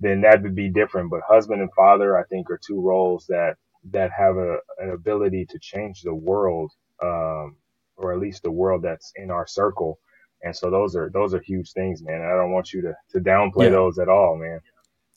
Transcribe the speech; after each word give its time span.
then 0.00 0.22
that 0.22 0.42
would 0.42 0.54
be 0.54 0.70
different. 0.70 1.10
But 1.10 1.22
husband 1.26 1.60
and 1.60 1.72
father, 1.74 2.18
I 2.18 2.24
think, 2.24 2.50
are 2.50 2.60
two 2.64 2.80
roles 2.80 3.26
that 3.28 3.56
that 3.92 4.10
have 4.16 4.36
a, 4.36 4.58
an 4.78 4.90
ability 4.90 5.46
to 5.50 5.58
change 5.60 6.02
the 6.02 6.14
world, 6.14 6.72
um, 7.02 7.56
or 7.96 8.12
at 8.12 8.18
least 8.20 8.42
the 8.42 8.50
world 8.50 8.82
that's 8.82 9.12
in 9.16 9.30
our 9.30 9.46
circle. 9.46 9.98
And 10.42 10.54
so 10.54 10.70
those 10.70 10.96
are 10.96 11.10
those 11.12 11.34
are 11.34 11.40
huge 11.40 11.72
things, 11.72 12.02
man. 12.02 12.22
I 12.22 12.36
don't 12.36 12.52
want 12.52 12.72
you 12.72 12.82
to 12.82 12.94
to 13.12 13.20
downplay 13.20 13.64
yeah. 13.64 13.70
those 13.70 13.98
at 13.98 14.08
all, 14.08 14.36
man. 14.36 14.60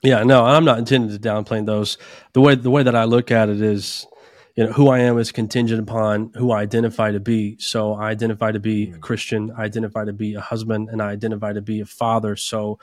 Yeah, 0.05 0.23
no, 0.23 0.45
I'm 0.45 0.65
not 0.65 0.77
intending 0.77 1.09
to 1.09 1.19
downplay 1.19 1.65
those. 1.65 1.97
The 2.33 2.41
way 2.41 2.53
the 2.55 2.69
way 2.69 2.83
that 2.83 2.95
I 2.95 3.05
look 3.05 3.31
at 3.31 3.49
it 3.49 3.59
is, 3.59 4.05
you 4.55 4.65
know, 4.65 4.71
who 4.71 4.89
I 4.89 4.99
am 4.99 5.17
is 5.17 5.31
contingent 5.31 5.81
upon 5.81 6.31
who 6.35 6.51
I 6.51 6.61
identify 6.61 7.11
to 7.11 7.19
be. 7.19 7.57
So 7.59 7.93
I 7.93 8.09
identify 8.09 8.51
to 8.51 8.59
be 8.59 8.91
a 8.91 8.97
mm. 8.97 9.01
Christian, 9.01 9.51
I 9.57 9.63
identify 9.63 10.05
to 10.05 10.13
be 10.13 10.35
a 10.35 10.41
husband, 10.41 10.89
and 10.89 11.01
I 11.01 11.09
identify 11.09 11.53
to 11.53 11.61
be 11.61 11.81
a 11.81 11.85
father. 11.85 12.35
So 12.35 12.77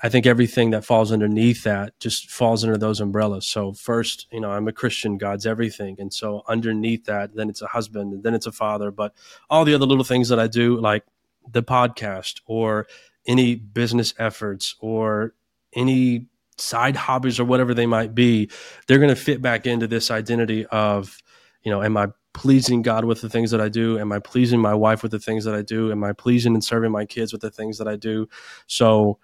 I 0.00 0.08
think 0.08 0.26
everything 0.26 0.70
that 0.70 0.84
falls 0.84 1.10
underneath 1.10 1.64
that 1.64 1.98
just 1.98 2.30
falls 2.30 2.62
under 2.62 2.76
those 2.76 3.00
umbrellas. 3.00 3.46
So 3.46 3.72
first, 3.72 4.26
you 4.30 4.40
know, 4.40 4.50
I'm 4.50 4.68
a 4.68 4.72
Christian, 4.72 5.18
God's 5.18 5.46
everything. 5.46 5.96
And 5.98 6.12
so 6.12 6.42
underneath 6.46 7.06
that, 7.06 7.34
then 7.34 7.48
it's 7.48 7.62
a 7.62 7.66
husband, 7.66 8.12
and 8.12 8.22
then 8.22 8.34
it's 8.34 8.46
a 8.46 8.52
father. 8.52 8.92
But 8.92 9.14
all 9.50 9.64
the 9.64 9.74
other 9.74 9.86
little 9.86 10.04
things 10.04 10.28
that 10.28 10.38
I 10.38 10.46
do, 10.46 10.80
like 10.80 11.04
the 11.50 11.62
podcast 11.62 12.42
or 12.46 12.86
any 13.26 13.56
business 13.56 14.14
efforts 14.18 14.76
or 14.78 15.34
any 15.74 16.28
side 16.58 16.96
hobbies 16.96 17.40
or 17.40 17.44
whatever 17.44 17.74
they 17.74 17.86
might 17.86 18.14
be, 18.14 18.50
they're 18.86 18.98
going 18.98 19.08
to 19.08 19.16
fit 19.16 19.42
back 19.42 19.66
into 19.66 19.86
this 19.86 20.10
identity 20.10 20.66
of, 20.66 21.18
you 21.62 21.70
know, 21.70 21.82
am 21.82 21.96
I 21.96 22.08
pleasing 22.32 22.82
God 22.82 23.04
with 23.04 23.20
the 23.20 23.28
things 23.28 23.50
that 23.52 23.60
I 23.60 23.68
do? 23.68 23.98
Am 23.98 24.12
I 24.12 24.18
pleasing 24.18 24.60
my 24.60 24.74
wife 24.74 25.02
with 25.02 25.12
the 25.12 25.18
things 25.18 25.44
that 25.44 25.54
I 25.54 25.62
do? 25.62 25.90
Am 25.90 26.04
I 26.04 26.12
pleasing 26.12 26.54
and 26.54 26.62
serving 26.62 26.90
my 26.92 27.04
kids 27.04 27.32
with 27.32 27.42
the 27.42 27.50
things 27.50 27.78
that 27.78 27.88
I 27.88 27.96
do? 27.96 28.28
So 28.66 29.18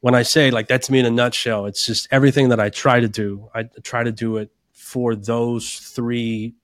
when 0.00 0.14
I 0.14 0.22
say 0.22 0.50
like 0.50 0.68
that's 0.68 0.90
me 0.90 0.98
in 0.98 1.06
a 1.06 1.10
nutshell, 1.10 1.66
it's 1.66 1.84
just 1.84 2.08
everything 2.10 2.48
that 2.50 2.60
I 2.60 2.70
try 2.70 3.00
to 3.00 3.08
do. 3.08 3.48
I 3.54 3.64
try 3.82 4.02
to 4.02 4.12
do 4.12 4.38
it 4.38 4.50
for 4.72 5.14
those 5.14 5.78
three 5.78 6.54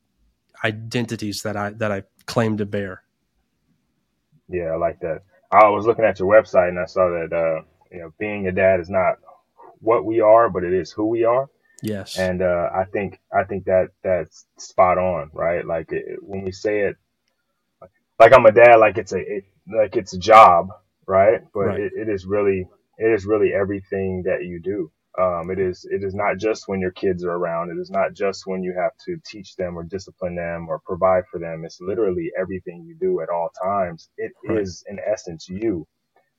identities 0.64 1.42
that 1.42 1.56
I 1.56 1.70
that 1.70 1.92
I 1.92 2.02
claim 2.26 2.56
to 2.58 2.66
bear. 2.66 3.02
Yeah, 4.48 4.72
I 4.72 4.76
like 4.76 5.00
that. 5.00 5.22
I 5.50 5.68
was 5.68 5.86
looking 5.86 6.04
at 6.04 6.18
your 6.18 6.28
website 6.28 6.68
and 6.68 6.78
I 6.78 6.86
saw 6.86 7.08
that 7.08 7.32
uh, 7.32 7.62
you 7.90 8.00
know 8.00 8.12
being 8.18 8.46
a 8.46 8.52
dad 8.52 8.80
is 8.80 8.88
not 8.88 9.16
what 9.82 10.04
we 10.04 10.20
are, 10.20 10.48
but 10.48 10.64
it 10.64 10.72
is 10.72 10.92
who 10.92 11.06
we 11.06 11.24
are. 11.24 11.48
Yes. 11.82 12.16
And 12.16 12.42
uh, 12.42 12.70
I 12.74 12.84
think 12.84 13.20
I 13.32 13.44
think 13.44 13.64
that 13.64 13.88
that's 14.02 14.46
spot 14.58 14.98
on, 14.98 15.30
right? 15.34 15.66
Like 15.66 15.90
it, 15.90 16.18
when 16.20 16.42
we 16.42 16.52
say 16.52 16.82
it, 16.82 16.96
like 18.18 18.32
I'm 18.32 18.46
a 18.46 18.52
dad, 18.52 18.76
like 18.76 18.98
it's 18.98 19.12
a 19.12 19.18
it, 19.18 19.44
like 19.66 19.96
it's 19.96 20.14
a 20.14 20.18
job, 20.18 20.68
right? 21.06 21.40
But 21.52 21.60
right. 21.60 21.80
It, 21.80 21.92
it 21.96 22.08
is 22.08 22.24
really 22.24 22.68
it 22.98 23.12
is 23.12 23.26
really 23.26 23.52
everything 23.52 24.22
that 24.26 24.44
you 24.44 24.60
do. 24.62 24.92
Um, 25.20 25.50
it 25.50 25.58
is 25.58 25.84
it 25.90 26.04
is 26.04 26.14
not 26.14 26.38
just 26.38 26.68
when 26.68 26.80
your 26.80 26.92
kids 26.92 27.24
are 27.24 27.32
around. 27.32 27.70
It 27.70 27.80
is 27.80 27.90
not 27.90 28.14
just 28.14 28.46
when 28.46 28.62
you 28.62 28.74
have 28.78 28.92
to 29.06 29.18
teach 29.26 29.56
them 29.56 29.76
or 29.76 29.82
discipline 29.82 30.36
them 30.36 30.68
or 30.68 30.78
provide 30.86 31.24
for 31.30 31.40
them. 31.40 31.64
It's 31.64 31.80
literally 31.80 32.30
everything 32.40 32.84
you 32.86 32.96
do 32.98 33.20
at 33.20 33.28
all 33.28 33.50
times. 33.60 34.08
It 34.16 34.32
right. 34.48 34.60
is 34.60 34.84
in 34.88 34.98
essence 35.00 35.48
you. 35.48 35.86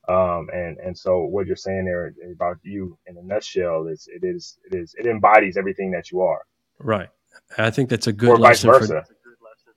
Um, 0.08 0.48
and, 0.52 0.76
and 0.78 0.98
so 0.98 1.20
what 1.20 1.46
you're 1.46 1.56
saying 1.56 1.86
there 1.86 2.12
about 2.32 2.58
you 2.62 2.98
in 3.06 3.16
a 3.16 3.22
nutshell 3.22 3.86
is 3.86 4.08
it 4.12 4.24
is, 4.24 4.58
it 4.70 4.76
is, 4.76 4.94
it 4.98 5.06
embodies 5.06 5.56
everything 5.56 5.90
that 5.92 6.10
you 6.10 6.20
are. 6.20 6.42
Right. 6.78 7.08
I 7.56 7.70
think 7.70 7.88
that's 7.88 8.06
a 8.06 8.12
good 8.12 8.30
or 8.30 8.38
lesson. 8.38 8.70
Vice 8.70 8.80
versa. 8.80 9.04
For, 9.06 9.14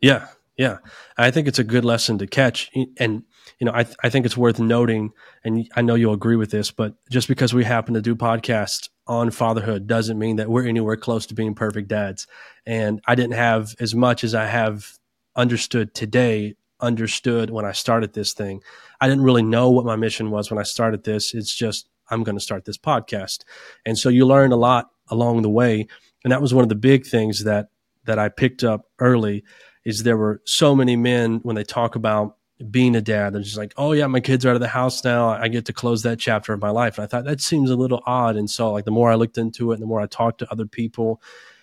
yeah. 0.02 0.28
Yeah. 0.58 0.80
I 1.18 1.30
think 1.30 1.48
it's 1.48 1.60
a 1.60 1.64
good 1.64 1.86
lesson 1.86 2.18
to 2.18 2.26
catch. 2.26 2.72
And, 2.98 3.24
you 3.60 3.66
know, 3.66 3.72
I, 3.76 3.84
th- 3.84 3.96
I 4.04 4.10
think 4.10 4.26
it's 4.26 4.36
worth 4.36 4.60
noting, 4.60 5.12
and 5.44 5.70
I 5.76 5.84
know 5.84 5.94
you'll 5.94 6.16
agree 6.16 6.36
with 6.36 6.50
this, 6.50 6.72
but 6.72 6.96
just 7.12 7.28
because 7.28 7.54
we 7.54 7.64
happen 7.64 7.94
to 7.94 8.02
do 8.02 8.16
podcasts 8.16 8.90
on 9.06 9.30
fatherhood 9.30 9.86
doesn't 9.86 10.18
mean 10.18 10.38
that 10.38 10.50
we're 10.50 10.66
anywhere 10.68 10.98
close 10.98 11.28
to 11.28 11.36
being 11.36 11.54
perfect 11.54 11.90
dads. 11.90 12.26
And 12.66 13.00
I 13.08 13.14
didn't 13.14 13.36
have 13.36 13.76
as 13.80 13.94
much 13.94 14.24
as 14.24 14.34
I 14.34 14.48
have 14.48 14.98
understood 15.36 15.94
today 15.94 16.56
understood 16.80 17.50
when 17.50 17.66
I 17.66 17.72
started 17.72 18.14
this 18.14 18.34
thing. 18.34 18.62
I 19.02 19.08
didn't 19.08 19.24
really 19.24 19.44
know 19.44 19.70
what 19.70 19.86
my 19.86 19.96
mission 19.96 20.32
was 20.32 20.50
when 20.50 20.60
I 20.60 20.64
started 20.64 21.04
this. 21.04 21.34
It's 21.34 21.56
just, 21.56 21.90
I'm 22.10 22.24
going 22.24 22.38
to 22.38 22.44
start 22.44 22.66
this 22.66 22.78
podcast. 22.78 23.44
And 23.86 23.98
so 23.98 24.10
you 24.10 24.26
learn 24.26 24.52
a 24.52 24.58
lot 24.58 24.90
along 25.10 25.42
the 25.42 25.50
way. 25.50 25.88
And 26.24 26.32
that 26.32 26.42
was 26.42 26.54
one 26.54 26.64
of 26.64 26.70
the 26.70 26.76
big 26.76 27.06
things 27.06 27.44
that, 27.44 27.70
that 28.06 28.20
I 28.20 28.30
picked 28.30 28.64
up 28.64 28.90
early 29.00 29.44
is 29.86 30.04
there 30.04 30.18
were 30.18 30.42
so 30.46 30.76
many 30.76 30.96
men 30.96 31.40
when 31.44 31.56
they 31.56 31.64
talk 31.64 31.96
about 31.96 32.36
being 32.72 32.96
a 32.96 33.02
dad, 33.02 33.34
they're 33.34 33.42
just 33.42 33.58
like, 33.58 33.74
oh 33.78 33.92
yeah, 33.92 34.08
my 34.08 34.20
kids 34.20 34.46
are 34.46 34.50
out 34.50 34.56
of 34.56 34.62
the 34.62 34.68
house 34.68 35.04
now. 35.04 35.30
I 35.30 35.48
get 35.48 35.66
to 35.66 35.74
close 35.74 36.02
that 36.04 36.20
chapter 36.20 36.54
of 36.54 36.62
my 36.62 36.72
life. 36.72 36.98
And 36.98 37.04
I 37.04 37.08
thought 37.08 37.26
that 37.26 37.40
seems 37.40 37.70
a 37.70 37.76
little 37.76 38.02
odd. 38.06 38.36
And 38.36 38.50
so 38.50 38.72
like 38.72 38.86
the 38.86 38.92
more 38.92 39.12
I 39.12 39.16
looked 39.16 39.38
into 39.38 39.72
it, 39.72 39.76
and 39.76 39.82
the 39.82 39.88
more 39.88 40.02
I 40.02 40.08
talked 40.08 40.40
to 40.40 40.52
other 40.52 40.66
people, 40.66 41.22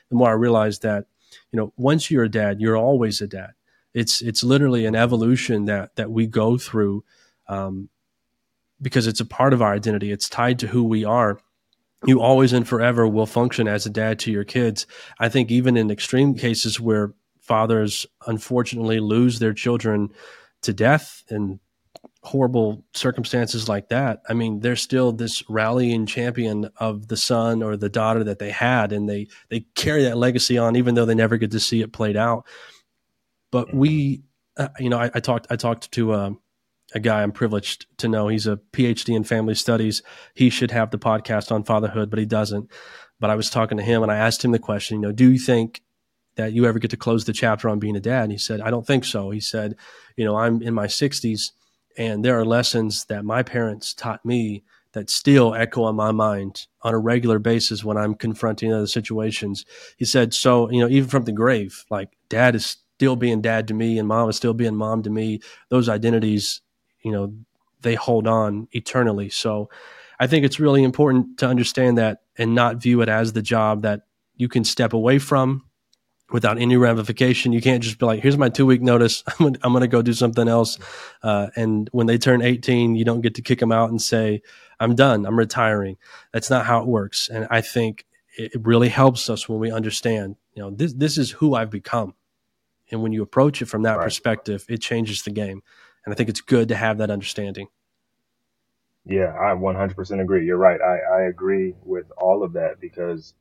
the 0.08 0.16
more 0.16 0.28
I 0.28 0.34
realized 0.34 0.82
that, 0.82 1.06
you 1.50 1.58
know, 1.58 1.72
once 1.76 2.10
you're 2.10 2.24
a 2.24 2.30
dad, 2.30 2.60
you're 2.60 2.76
always 2.76 3.20
a 3.20 3.26
dad 3.26 3.50
it's 3.94 4.20
it's 4.20 4.42
literally 4.42 4.84
an 4.86 4.96
evolution 4.96 5.66
that 5.66 5.94
that 5.96 6.10
we 6.10 6.26
go 6.26 6.58
through 6.58 7.04
um, 7.48 7.88
because 8.82 9.06
it's 9.06 9.20
a 9.20 9.24
part 9.24 9.52
of 9.52 9.62
our 9.62 9.72
identity. 9.72 10.10
It's 10.10 10.28
tied 10.28 10.58
to 10.58 10.66
who 10.66 10.84
we 10.84 11.04
are. 11.04 11.38
You 12.04 12.20
always 12.20 12.52
and 12.52 12.68
forever 12.68 13.08
will 13.08 13.26
function 13.26 13.66
as 13.66 13.86
a 13.86 13.90
dad 13.90 14.18
to 14.20 14.32
your 14.32 14.44
kids. 14.44 14.86
I 15.18 15.28
think 15.28 15.50
even 15.50 15.76
in 15.76 15.90
extreme 15.90 16.34
cases 16.34 16.78
where 16.78 17.14
fathers 17.40 18.04
unfortunately 18.26 19.00
lose 19.00 19.38
their 19.38 19.54
children 19.54 20.10
to 20.62 20.72
death 20.72 21.22
and 21.30 21.60
horrible 22.22 22.84
circumstances 22.94 23.68
like 23.68 23.88
that, 23.88 24.22
I 24.28 24.34
mean, 24.34 24.60
they're 24.60 24.76
still 24.76 25.12
this 25.12 25.48
rallying 25.48 26.04
champion 26.04 26.68
of 26.76 27.08
the 27.08 27.16
son 27.16 27.62
or 27.62 27.76
the 27.76 27.88
daughter 27.88 28.24
that 28.24 28.38
they 28.38 28.50
had, 28.50 28.92
and 28.92 29.08
they 29.08 29.28
they 29.48 29.60
carry 29.74 30.02
that 30.02 30.18
legacy 30.18 30.58
on, 30.58 30.76
even 30.76 30.94
though 30.94 31.06
they 31.06 31.14
never 31.14 31.36
get 31.36 31.52
to 31.52 31.60
see 31.60 31.80
it 31.80 31.92
played 31.92 32.16
out. 32.16 32.44
But 33.54 33.72
we, 33.72 34.24
uh, 34.56 34.66
you 34.80 34.88
know, 34.88 34.98
I, 34.98 35.12
I, 35.14 35.20
talked 35.20 35.46
I 35.48 35.54
talked 35.54 35.92
to 35.92 36.12
um, 36.12 36.40
a 36.92 36.98
guy 36.98 37.22
I'm 37.22 37.30
privileged 37.30 37.86
to 37.98 38.08
know. 38.08 38.26
He's 38.26 38.48
a 38.48 38.56
PhD 38.72 39.14
in 39.14 39.22
family 39.22 39.54
studies. 39.54 40.02
He 40.34 40.50
should 40.50 40.72
have 40.72 40.90
the 40.90 40.98
podcast 40.98 41.52
on 41.52 41.62
fatherhood, 41.62 42.10
but 42.10 42.18
he 42.18 42.26
doesn't. 42.26 42.68
But 43.20 43.30
I 43.30 43.36
was 43.36 43.50
talking 43.50 43.78
to 43.78 43.84
him 43.84 44.02
and 44.02 44.10
I 44.10 44.16
asked 44.16 44.44
him 44.44 44.50
the 44.50 44.58
question, 44.58 44.96
you 44.96 45.02
know, 45.02 45.12
do 45.12 45.30
you 45.30 45.38
think 45.38 45.82
that 46.34 46.52
you 46.52 46.66
ever 46.66 46.80
get 46.80 46.90
to 46.90 46.96
close 46.96 47.26
the 47.26 47.32
chapter 47.32 47.68
on 47.68 47.78
being 47.78 47.94
a 47.94 48.00
dad? 48.00 48.24
And 48.24 48.32
he 48.32 48.38
said, 48.38 48.60
I 48.60 48.70
don't 48.70 48.84
think 48.84 49.04
so. 49.04 49.30
He 49.30 49.38
said, 49.38 49.76
you 50.16 50.24
know, 50.24 50.34
I'm 50.34 50.60
in 50.60 50.74
my 50.74 50.88
60s 50.88 51.52
and 51.96 52.24
there 52.24 52.36
are 52.36 52.44
lessons 52.44 53.04
that 53.04 53.24
my 53.24 53.44
parents 53.44 53.94
taught 53.94 54.24
me 54.24 54.64
that 54.94 55.10
still 55.10 55.54
echo 55.54 55.84
on 55.84 55.94
my 55.94 56.10
mind 56.10 56.66
on 56.82 56.92
a 56.92 56.98
regular 56.98 57.38
basis 57.38 57.84
when 57.84 57.96
I'm 57.96 58.16
confronting 58.16 58.72
other 58.72 58.88
situations. 58.88 59.64
He 59.96 60.06
said, 60.06 60.34
so, 60.34 60.68
you 60.72 60.80
know, 60.80 60.88
even 60.88 61.08
from 61.08 61.22
the 61.22 61.30
grave, 61.30 61.84
like 61.88 62.16
dad 62.28 62.56
is 62.56 62.78
still 62.96 63.16
being 63.16 63.40
dad 63.40 63.68
to 63.68 63.74
me 63.74 63.98
and 63.98 64.08
mom 64.08 64.28
is 64.28 64.36
still 64.36 64.54
being 64.54 64.76
mom 64.76 65.02
to 65.02 65.10
me. 65.10 65.40
Those 65.68 65.88
identities, 65.88 66.62
you 67.02 67.12
know, 67.12 67.34
they 67.80 67.94
hold 67.94 68.26
on 68.26 68.68
eternally. 68.72 69.28
So 69.30 69.68
I 70.18 70.26
think 70.26 70.44
it's 70.44 70.60
really 70.60 70.82
important 70.82 71.38
to 71.38 71.46
understand 71.46 71.98
that 71.98 72.22
and 72.36 72.54
not 72.54 72.82
view 72.82 73.02
it 73.02 73.08
as 73.08 73.32
the 73.32 73.42
job 73.42 73.82
that 73.82 74.02
you 74.36 74.48
can 74.48 74.64
step 74.64 74.92
away 74.92 75.18
from 75.18 75.64
without 76.30 76.58
any 76.58 76.76
ramification. 76.76 77.52
You 77.52 77.60
can't 77.60 77.82
just 77.82 77.98
be 77.98 78.06
like, 78.06 78.20
here's 78.20 78.38
my 78.38 78.48
two 78.48 78.66
week 78.66 78.82
notice. 78.82 79.22
I'm 79.28 79.36
going, 79.38 79.56
I'm 79.62 79.80
to 79.80 79.88
go 79.88 80.02
do 80.02 80.12
something 80.12 80.48
else. 80.48 80.78
Uh, 81.22 81.48
and 81.56 81.88
when 81.92 82.06
they 82.06 82.18
turn 82.18 82.42
18, 82.42 82.94
you 82.94 83.04
don't 83.04 83.20
get 83.20 83.34
to 83.36 83.42
kick 83.42 83.58
them 83.58 83.72
out 83.72 83.90
and 83.90 84.00
say, 84.00 84.42
I'm 84.80 84.94
done. 84.94 85.26
I'm 85.26 85.38
retiring. 85.38 85.96
That's 86.32 86.50
not 86.50 86.66
how 86.66 86.80
it 86.80 86.86
works. 86.86 87.28
And 87.28 87.46
I 87.50 87.60
think 87.60 88.06
it 88.36 88.52
really 88.60 88.88
helps 88.88 89.30
us 89.30 89.48
when 89.48 89.60
we 89.60 89.70
understand, 89.70 90.36
you 90.54 90.62
know, 90.62 90.70
this, 90.70 90.92
this 90.94 91.18
is 91.18 91.30
who 91.30 91.54
I've 91.54 91.70
become. 91.70 92.14
And 92.90 93.02
when 93.02 93.12
you 93.12 93.22
approach 93.22 93.62
it 93.62 93.66
from 93.66 93.82
that 93.82 93.96
right. 93.98 94.04
perspective, 94.04 94.64
it 94.68 94.78
changes 94.78 95.22
the 95.22 95.30
game. 95.30 95.62
And 96.04 96.12
I 96.12 96.16
think 96.16 96.28
it's 96.28 96.40
good 96.40 96.68
to 96.68 96.76
have 96.76 96.98
that 96.98 97.10
understanding. 97.10 97.68
Yeah, 99.06 99.34
I 99.38 99.54
100% 99.54 100.20
agree. 100.20 100.46
You're 100.46 100.56
right. 100.56 100.80
I, 100.80 101.18
I 101.18 101.22
agree 101.24 101.74
with 101.82 102.10
all 102.16 102.42
of 102.42 102.54
that 102.54 102.80
because 102.80 103.34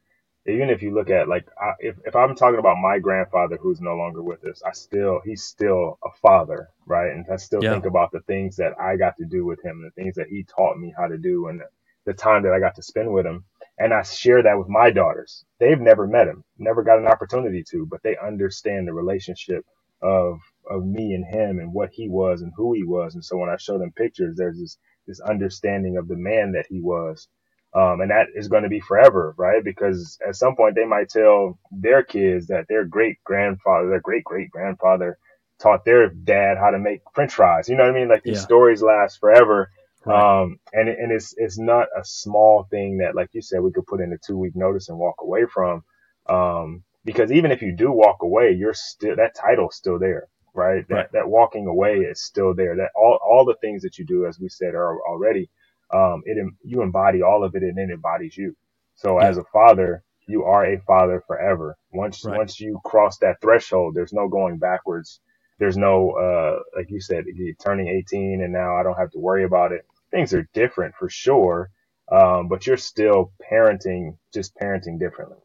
even 0.45 0.69
if 0.69 0.81
you 0.81 0.93
look 0.93 1.09
at 1.09 1.29
like 1.29 1.47
I, 1.59 1.71
if 1.79 1.95
if 2.05 2.15
I'm 2.15 2.35
talking 2.35 2.59
about 2.59 2.77
my 2.77 2.99
grandfather 2.99 3.57
who's 3.61 3.79
no 3.79 3.95
longer 3.95 4.21
with 4.21 4.43
us, 4.43 4.61
I 4.65 4.73
still 4.73 5.21
he's 5.23 5.43
still 5.43 5.97
a 6.03 6.09
father, 6.21 6.69
right? 6.85 7.11
And 7.11 7.25
I 7.31 7.37
still 7.37 7.63
yeah. 7.63 7.71
think 7.71 7.85
about 7.85 8.11
the 8.11 8.19
things 8.21 8.57
that 8.57 8.73
I 8.79 8.97
got 8.97 9.15
to 9.17 9.25
do 9.25 9.45
with 9.45 9.63
him, 9.63 9.81
the 9.81 10.01
things 10.01 10.15
that 10.15 10.27
he 10.27 10.43
taught 10.43 10.77
me 10.77 10.93
how 10.97 11.07
to 11.07 11.17
do, 11.17 11.47
and 11.47 11.61
the, 11.61 11.65
the 12.05 12.13
time 12.13 12.43
that 12.43 12.53
I 12.53 12.59
got 12.59 12.75
to 12.75 12.83
spend 12.83 13.13
with 13.13 13.25
him. 13.25 13.45
And 13.79 13.93
I 13.93 14.03
share 14.03 14.43
that 14.43 14.57
with 14.59 14.69
my 14.69 14.91
daughters. 14.91 15.45
They've 15.59 15.79
never 15.81 16.07
met 16.07 16.27
him, 16.27 16.43
never 16.59 16.83
got 16.83 16.99
an 16.99 17.07
opportunity 17.07 17.63
to, 17.71 17.87
but 17.89 18.01
they 18.03 18.17
understand 18.17 18.87
the 18.87 18.93
relationship 18.93 19.65
of 20.01 20.39
of 20.69 20.85
me 20.85 21.13
and 21.13 21.25
him 21.25 21.59
and 21.59 21.73
what 21.73 21.89
he 21.93 22.09
was 22.09 22.41
and 22.43 22.53
who 22.57 22.73
he 22.73 22.83
was. 22.83 23.15
And 23.15 23.25
so 23.25 23.37
when 23.37 23.49
I 23.49 23.57
show 23.57 23.79
them 23.79 23.93
pictures, 23.97 24.35
there's 24.37 24.59
this 24.59 24.77
this 25.07 25.21
understanding 25.21 25.97
of 25.97 26.07
the 26.07 26.17
man 26.17 26.53
that 26.53 26.67
he 26.69 26.81
was 26.81 27.27
um, 27.75 28.01
and 28.01 28.11
that 28.11 28.27
is 28.35 28.49
going 28.49 28.65
to 28.65 28.69
be 28.69 28.81
forever, 28.81 29.35
right? 29.39 29.63
Because 29.63 30.19
at 30.27 30.35
some 30.37 30.57
point 30.57 30.75
they 30.75 30.85
might 30.85 31.09
tell 31.09 31.59
their 31.71 32.03
kids 32.03 32.49
that 32.49 32.67
their 32.69 32.85
great 32.85 33.17
grandfather, 33.25 33.89
their 33.89 34.01
great 34.01 34.25
great 34.25 34.51
grandfather 34.51 35.19
taught 35.61 35.85
their 35.85 36.09
dad 36.09 36.57
how 36.59 36.71
to 36.71 36.79
make 36.79 37.01
french 37.15 37.35
fries. 37.35 37.69
You 37.69 37.77
know 37.77 37.85
what 37.85 37.95
I 37.95 37.99
mean? 37.99 38.09
Like 38.09 38.23
these 38.25 38.39
yeah. 38.39 38.43
stories 38.43 38.83
last 38.83 39.21
forever. 39.21 39.71
Right. 40.05 40.41
Um, 40.43 40.59
and, 40.73 40.89
and 40.89 41.11
it's, 41.11 41.33
it's 41.37 41.59
not 41.59 41.87
a 41.97 42.03
small 42.03 42.67
thing 42.69 42.97
that, 42.99 43.15
like 43.15 43.29
you 43.33 43.41
said, 43.41 43.61
we 43.61 43.71
could 43.71 43.87
put 43.87 44.01
in 44.01 44.13
a 44.13 44.17
two 44.17 44.37
week 44.37 44.55
notice 44.55 44.89
and 44.89 44.97
walk 44.97 45.15
away 45.21 45.45
from. 45.51 45.83
Um, 46.27 46.83
because 47.05 47.31
even 47.31 47.51
if 47.51 47.61
you 47.61 47.75
do 47.75 47.91
walk 47.91 48.17
away, 48.21 48.51
you're 48.51 48.73
still, 48.73 49.15
that 49.15 49.35
title's 49.35 49.75
still 49.75 49.99
there, 49.99 50.27
right? 50.53 50.87
That, 50.89 50.95
right. 50.95 51.11
that 51.13 51.29
walking 51.29 51.67
away 51.67 51.97
is 51.99 52.23
still 52.23 52.53
there. 52.53 52.75
That 52.77 52.89
all, 52.95 53.19
all 53.25 53.45
the 53.45 53.55
things 53.61 53.81
that 53.83 53.97
you 53.99 54.05
do, 54.05 54.25
as 54.25 54.39
we 54.39 54.49
said 54.49 54.73
are 54.75 54.99
already, 55.01 55.49
um, 55.93 56.23
it 56.25 56.37
you 56.63 56.81
embody 56.81 57.21
all 57.21 57.43
of 57.43 57.55
it 57.55 57.63
and 57.63 57.77
it 57.77 57.93
embodies 57.93 58.37
you. 58.37 58.55
So 58.95 59.19
yeah. 59.19 59.27
as 59.27 59.37
a 59.37 59.43
father, 59.53 60.03
you 60.27 60.43
are 60.43 60.65
a 60.65 60.79
father 60.81 61.23
forever. 61.27 61.77
Once 61.91 62.25
right. 62.25 62.37
once 62.37 62.59
you 62.59 62.79
cross 62.85 63.17
that 63.19 63.41
threshold, 63.41 63.95
there's 63.95 64.13
no 64.13 64.27
going 64.27 64.57
backwards. 64.57 65.19
There's 65.59 65.77
no 65.77 66.11
uh, 66.11 66.59
like 66.77 66.89
you 66.89 66.99
said, 66.99 67.25
turning 67.63 67.87
18 67.89 68.41
and 68.41 68.53
now 68.53 68.77
I 68.77 68.83
don't 68.83 68.97
have 68.97 69.11
to 69.11 69.19
worry 69.19 69.43
about 69.43 69.71
it. 69.71 69.85
Things 70.13 70.33
are 70.33 70.47
different 70.53 70.95
for 70.95 71.09
sure, 71.09 71.71
um, 72.11 72.47
but 72.47 72.67
you're 72.67 72.77
still 72.77 73.33
parenting, 73.51 74.17
just 74.33 74.55
parenting 74.55 74.99
differently. 74.99 75.39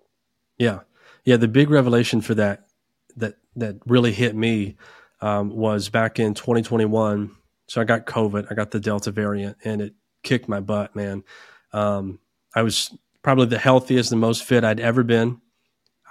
Yeah, 0.59 0.81
yeah. 1.25 1.37
The 1.37 1.49
big 1.49 1.71
revelation 1.71 2.21
for 2.21 2.35
that 2.35 2.69
that 3.17 3.37
that 3.57 3.77
really 3.87 4.13
hit 4.13 4.37
me 4.37 4.77
um, 5.21 5.51
was 5.51 5.89
back 5.89 6.19
in 6.19 6.35
2021. 6.35 7.35
So 7.67 7.81
I 7.81 7.85
got 7.85 8.07
COVID, 8.07 8.47
I 8.51 8.55
got 8.55 8.71
the 8.71 8.81
Delta 8.81 9.11
variant, 9.11 9.57
and 9.65 9.81
it 9.81 9.95
kicked 10.23 10.49
my 10.49 10.61
butt, 10.61 10.95
man. 10.95 11.25
Um, 11.73 12.19
I 12.55 12.63
was 12.63 12.97
probably 13.23 13.47
the 13.47 13.59
healthiest 13.59 14.13
and 14.13 14.21
most 14.21 14.45
fit 14.45 14.65
I'd 14.65 14.81
ever 14.81 15.03
been. 15.03 15.41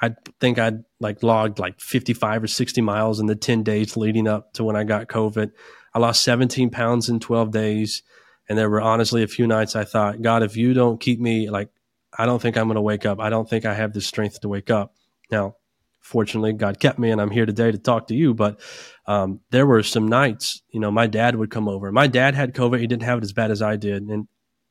I 0.02 0.16
think 0.40 0.60
I'd 0.60 0.84
like 1.00 1.24
logged 1.24 1.58
like 1.58 1.80
55 1.80 2.44
or 2.44 2.48
60 2.48 2.82
miles 2.82 3.20
in 3.20 3.26
the 3.26 3.36
10 3.36 3.64
days 3.64 3.98
leading 3.98 4.28
up 4.28 4.54
to 4.54 4.64
when 4.64 4.76
I 4.76 4.84
got 4.84 5.08
COVID. 5.08 5.52
I 5.94 6.00
lost 6.00 6.24
17 6.24 6.70
pounds 6.70 7.10
in 7.10 7.20
12 7.20 7.52
days. 7.52 8.04
And 8.50 8.58
there 8.58 8.70
were 8.70 8.82
honestly 8.82 9.24
a 9.24 9.28
few 9.28 9.48
nights 9.48 9.76
I 9.76 9.84
thought, 9.84 10.22
God, 10.22 10.44
if 10.44 10.56
you 10.56 10.74
don't 10.74 11.00
keep 11.00 11.20
me, 11.20 11.50
like, 11.50 11.70
I 12.18 12.26
don't 12.26 12.42
think 12.42 12.58
I'm 12.58 12.68
going 12.68 12.76
to 12.76 12.82
wake 12.82 13.06
up. 13.06 13.20
I 13.20 13.30
don't 13.30 13.50
think 13.50 13.66
I 13.66 13.74
have 13.74 13.94
the 13.94 14.02
strength 14.02 14.42
to 14.42 14.50
wake 14.50 14.70
up. 14.70 14.94
Now, 15.30 15.56
fortunately, 16.00 16.54
God 16.54 16.80
kept 16.80 16.98
me 16.98 17.12
and 17.12 17.20
I'm 17.20 17.30
here 17.30 17.46
today 17.46 17.72
to 17.72 17.78
talk 17.78 18.08
to 18.08 18.16
you. 18.16 18.34
But 18.34 18.60
um, 19.06 19.42
there 19.52 19.68
were 19.68 19.84
some 19.84 20.08
nights, 20.08 20.62
you 20.70 20.80
know, 20.80 20.90
my 20.90 21.08
dad 21.08 21.36
would 21.36 21.52
come 21.52 21.68
over. 21.68 21.92
My 21.92 22.08
dad 22.08 22.34
had 22.34 22.56
COVID. 22.56 22.80
He 22.80 22.88
didn't 22.88 23.04
have 23.04 23.20
it 23.20 23.24
as 23.24 23.34
bad 23.34 23.52
as 23.52 23.62
I 23.62 23.76
did. 23.76 24.04
And 24.04 24.28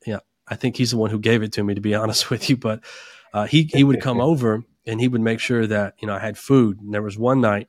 yeah, 0.07 0.21
I 0.49 0.57
think 0.57 0.77
he's 0.77 0.93
the 0.93 0.97
one 0.97 1.11
who 1.11 1.19
gave 1.19 1.43
it 1.43 1.53
to 1.53 1.65
me, 1.65 1.75
to 1.75 1.81
be 1.81 1.95
honest 2.03 2.31
with 2.31 2.49
you. 2.49 2.57
But 2.57 2.83
uh, 3.33 3.47
he, 3.47 3.65
he 3.65 3.85
would 3.85 4.01
come 4.01 4.21
over 4.33 4.65
and 4.87 5.01
he 5.01 5.09
would 5.09 5.21
make 5.21 5.41
sure 5.41 5.67
that, 5.67 5.95
you 6.01 6.07
know, 6.09 6.15
I 6.15 6.21
had 6.21 6.39
food. 6.39 6.81
And 6.81 6.95
there 6.95 7.03
was 7.03 7.19
one 7.19 7.41
night, 7.41 7.69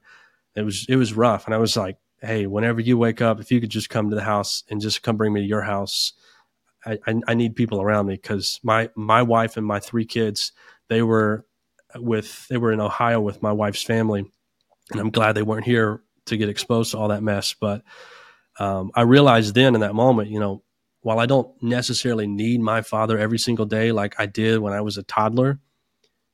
it 0.56 0.64
was, 0.64 0.86
it 0.88 0.96
was 0.96 1.14
rough. 1.14 1.46
And 1.46 1.54
I 1.54 1.58
was 1.58 1.76
like, 1.76 1.98
Hey, 2.22 2.48
whenever 2.48 2.82
you 2.82 2.98
wake 2.98 3.22
up, 3.22 3.40
if 3.40 3.52
you 3.52 3.62
could 3.62 3.70
just 3.70 3.90
come 3.90 4.10
to 4.10 4.16
the 4.16 4.24
house 4.24 4.64
and 4.70 4.82
just 4.82 5.04
come 5.04 5.18
bring 5.18 5.34
me 5.34 5.42
to 5.42 5.48
your 5.48 5.62
house, 5.62 6.14
I, 6.86 6.98
I, 7.06 7.22
I 7.28 7.34
need 7.34 7.56
people 7.56 7.82
around 7.82 8.08
me 8.08 8.16
because 8.16 8.60
my, 8.64 8.90
my 8.96 9.22
wife 9.22 9.58
and 9.58 9.66
my 9.66 9.80
three 9.80 10.06
kids, 10.06 10.52
they 10.88 11.02
were 11.02 11.46
with, 11.96 12.48
they 12.48 12.58
were 12.58 12.72
in 12.72 12.82
Ohio 12.82 13.22
with 13.22 13.42
my 13.42 13.52
wife's 13.52 13.84
family. 13.84 14.26
And 14.92 15.00
I'm 15.00 15.12
glad 15.12 15.34
they 15.34 15.44
weren't 15.44 15.66
here 15.66 16.02
to 16.26 16.38
get 16.38 16.50
exposed 16.50 16.92
to 16.92 16.98
all 16.98 17.10
that 17.10 17.24
mess. 17.24 17.54
But 17.54 17.84
um, 18.60 18.92
I 18.96 19.02
realized 19.02 19.54
then 19.54 19.76
in 19.76 19.82
that 19.82 19.96
moment, 19.96 20.30
you 20.30 20.40
know, 20.40 20.64
while 21.02 21.20
I 21.20 21.26
don't 21.26 21.50
necessarily 21.62 22.28
need 22.28 22.60
my 22.60 22.82
father 22.82 23.18
every 23.18 23.40
single 23.40 23.66
day 23.66 23.92
like 23.92 24.16
I 24.20 24.26
did 24.26 24.60
when 24.60 24.74
I 24.74 24.82
was 24.82 24.98
a 24.98 25.04
toddler, 25.04 25.60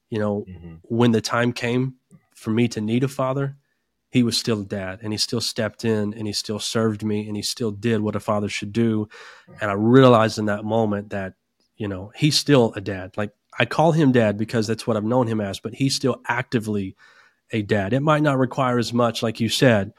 you 0.10 0.20
know, 0.20 0.46
mm-hmm. 0.50 0.76
when 0.84 1.12
the 1.12 1.22
time 1.22 1.54
came 1.54 1.96
for 2.36 2.52
me 2.52 2.68
to 2.70 2.82
need 2.82 3.04
a 3.04 3.08
father, 3.08 3.56
he 4.14 4.22
was 4.22 4.38
still 4.38 4.62
a 4.62 4.66
dad 4.66 5.00
and 5.02 5.12
he 5.12 5.18
still 5.18 5.42
stepped 5.42 5.84
in 5.84 6.14
and 6.14 6.28
he 6.28 6.34
still 6.34 6.60
served 6.60 7.04
me 7.04 7.28
and 7.28 7.36
he 7.36 7.42
still 7.42 7.72
did 7.72 8.00
what 8.00 8.16
a 8.16 8.20
father 8.20 8.48
should 8.48 8.72
do. 8.72 9.10
And 9.60 9.72
I 9.72 9.74
realized 9.74 10.38
in 10.38 10.46
that 10.46 10.64
moment 10.64 11.10
that, 11.10 11.34
you 11.78 11.88
know, 11.88 12.12
he's 12.16 12.38
still 12.38 12.74
a 12.76 12.80
dad. 12.80 13.18
Like 13.18 13.32
I 13.58 13.66
call 13.66 13.92
him 13.92 14.12
dad 14.12 14.38
because 14.38 14.68
that's 14.68 14.86
what 14.86 14.98
I've 14.98 15.04
known 15.04 15.26
him 15.26 15.42
as, 15.42 15.60
but 15.60 15.74
he's 15.74 15.96
still 15.96 16.22
actively 16.28 16.96
a 17.52 17.64
dad. 17.64 17.92
It 17.92 18.02
might 18.02 18.22
not 18.22 18.38
require 18.38 18.78
as 18.78 18.94
much, 18.94 19.24
like 19.24 19.40
you 19.40 19.50
said, 19.50 19.94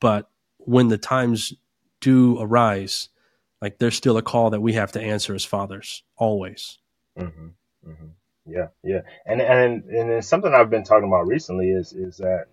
but 0.00 0.28
when 0.58 0.88
the 0.88 0.98
times 0.98 1.52
do 2.00 2.40
arise, 2.40 3.10
like 3.62 3.78
there's 3.78 3.94
still 3.94 4.16
a 4.16 4.22
call 4.22 4.50
that 4.50 4.60
we 4.60 4.72
have 4.72 4.90
to 4.92 5.00
answer 5.00 5.36
as 5.36 5.44
fathers, 5.44 6.02
always. 6.16 6.80
Mm-hmm, 7.16 7.46
mm-hmm. 7.88 8.06
Yeah, 8.44 8.68
yeah, 8.82 9.02
and 9.24 9.40
and 9.40 9.84
and 9.84 10.10
it's 10.10 10.26
something 10.26 10.52
I've 10.52 10.70
been 10.70 10.84
talking 10.84 11.08
about 11.08 11.28
recently 11.28 11.70
is 11.70 11.92
is 11.92 12.16
that 12.16 12.46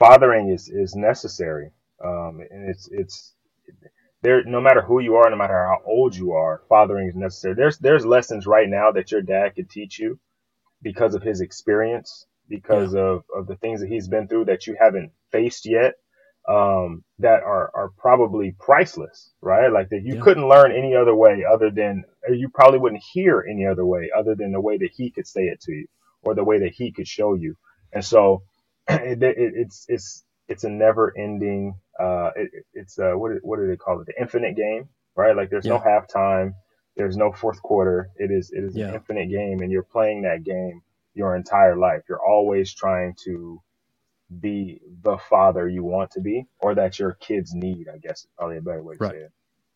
fathering 0.00 0.50
is 0.50 0.68
is 0.70 0.96
necessary, 0.96 1.72
um, 2.04 2.40
and 2.50 2.70
it's 2.70 2.88
it's 2.92 3.34
there. 4.22 4.44
No 4.44 4.60
matter 4.62 4.82
who 4.82 5.00
you 5.00 5.16
are, 5.16 5.30
no 5.30 5.36
matter 5.36 5.54
how 5.66 5.82
old 5.86 6.16
you 6.16 6.32
are, 6.32 6.62
fathering 6.68 7.08
is 7.10 7.16
necessary. 7.16 7.54
There's 7.54 7.78
there's 7.78 8.06
lessons 8.06 8.48
right 8.48 8.68
now 8.68 8.92
that 8.92 9.12
your 9.12 9.22
dad 9.22 9.54
could 9.56 9.70
teach 9.70 10.00
you 10.00 10.18
because 10.82 11.14
of 11.14 11.22
his 11.22 11.42
experience 11.42 12.26
because 12.48 12.94
yeah. 12.94 13.02
of, 13.02 13.24
of 13.36 13.46
the 13.48 13.56
things 13.56 13.80
that 13.80 13.88
he's 13.90 14.08
been 14.08 14.28
through 14.28 14.46
that 14.46 14.66
you 14.66 14.76
haven't 14.80 15.12
faced 15.32 15.66
yet 15.66 15.94
um, 16.48 17.04
that 17.20 17.42
are, 17.44 17.70
are 17.74 17.90
probably 17.98 18.56
priceless, 18.58 19.32
right? 19.42 19.72
Like 19.72 19.90
that 19.90 20.02
you 20.04 20.16
yeah. 20.16 20.22
couldn't 20.22 20.48
learn 20.48 20.72
any 20.72 20.96
other 20.96 21.14
way 21.14 21.44
other 21.50 21.70
than, 21.70 22.04
or 22.28 22.34
you 22.34 22.48
probably 22.48 22.80
wouldn't 22.80 23.04
hear 23.12 23.46
any 23.48 23.66
other 23.66 23.86
way 23.86 24.10
other 24.16 24.34
than 24.34 24.52
the 24.52 24.60
way 24.60 24.78
that 24.78 24.90
he 24.96 25.10
could 25.12 25.28
say 25.28 25.42
it 25.44 25.60
to 25.62 25.72
you 25.72 25.86
or 26.22 26.34
the 26.34 26.44
way 26.44 26.58
that 26.60 26.72
he 26.74 26.92
could 26.92 27.08
show 27.08 27.34
you. 27.34 27.56
And 27.92 28.04
so 28.04 28.42
it, 28.96 29.22
it, 29.22 29.36
it's, 29.36 29.86
it's, 29.88 30.24
it's 30.48 30.64
a 30.64 30.70
never 30.70 31.12
ending, 31.16 31.74
uh, 31.98 32.30
it, 32.36 32.50
it's, 32.74 32.98
uh, 32.98 33.12
what, 33.12 33.32
what 33.42 33.58
do 33.58 33.66
they 33.66 33.76
call 33.76 34.00
it? 34.00 34.06
The 34.06 34.20
infinite 34.20 34.56
game, 34.56 34.88
right? 35.16 35.36
Like 35.36 35.50
there's 35.50 35.66
yeah. 35.66 35.74
no 35.74 35.78
halftime. 35.78 36.54
There's 36.96 37.16
no 37.16 37.32
fourth 37.32 37.62
quarter. 37.62 38.10
It 38.16 38.30
is, 38.30 38.50
it 38.50 38.64
is 38.64 38.76
an 38.76 38.94
infinite 38.94 39.30
game 39.30 39.60
and 39.60 39.70
you're 39.70 39.82
playing 39.82 40.22
that 40.22 40.44
game 40.44 40.82
your 41.14 41.36
entire 41.36 41.76
life. 41.76 42.02
You're 42.08 42.24
always 42.24 42.74
trying 42.74 43.14
to 43.24 43.62
be 44.40 44.80
the 45.02 45.18
father 45.28 45.68
you 45.68 45.82
want 45.82 46.10
to 46.12 46.20
be 46.20 46.46
or 46.60 46.74
that 46.74 46.98
your 46.98 47.14
kids 47.14 47.52
need, 47.54 47.88
I 47.88 47.98
guess 47.98 48.20
is 48.20 48.28
probably 48.36 48.58
a 48.58 48.60
better 48.60 48.82
way 48.82 48.94
to 48.96 49.04
right. 49.04 49.12
say 49.12 49.18
it. 49.18 49.32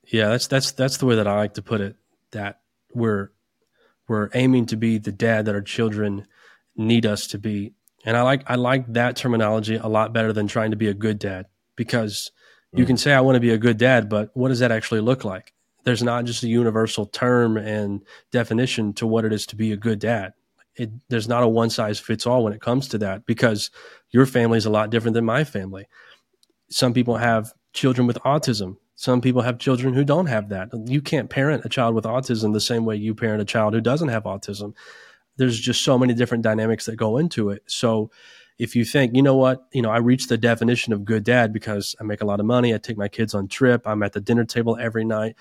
Yeah, 0.06 0.28
that's 0.28 0.46
that's 0.48 0.72
that's 0.72 0.98
the 0.98 1.06
way 1.06 1.16
that 1.16 1.26
I 1.26 1.34
like 1.36 1.54
to 1.54 1.62
put 1.62 1.80
it. 1.80 1.96
That 2.32 2.60
we're 2.92 3.30
we're 4.06 4.28
aiming 4.34 4.66
to 4.66 4.76
be 4.76 4.98
the 4.98 5.12
dad 5.12 5.46
that 5.46 5.54
our 5.54 5.62
children 5.62 6.26
need 6.76 7.06
us 7.06 7.26
to 7.28 7.38
be. 7.38 7.72
And 8.04 8.16
I 8.16 8.22
like 8.22 8.42
I 8.46 8.56
like 8.56 8.92
that 8.92 9.16
terminology 9.16 9.76
a 9.76 9.86
lot 9.86 10.12
better 10.12 10.32
than 10.32 10.46
trying 10.46 10.70
to 10.70 10.76
be 10.76 10.88
a 10.88 10.94
good 10.94 11.18
dad 11.18 11.46
because 11.76 12.30
mm. 12.74 12.78
you 12.78 12.86
can 12.86 12.96
say 12.96 13.12
I 13.12 13.20
want 13.20 13.36
to 13.36 13.40
be 13.40 13.50
a 13.50 13.58
good 13.58 13.78
dad, 13.78 14.08
but 14.08 14.30
what 14.34 14.48
does 14.48 14.58
that 14.58 14.72
actually 14.72 15.00
look 15.00 15.24
like? 15.24 15.52
There's 15.84 16.02
not 16.02 16.24
just 16.24 16.42
a 16.42 16.48
universal 16.48 17.06
term 17.06 17.56
and 17.56 18.02
definition 18.30 18.92
to 18.94 19.06
what 19.06 19.24
it 19.24 19.32
is 19.32 19.46
to 19.46 19.56
be 19.56 19.72
a 19.72 19.76
good 19.76 19.98
dad. 19.98 20.32
It, 20.76 20.90
there's 21.08 21.28
not 21.28 21.42
a 21.42 21.48
one 21.48 21.70
size 21.70 22.00
fits 22.00 22.26
all 22.26 22.42
when 22.44 22.52
it 22.52 22.60
comes 22.60 22.88
to 22.88 22.98
that 22.98 23.26
because 23.26 23.70
your 24.10 24.26
family 24.26 24.58
is 24.58 24.66
a 24.66 24.70
lot 24.70 24.90
different 24.90 25.14
than 25.14 25.24
my 25.24 25.44
family. 25.44 25.86
Some 26.68 26.92
people 26.92 27.16
have 27.16 27.52
children 27.72 28.06
with 28.06 28.18
autism. 28.20 28.76
Some 28.96 29.20
people 29.20 29.42
have 29.42 29.58
children 29.58 29.94
who 29.94 30.04
don't 30.04 30.26
have 30.26 30.48
that. 30.48 30.70
You 30.86 31.00
can't 31.00 31.30
parent 31.30 31.64
a 31.64 31.68
child 31.68 31.94
with 31.94 32.04
autism 32.04 32.52
the 32.52 32.60
same 32.60 32.84
way 32.84 32.96
you 32.96 33.14
parent 33.14 33.42
a 33.42 33.44
child 33.44 33.74
who 33.74 33.80
doesn't 33.80 34.08
have 34.08 34.24
autism 34.24 34.74
there's 35.36 35.58
just 35.58 35.82
so 35.82 35.98
many 35.98 36.14
different 36.14 36.44
dynamics 36.44 36.86
that 36.86 36.96
go 36.96 37.18
into 37.18 37.50
it. 37.50 37.62
So 37.66 38.10
if 38.58 38.76
you 38.76 38.84
think, 38.84 39.16
you 39.16 39.22
know 39.22 39.36
what, 39.36 39.66
you 39.72 39.82
know, 39.82 39.90
I 39.90 39.98
reached 39.98 40.28
the 40.28 40.38
definition 40.38 40.92
of 40.92 41.04
good 41.04 41.24
dad 41.24 41.52
because 41.52 41.96
I 42.00 42.04
make 42.04 42.20
a 42.20 42.26
lot 42.26 42.40
of 42.40 42.46
money, 42.46 42.72
I 42.72 42.78
take 42.78 42.96
my 42.96 43.08
kids 43.08 43.34
on 43.34 43.48
trip, 43.48 43.86
I'm 43.86 44.02
at 44.02 44.12
the 44.12 44.20
dinner 44.20 44.44
table 44.44 44.76
every 44.80 45.04
night. 45.04 45.34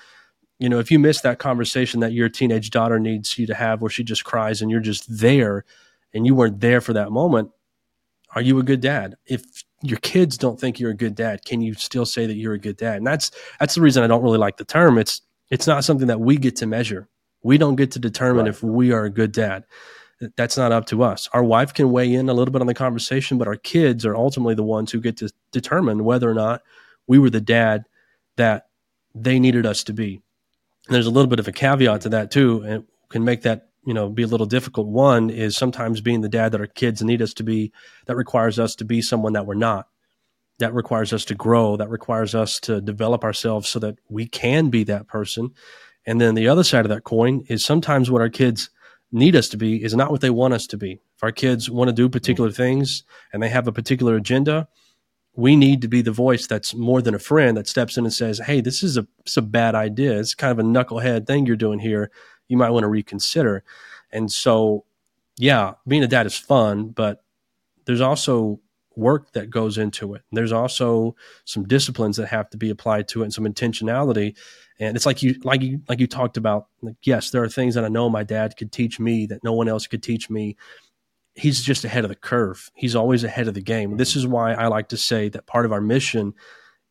You 0.60 0.70
know, 0.70 0.80
if 0.80 0.92
you 0.92 0.98
miss 0.98 1.22
that 1.22 1.40
conversation 1.40 2.00
that 2.00 2.14
your 2.14 2.30
teenage 2.30 2.70
daughter 2.70 3.00
needs 3.00 3.38
you 3.38 3.46
to 3.48 3.54
have 3.54 3.82
where 3.82 3.90
she 3.90 4.04
just 4.04 4.24
cries 4.24 4.62
and 4.62 4.72
you're 4.72 4.80
just 4.80 5.06
there 5.08 5.66
and 6.14 6.26
you 6.26 6.36
weren't 6.36 6.60
there 6.60 6.82
for 6.82 6.94
that 6.94 7.12
moment, 7.12 7.52
are 8.36 8.42
you 8.42 8.60
a 8.60 8.64
good 8.64 8.82
dad? 8.82 9.16
If 9.26 9.44
your 9.82 10.00
kids 10.00 10.38
don't 10.38 10.60
think 10.60 10.80
you're 10.80 10.92
a 10.92 10.96
good 10.96 11.16
dad, 11.16 11.46
can 11.46 11.62
you 11.62 11.74
still 11.74 12.06
say 12.06 12.26
that 12.26 12.36
you're 12.36 12.54
a 12.54 12.60
good 12.60 12.78
dad? 12.78 12.98
And 12.98 13.06
that's 13.06 13.32
that's 13.60 13.76
the 13.76 13.82
reason 13.82 14.04
I 14.04 14.08
don't 14.08 14.24
really 14.24 14.38
like 14.38 14.58
the 14.58 14.66
term. 14.66 14.98
It's 14.98 15.22
it's 15.50 15.68
not 15.68 15.84
something 15.84 16.08
that 16.08 16.20
we 16.20 16.38
get 16.38 16.56
to 16.58 16.66
measure. 16.66 17.10
We 17.44 17.58
don't 17.58 17.76
get 17.76 17.92
to 17.92 18.00
determine 18.00 18.46
right. 18.46 18.54
if 18.54 18.64
we 18.64 18.92
are 18.92 19.06
a 19.06 19.10
good 19.10 19.32
dad. 19.32 19.66
That's 20.38 20.58
not 20.58 20.72
up 20.72 20.86
to 20.88 21.04
us. 21.04 21.28
Our 21.34 21.44
wife 21.44 21.74
can 21.74 21.92
weigh 21.92 22.14
in 22.14 22.30
a 22.30 22.34
little 22.34 22.52
bit 22.52 22.62
on 22.62 22.68
the 22.68 22.74
conversation, 22.74 23.38
but 23.38 23.48
our 23.48 23.58
kids 23.58 24.06
are 24.06 24.16
ultimately 24.16 24.56
the 24.56 24.64
ones 24.64 24.92
who 24.92 25.02
get 25.02 25.18
to 25.18 25.30
determine 25.52 26.06
whether 26.06 26.30
or 26.30 26.34
not 26.34 26.62
we 27.08 27.20
were 27.20 27.30
the 27.30 27.42
dad 27.42 27.84
that 28.38 28.68
they 29.14 29.40
needed 29.40 29.66
us 29.66 29.84
to 29.84 29.94
be. 29.94 30.22
And 30.88 30.96
there's 30.96 31.08
a 31.08 31.12
little 31.12 31.30
bit 31.30 31.40
of 31.40 31.48
a 31.48 31.52
caveat 31.52 32.02
to 32.02 32.10
that 32.10 32.32
too, 32.32 32.62
and 32.64 32.86
can 33.10 33.24
make 33.24 33.42
that 33.44 33.70
you 33.86 33.94
know 33.94 34.10
be 34.10 34.24
a 34.24 34.28
little 34.28 34.46
difficult. 34.46 34.88
One 34.88 35.30
is 35.30 35.56
sometimes 35.56 36.02
being 36.02 36.22
the 36.22 36.30
dad 36.30 36.52
that 36.52 36.62
our 36.62 36.68
kids 36.68 37.02
need 37.02 37.22
us 37.22 37.34
to 37.36 37.44
be. 37.44 37.72
That 38.06 38.16
requires 38.16 38.60
us 38.60 38.76
to 38.76 38.86
be 38.86 39.02
someone 39.02 39.34
that 39.34 39.46
we're 39.46 39.56
not. 39.56 39.88
That 40.60 40.74
requires 40.74 41.14
us 41.14 41.26
to 41.26 41.36
grow. 41.36 41.78
That 41.78 41.90
requires 41.90 42.36
us 42.36 42.60
to 42.62 42.82
develop 42.82 43.24
ourselves 43.24 43.68
so 43.70 43.80
that 43.80 43.98
we 44.10 44.28
can 44.28 44.70
be 44.70 44.84
that 44.86 45.08
person 45.08 45.52
and 46.06 46.20
then 46.20 46.36
the 46.36 46.48
other 46.48 46.64
side 46.64 46.86
of 46.86 46.90
that 46.90 47.04
coin 47.04 47.44
is 47.48 47.64
sometimes 47.64 48.12
what 48.12 48.22
our 48.22 48.30
kids 48.30 48.70
need 49.12 49.36
us 49.36 49.48
to 49.50 49.58
be 49.58 49.84
is 49.84 49.96
not 49.96 50.12
what 50.12 50.22
they 50.22 50.30
want 50.30 50.54
us 50.54 50.68
to 50.68 50.78
be. 50.78 51.00
If 51.16 51.24
our 51.24 51.32
kids 51.32 51.70
want 51.70 51.88
to 51.88 51.94
do 51.94 52.10
particular 52.10 52.52
things 52.52 53.04
and 53.32 53.42
they 53.42 53.50
have 53.50 53.68
a 53.68 53.72
particular 53.72 54.16
agenda, 54.16 54.68
we 55.36 55.56
need 55.56 55.82
to 55.82 55.88
be 55.88 56.02
the 56.02 56.12
voice 56.12 56.48
that's 56.48 56.74
more 56.74 57.02
than 57.02 57.16
a 57.16 57.20
friend 57.20 57.58
that 57.58 57.68
steps 57.68 57.98
in 57.98 58.06
and 58.06 58.14
says, 58.14 58.40
"Hey, 58.40 58.62
this 58.62 58.84
is 58.84 58.98
a 58.98 59.08
it's 59.20 59.38
a 59.38 59.42
bad 59.42 59.76
idea. 59.76 60.20
It's 60.20 60.36
kind 60.36 60.52
of 60.52 60.60
a 60.60 60.68
knucklehead 60.68 61.26
thing 61.26 61.46
you're 61.46 61.56
doing 61.56 61.80
here. 61.80 62.12
You 62.48 62.58
might 62.58 62.72
want 62.72 62.84
to 62.84 62.88
reconsider." 62.88 63.64
And 64.12 64.32
so, 64.32 64.86
yeah, 65.38 65.74
being 65.88 66.04
a 66.04 66.08
dad 66.08 66.28
is 66.28 66.38
fun, 66.38 66.90
but 66.90 67.24
there's 67.86 68.02
also 68.02 68.60
work 68.96 69.32
that 69.34 69.50
goes 69.50 69.78
into 69.78 70.14
it. 70.14 70.22
There's 70.32 70.52
also 70.52 71.16
some 71.46 71.64
disciplines 71.64 72.18
that 72.18 72.28
have 72.28 72.50
to 72.52 72.58
be 72.58 72.70
applied 72.70 73.08
to 73.10 73.22
it 73.22 73.26
and 73.26 73.34
some 73.34 73.46
intentionality. 73.46 74.36
And 74.80 74.96
it's 74.96 75.06
like 75.06 75.22
you 75.24 75.36
like 75.44 75.62
you 75.62 75.82
like 75.88 76.00
you 76.00 76.08
talked 76.08 76.38
about. 76.38 76.68
Like, 76.82 76.96
yes, 77.04 77.30
there 77.30 77.44
are 77.44 77.50
things 77.50 77.76
that 77.76 77.86
I 77.86 77.90
know 77.90 78.10
my 78.10 78.24
dad 78.24 78.58
could 78.58 78.72
teach 78.72 79.00
me 79.00 79.26
that 79.28 79.44
no 79.44 79.54
one 79.54 79.68
else 79.68 79.88
could 79.88 80.04
teach 80.04 80.30
me. 80.30 80.58
He's 81.36 81.64
just 81.64 81.84
ahead 81.84 82.06
of 82.06 82.10
the 82.10 82.16
curve. 82.16 82.70
He's 82.76 82.96
always 82.96 83.24
ahead 83.24 83.48
of 83.48 83.54
the 83.56 83.62
game. 83.62 83.98
This 83.98 84.16
is 84.16 84.28
why 84.28 84.54
I 84.54 84.68
like 84.68 84.90
to 84.90 84.98
say 84.98 85.30
that 85.30 85.48
part 85.48 85.66
of 85.66 85.72
our 85.72 85.82
mission 85.82 86.34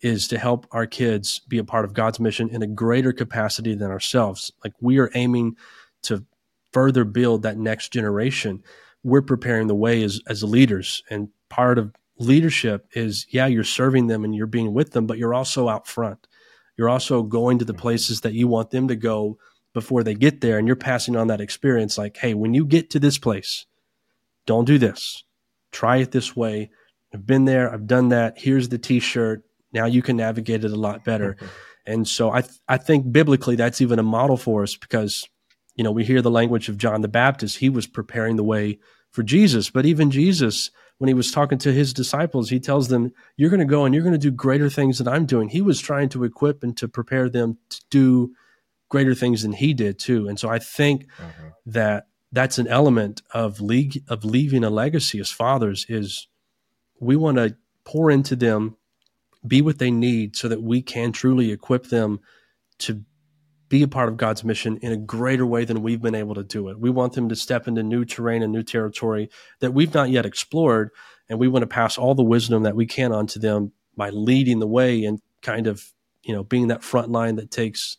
is 0.01 0.27
to 0.29 0.39
help 0.39 0.67
our 0.73 0.87
kids 0.87 1.41
be 1.47 1.59
a 1.59 1.65
part 1.65 1.85
of 1.85 1.95
God's 1.95 2.19
mission 2.19 2.49
in 2.49 2.63
a 2.63 2.67
greater 2.67 3.13
capacity 3.13 3.75
than 3.75 3.91
ourselves. 3.91 4.51
Like 4.65 4.73
we 4.81 4.99
are 4.99 5.11
aiming 5.15 5.57
to 6.03 6.25
further 6.73 7.05
build 7.05 7.43
that 7.43 7.57
next 7.57 7.93
generation. 7.93 8.65
We're 9.05 9.23
preparing 9.23 9.67
the 9.67 9.75
way 9.75 10.03
as 10.03 10.21
as 10.29 10.43
leaders 10.43 11.03
and 11.11 11.29
part 11.49 11.79
of 11.79 11.95
leadership 12.19 12.87
is 12.95 13.27
yeah, 13.31 13.47
you're 13.47 13.65
serving 13.65 14.07
them 14.07 14.25
and 14.25 14.35
you're 14.35 14.47
being 14.47 14.73
with 14.73 14.93
them, 14.93 15.07
but 15.07 15.19
you're 15.19 15.35
also 15.35 15.69
out 15.69 15.87
front. 15.87 16.27
You're 16.77 16.89
also 16.89 17.23
going 17.23 17.59
to 17.59 17.65
the 17.65 17.73
mm-hmm. 17.73 17.83
places 17.83 18.21
that 18.23 18.33
you 18.33 18.49
want 18.49 18.71
them 18.71 18.89
to 18.89 18.97
go 18.97 19.39
before 19.73 20.03
they 20.03 20.15
get 20.15 20.41
there. 20.41 20.59
And 20.59 20.67
you're 20.67 20.77
passing 20.77 21.17
on 21.17 21.29
that 21.29 21.41
experience 21.41 21.99
like, 21.99 22.17
hey, 22.17 22.35
when 22.35 22.55
you 22.55 22.65
get 22.65 22.91
to 22.91 22.99
this 22.99 23.19
place, 23.19 23.67
don't 24.47 24.65
do 24.65 24.79
this. 24.79 25.25
Try 25.71 25.99
it 25.99 26.13
this 26.13 26.37
way. 26.37 26.71
I've 27.15 27.27
been 27.27 27.45
there. 27.45 27.73
I've 27.73 27.87
done 27.87 28.09
that. 28.09 28.39
Here's 28.39 28.69
the 28.69 28.79
t 28.79 29.01
shirt. 29.01 29.43
Now 29.73 29.87
you 29.87 30.03
can 30.03 30.17
navigate 30.17 30.65
it 30.65 30.73
a 30.73 30.77
lot 30.77 31.05
better. 31.05 31.35
Mm-hmm. 31.35 31.47
and 31.87 32.09
so 32.09 32.31
I, 32.31 32.43
th- 32.43 32.61
I 32.69 32.77
think 32.77 33.11
biblically 33.13 33.57
that's 33.57 33.81
even 33.81 33.99
a 33.99 34.03
model 34.03 34.37
for 34.37 34.63
us 34.63 34.77
because, 34.77 35.29
you 35.75 35.85
know, 35.85 35.93
we 35.93 36.05
hear 36.05 36.23
the 36.23 36.31
language 36.31 36.69
of 36.69 36.79
John 36.79 37.01
the 37.01 37.09
Baptist. 37.09 37.59
He 37.59 37.69
was 37.69 37.87
preparing 37.87 38.37
the 38.37 38.45
way 38.45 38.79
for 39.11 39.23
Jesus. 39.23 39.71
But 39.71 39.87
even 39.87 40.11
Jesus, 40.11 40.71
when 40.99 41.09
he 41.09 41.15
was 41.15 41.31
talking 41.31 41.59
to 41.59 41.73
his 41.73 41.93
disciples, 41.93 42.51
he 42.51 42.61
tells 42.61 42.89
them, 42.89 43.13
You're 43.37 43.51
going 43.51 43.61
to 43.61 43.67
go 43.67 43.85
and 43.85 43.95
you're 43.95 44.05
going 44.05 44.13
to 44.13 44.19
do 44.19 44.31
greater 44.31 44.69
things 44.69 44.99
than 44.99 45.09
I'm 45.09 45.27
doing. 45.27 45.49
He 45.49 45.63
was 45.63 45.81
trying 45.81 46.09
to 46.11 46.25
equip 46.25 46.63
and 46.63 46.77
to 46.79 46.89
prepare 46.89 47.29
them 47.29 47.59
to 47.71 47.81
do 47.91 48.35
greater 48.89 49.15
things 49.15 49.43
than 49.43 49.53
he 49.53 49.73
did 49.73 49.99
too. 49.99 50.29
And 50.29 50.39
so 50.39 50.49
I 50.49 50.59
think 50.59 51.07
mm-hmm. 51.19 51.49
that 51.67 52.07
that's 52.31 52.59
an 52.59 52.67
element 52.67 53.23
of 53.33 53.61
league 53.61 54.03
of 54.09 54.25
leaving 54.25 54.65
a 54.65 54.71
legacy 54.71 55.21
as 55.21 55.31
fathers 55.31 55.87
is 55.89 56.29
we 57.01 57.17
want 57.17 57.37
to 57.39 57.57
pour 57.85 58.11
into 58.11 58.37
them, 58.37 58.77
be 59.47 59.61
what 59.61 59.79
they 59.79 59.91
need 59.91 60.37
so 60.37 60.49
that 60.49 60.63
we 60.63 60.83
can 60.83 61.13
truly 61.13 61.51
equip 61.51 61.87
them 61.87 62.21
to 62.79 63.03
be 63.73 63.83
a 63.83 63.89
part 63.89 64.11
of 64.11 64.19
God's 64.19 64.45
mission 64.45 64.77
in 64.83 64.93
a 64.93 64.99
greater 64.99 65.47
way 65.47 65.65
than 65.65 65.83
we've 65.83 66.03
been 66.03 66.15
able 66.15 66.35
to 66.35 66.45
do 66.45 66.69
it. 66.69 66.79
We 66.79 66.91
want 66.91 67.15
them 67.15 67.31
to 67.31 67.35
step 67.35 67.67
into 67.67 67.83
new 67.83 68.05
terrain 68.05 68.43
and 68.43 68.53
new 68.53 68.63
territory 68.63 69.31
that 69.61 69.73
we've 69.73 69.95
not 69.95 70.11
yet 70.11 70.27
explored. 70.27 70.91
And 71.27 71.39
we 71.39 71.49
want 71.49 71.63
to 71.63 71.67
pass 71.67 71.97
all 71.97 72.15
the 72.15 72.23
wisdom 72.23 72.65
that 72.65 72.77
we 72.77 72.85
can 72.85 73.13
onto 73.13 73.41
them 73.41 73.73
by 73.97 74.11
leading 74.11 74.59
the 74.59 74.67
way 74.67 75.05
and 75.05 75.21
kind 75.41 75.67
of, 75.67 75.91
you 76.23 76.35
know, 76.35 76.45
being 76.45 76.69
that 76.69 76.85
front 76.85 77.09
line 77.09 77.37
that 77.37 77.51
takes 77.51 77.97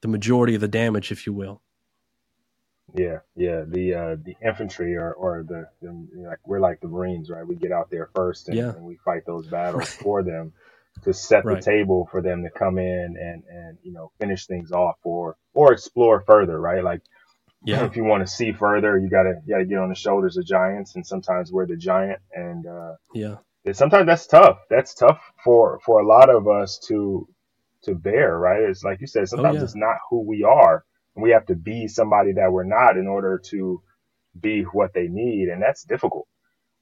the 0.00 0.08
majority 0.08 0.56
of 0.56 0.60
the 0.60 0.66
damage, 0.66 1.12
if 1.12 1.28
you 1.28 1.32
will. 1.32 1.62
Yeah, 2.92 3.18
yeah. 3.36 3.62
The 3.68 3.94
uh, 3.94 4.16
the 4.20 4.34
infantry 4.44 4.96
or 4.96 5.12
or 5.12 5.44
the, 5.46 5.68
the 5.80 5.92
you 5.92 6.22
know, 6.22 6.30
like 6.30 6.40
we're 6.44 6.58
like 6.58 6.80
the 6.80 6.88
Marines, 6.88 7.30
right? 7.30 7.46
We 7.46 7.54
get 7.54 7.70
out 7.70 7.88
there 7.88 8.10
first 8.16 8.48
and, 8.48 8.56
yeah. 8.56 8.70
and 8.70 8.82
we 8.82 8.96
fight 9.04 9.22
those 9.26 9.46
battles 9.46 9.80
right. 9.96 10.02
for 10.02 10.22
them 10.24 10.54
to 11.02 11.12
set 11.12 11.44
right. 11.44 11.56
the 11.56 11.62
table 11.62 12.08
for 12.10 12.22
them 12.22 12.42
to 12.42 12.50
come 12.50 12.78
in 12.78 13.16
and 13.18 13.42
and 13.50 13.78
you 13.82 13.92
know 13.92 14.10
finish 14.20 14.46
things 14.46 14.72
off 14.72 14.96
or 15.04 15.36
or 15.54 15.72
explore 15.72 16.22
further, 16.26 16.60
right? 16.60 16.82
Like 16.82 17.02
yeah. 17.64 17.84
if 17.84 17.96
you 17.96 18.04
want 18.04 18.26
to 18.26 18.32
see 18.32 18.52
further, 18.52 18.98
you 18.98 19.08
gotta 19.08 19.40
you 19.44 19.54
gotta 19.54 19.64
get 19.64 19.78
on 19.78 19.88
the 19.88 19.94
shoulders 19.94 20.36
of 20.36 20.46
giants, 20.46 20.94
and 20.94 21.06
sometimes 21.06 21.52
we're 21.52 21.66
the 21.66 21.76
giant, 21.76 22.20
and 22.32 22.66
uh, 22.66 22.94
yeah, 23.14 23.36
sometimes 23.72 24.06
that's 24.06 24.26
tough. 24.26 24.58
That's 24.70 24.94
tough 24.94 25.20
for 25.44 25.80
for 25.84 26.00
a 26.00 26.06
lot 26.06 26.30
of 26.30 26.46
us 26.48 26.78
to 26.88 27.28
to 27.82 27.94
bear, 27.94 28.38
right? 28.38 28.62
It's 28.62 28.84
like 28.84 29.00
you 29.00 29.06
said, 29.06 29.22
oh, 29.22 29.26
sometimes 29.26 29.56
oh, 29.56 29.58
yeah. 29.58 29.64
it's 29.64 29.76
not 29.76 29.96
who 30.10 30.20
we 30.22 30.44
are, 30.44 30.84
and 31.14 31.22
we 31.22 31.30
have 31.30 31.46
to 31.46 31.54
be 31.54 31.88
somebody 31.88 32.32
that 32.32 32.52
we're 32.52 32.64
not 32.64 32.96
in 32.96 33.06
order 33.06 33.40
to 33.50 33.82
be 34.40 34.62
what 34.62 34.94
they 34.94 35.08
need, 35.08 35.48
and 35.48 35.62
that's 35.62 35.82
difficult. 35.82 36.28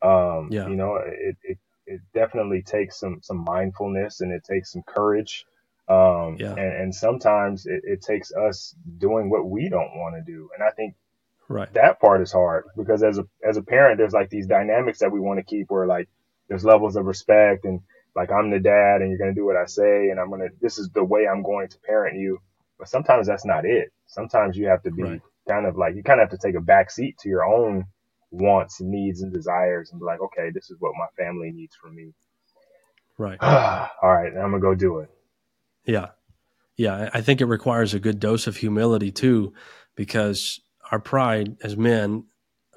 Um, 0.03 0.49
yeah. 0.51 0.69
you 0.69 0.77
know, 0.77 0.97
it, 0.97 1.37
it 1.43 1.59
it 1.87 2.01
definitely 2.15 2.63
takes 2.63 2.99
some 3.01 3.21
some 3.23 3.45
mindfulness 3.45 4.21
and 4.21 4.33
it 4.33 4.45
takes 4.45 4.73
some 4.73 4.83
courage. 4.87 5.45
Um, 5.89 6.37
yeah. 6.41 6.51
and, 6.51 6.59
and 6.59 6.95
sometimes 6.95 7.67
it, 7.67 7.83
it 7.85 8.03
takes 8.03 8.33
us 8.33 8.75
doing 8.99 9.31
what 9.31 9.49
we 9.49 9.69
don't 9.69 9.97
want 9.97 10.17
to 10.17 10.23
do. 10.23 10.51
And 10.53 10.67
I 10.67 10.71
think 10.71 10.97
right. 11.49 11.73
that 11.75 12.01
part 12.01 12.23
is 12.23 12.33
hard 12.33 12.65
because 12.77 13.05
as 13.05 13.19
a 13.19 13.25
as 13.49 13.57
a 13.57 13.63
parent, 13.63 13.99
there's 13.99 14.13
like 14.13 14.31
these 14.31 14.47
dynamics 14.47 14.99
that 14.99 15.13
we 15.13 15.21
want 15.21 15.39
to 15.39 15.45
keep 15.45 15.71
where 15.71 15.87
like 15.87 16.09
there's 16.49 16.65
levels 16.65 16.97
of 16.97 17.07
respect 17.07 17.65
and 17.65 17.81
like 18.17 18.33
I'm 18.33 18.51
the 18.51 18.59
dad 18.59 19.01
and 19.01 19.11
you're 19.11 19.19
gonna 19.19 19.35
do 19.35 19.45
what 19.45 19.57
I 19.57 19.67
say 19.67 20.09
and 20.11 20.19
I'm 20.19 20.31
gonna 20.31 20.49
this 20.61 20.79
is 20.79 20.91
the 20.91 21.05
way 21.05 21.29
I'm 21.29 21.43
going 21.43 21.69
to 21.69 21.79
parent 21.81 22.19
you. 22.19 22.41
But 22.79 22.89
sometimes 22.89 23.27
that's 23.27 23.47
not 23.47 23.65
it. 23.65 23.93
Sometimes 24.07 24.57
you 24.57 24.67
have 24.67 24.83
to 24.83 24.91
be 24.91 25.03
right. 25.03 25.23
kind 25.49 25.67
of 25.67 25.77
like 25.77 25.95
you 25.95 26.03
kind 26.03 26.21
of 26.21 26.31
have 26.31 26.39
to 26.39 26.47
take 26.47 26.57
a 26.57 26.61
back 26.61 26.91
seat 26.91 27.17
to 27.21 27.29
your 27.29 27.45
own 27.45 27.87
wants, 28.31 28.81
needs, 28.81 29.23
and 29.23 29.33
desires, 29.33 29.91
and 29.91 30.01
be 30.01 30.05
like, 30.05 30.21
okay, 30.21 30.51
this 30.53 30.71
is 30.71 30.77
what 30.81 30.93
my 30.99 31.07
family 31.23 31.51
needs 31.53 31.75
from 31.77 31.95
me. 31.95 32.13
Right. 33.19 33.39
All 33.43 34.15
right, 34.15 34.33
I'm 34.33 34.51
gonna 34.51 34.61
go 34.61 34.75
do 34.75 34.99
it. 35.01 35.11
Yeah, 35.85 36.11
yeah. 36.77 37.11
I 37.15 37.21
think 37.21 37.41
it 37.41 37.47
requires 37.47 37.95
a 37.95 38.01
good 38.01 38.21
dose 38.21 38.47
of 38.47 38.57
humility 38.57 39.11
too, 39.11 39.55
because 39.95 40.61
our 40.91 40.99
pride 40.99 41.57
as 41.63 41.77
men, 41.77 42.25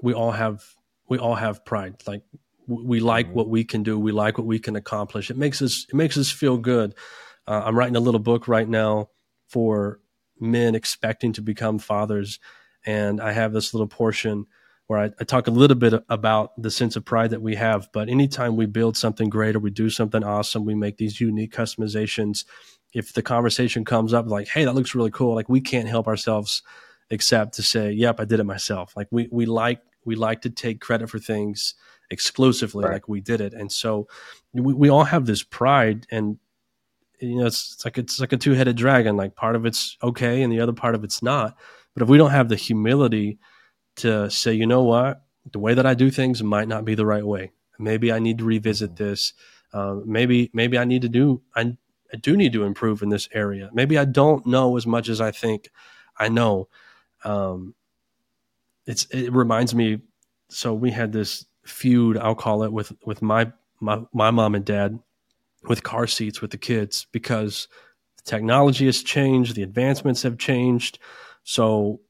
we 0.01 0.13
all 0.13 0.31
have 0.31 0.63
we 1.09 1.17
all 1.17 1.35
have 1.35 1.65
pride. 1.65 1.95
Like 2.07 2.21
we 2.67 2.99
like 2.99 3.27
mm-hmm. 3.27 3.35
what 3.35 3.49
we 3.49 3.63
can 3.63 3.83
do, 3.83 3.99
we 3.99 4.11
like 4.11 4.37
what 4.37 4.47
we 4.47 4.59
can 4.59 4.75
accomplish. 4.75 5.29
It 5.29 5.37
makes 5.37 5.61
us 5.61 5.85
it 5.89 5.95
makes 5.95 6.17
us 6.17 6.31
feel 6.31 6.57
good. 6.57 6.95
Uh, 7.47 7.63
I'm 7.65 7.77
writing 7.77 7.95
a 7.95 8.01
little 8.01 8.19
book 8.19 8.47
right 8.47 8.67
now 8.69 9.09
for 9.47 9.99
men 10.39 10.75
expecting 10.75 11.33
to 11.33 11.41
become 11.41 11.79
fathers, 11.79 12.39
and 12.85 13.19
I 13.19 13.31
have 13.31 13.51
this 13.51 13.73
little 13.73 13.87
portion 13.87 14.45
where 14.89 14.99
I, 14.99 15.11
I, 15.19 15.23
talk 15.23 15.45
a 15.45 15.51
little 15.51 15.77
bit 15.77 15.93
about 16.09 16.59
the 16.59 16.71
sense 16.71 16.95
of 16.95 17.05
pride 17.05 17.29
that 17.29 17.43
we 17.43 17.53
have. 17.53 17.87
But 17.93 18.09
anytime 18.09 18.55
we 18.55 18.65
build 18.65 18.97
something 18.97 19.29
great 19.29 19.55
or 19.55 19.59
we 19.59 19.69
do 19.69 19.87
something 19.87 20.23
awesome, 20.23 20.65
we 20.65 20.73
make 20.73 20.97
these 20.97 21.21
unique 21.21 21.53
customizations. 21.53 22.43
If 22.91 23.13
the 23.13 23.21
conversation 23.21 23.85
comes 23.85 24.15
up 24.15 24.25
like, 24.25 24.47
"Hey, 24.47 24.65
that 24.65 24.73
looks 24.73 24.95
really 24.95 25.11
cool," 25.11 25.35
like 25.35 25.47
we 25.47 25.61
can't 25.61 25.87
help 25.87 26.07
ourselves 26.07 26.63
except 27.11 27.53
to 27.53 27.61
say, 27.61 27.91
"Yep, 27.91 28.19
I 28.19 28.25
did 28.25 28.39
it 28.39 28.45
myself." 28.45 28.97
Like 28.97 29.07
we 29.11 29.29
we 29.31 29.45
like 29.45 29.79
we 30.05 30.15
like 30.15 30.41
to 30.41 30.49
take 30.49 30.81
credit 30.81 31.07
for 31.07 31.19
things 31.19 31.75
exclusively, 32.09 32.85
right. 32.85 32.93
like 32.93 33.07
we 33.07 33.21
did 33.21 33.41
it, 33.41 33.53
and 33.53 33.71
so 33.71 34.07
we, 34.53 34.73
we 34.73 34.89
all 34.89 35.03
have 35.03 35.27
this 35.27 35.43
pride 35.43 36.07
and 36.09 36.39
you 37.19 37.35
know 37.35 37.45
it's, 37.45 37.75
it's 37.75 37.85
like 37.85 37.99
it's 37.99 38.19
like 38.19 38.33
a 38.33 38.37
two-headed 38.37 38.75
dragon 38.75 39.17
like 39.17 39.35
part 39.35 39.55
of 39.55 39.65
it's 39.67 39.97
okay 40.01 40.41
and 40.41 40.51
the 40.51 40.59
other 40.61 40.71
part 40.71 40.95
of 40.95 41.03
it's 41.03 41.21
not 41.21 41.55
but 41.93 42.01
if 42.01 42.07
we 42.07 42.17
don't 42.17 42.31
have 42.31 42.47
the 42.47 42.55
humility 42.55 43.37
to 43.99 44.29
say 44.29 44.53
you 44.53 44.65
know 44.65 44.83
what? 44.83 45.23
The 45.51 45.59
way 45.59 45.73
that 45.73 45.85
i 45.85 45.93
do 45.93 46.11
things 46.11 46.43
might 46.43 46.67
not 46.67 46.85
be 46.85 46.95
the 46.95 47.05
right 47.05 47.25
way. 47.25 47.51
Maybe 47.77 48.11
i 48.11 48.19
need 48.19 48.39
to 48.39 48.45
revisit 48.45 48.95
mm-hmm. 48.95 49.03
this. 49.03 49.33
Uh, 49.71 49.97
maybe 50.05 50.49
maybe 50.53 50.77
i 50.77 50.85
need 50.85 51.03
to 51.03 51.09
do 51.09 51.41
I, 51.55 51.77
I 52.13 52.17
do 52.17 52.35
need 52.35 52.53
to 52.53 52.63
improve 52.63 53.01
in 53.01 53.09
this 53.09 53.29
area. 53.33 53.69
Maybe 53.73 53.97
i 53.97 54.05
don't 54.05 54.45
know 54.45 54.77
as 54.77 54.85
much 54.85 55.09
as 55.09 55.21
i 55.21 55.31
think 55.31 55.69
i 56.17 56.29
know. 56.29 56.67
Um, 57.23 57.75
it's 58.85 59.05
it 59.05 59.31
reminds 59.33 59.75
me 59.75 59.99
so 60.49 60.73
we 60.73 60.89
had 60.89 61.11
this 61.11 61.45
feud 61.65 62.17
i'll 62.17 62.33
call 62.33 62.63
it 62.63 62.71
with 62.71 62.91
with 63.05 63.21
my 63.21 63.51
my, 63.81 64.01
my 64.13 64.31
mom 64.31 64.55
and 64.55 64.65
dad 64.65 64.99
with 65.63 65.83
car 65.83 66.07
seats 66.07 66.41
with 66.41 66.51
the 66.51 66.57
kids 66.57 67.07
because 67.11 67.67
the 68.17 68.29
technology 68.29 68.85
has 68.85 69.03
changed, 69.03 69.55
the 69.55 69.63
advancements 69.63 70.23
have 70.23 70.37
changed. 70.37 70.99
So, 71.43 72.01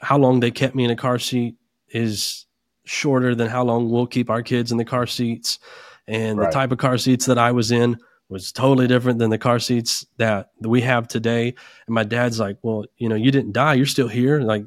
how 0.00 0.18
long 0.18 0.40
they 0.40 0.50
kept 0.50 0.74
me 0.74 0.84
in 0.84 0.90
a 0.90 0.96
car 0.96 1.18
seat 1.18 1.56
is 1.88 2.46
shorter 2.84 3.34
than 3.34 3.48
how 3.48 3.64
long 3.64 3.90
we'll 3.90 4.06
keep 4.06 4.30
our 4.30 4.42
kids 4.42 4.72
in 4.72 4.78
the 4.78 4.84
car 4.84 5.06
seats. 5.06 5.58
And 6.06 6.38
right. 6.38 6.50
the 6.50 6.52
type 6.52 6.72
of 6.72 6.78
car 6.78 6.98
seats 6.98 7.26
that 7.26 7.38
I 7.38 7.52
was 7.52 7.70
in 7.70 7.98
was 8.28 8.52
totally 8.52 8.86
different 8.86 9.18
than 9.18 9.30
the 9.30 9.38
car 9.38 9.58
seats 9.58 10.06
that 10.18 10.50
we 10.60 10.82
have 10.82 11.08
today. 11.08 11.54
And 11.86 11.94
my 11.94 12.04
dad's 12.04 12.40
like, 12.40 12.58
Well, 12.62 12.84
you 12.96 13.08
know, 13.08 13.14
you 13.14 13.30
didn't 13.30 13.52
die, 13.52 13.74
you're 13.74 13.86
still 13.86 14.08
here. 14.08 14.40
Like, 14.40 14.66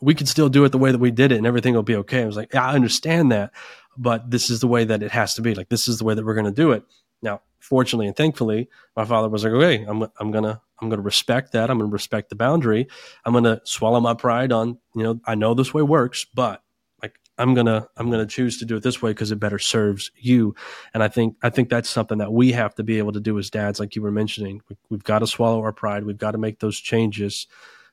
we 0.00 0.14
could 0.14 0.28
still 0.28 0.48
do 0.48 0.64
it 0.64 0.70
the 0.70 0.78
way 0.78 0.92
that 0.92 0.98
we 0.98 1.10
did 1.10 1.32
it 1.32 1.38
and 1.38 1.46
everything 1.46 1.74
will 1.74 1.82
be 1.82 1.96
okay. 1.96 2.22
I 2.22 2.26
was 2.26 2.36
like, 2.36 2.52
yeah, 2.52 2.66
I 2.66 2.74
understand 2.74 3.32
that, 3.32 3.52
but 3.96 4.30
this 4.30 4.50
is 4.50 4.60
the 4.60 4.66
way 4.66 4.84
that 4.84 5.02
it 5.02 5.10
has 5.12 5.34
to 5.34 5.42
be. 5.42 5.54
Like, 5.54 5.70
this 5.70 5.88
is 5.88 5.98
the 5.98 6.04
way 6.04 6.14
that 6.14 6.24
we're 6.24 6.34
going 6.34 6.44
to 6.44 6.52
do 6.52 6.72
it. 6.72 6.84
Now, 7.22 7.40
fortunately 7.58 8.06
and 8.06 8.16
thankfully, 8.16 8.68
my 8.96 9.04
father 9.04 9.28
was 9.28 9.44
like, 9.44 9.54
okay, 9.54 9.84
I'm, 9.84 10.06
I'm 10.18 10.30
gonna, 10.30 10.60
I'm 10.84 10.90
gonna 10.90 11.02
respect 11.02 11.52
that. 11.52 11.70
I'm 11.70 11.78
gonna 11.78 11.90
respect 11.90 12.28
the 12.28 12.36
boundary. 12.36 12.86
I'm 13.24 13.32
gonna 13.32 13.60
swallow 13.64 14.00
my 14.00 14.12
pride 14.12 14.52
on, 14.52 14.78
you 14.94 15.02
know, 15.02 15.18
I 15.24 15.34
know 15.34 15.54
this 15.54 15.72
way 15.72 15.80
works, 15.80 16.26
but 16.26 16.62
like, 17.02 17.18
I'm 17.38 17.54
gonna, 17.54 17.88
I'm 17.96 18.10
gonna 18.10 18.26
choose 18.26 18.58
to 18.58 18.66
do 18.66 18.76
it 18.76 18.82
this 18.82 19.00
way 19.00 19.10
because 19.10 19.32
it 19.32 19.40
better 19.40 19.58
serves 19.58 20.10
you. 20.14 20.54
And 20.92 21.02
I 21.02 21.08
think, 21.08 21.36
I 21.42 21.48
think 21.48 21.70
that's 21.70 21.88
something 21.88 22.18
that 22.18 22.32
we 22.34 22.52
have 22.52 22.74
to 22.74 22.82
be 22.82 22.98
able 22.98 23.12
to 23.12 23.20
do 23.20 23.38
as 23.38 23.48
dads, 23.48 23.80
like 23.80 23.96
you 23.96 24.02
were 24.02 24.10
mentioning. 24.10 24.60
We, 24.68 24.76
we've 24.90 25.04
got 25.04 25.20
to 25.20 25.26
swallow 25.26 25.62
our 25.62 25.72
pride. 25.72 26.04
We've 26.04 26.18
got 26.18 26.32
to 26.32 26.38
make 26.38 26.60
those 26.60 26.78
changes 26.78 27.46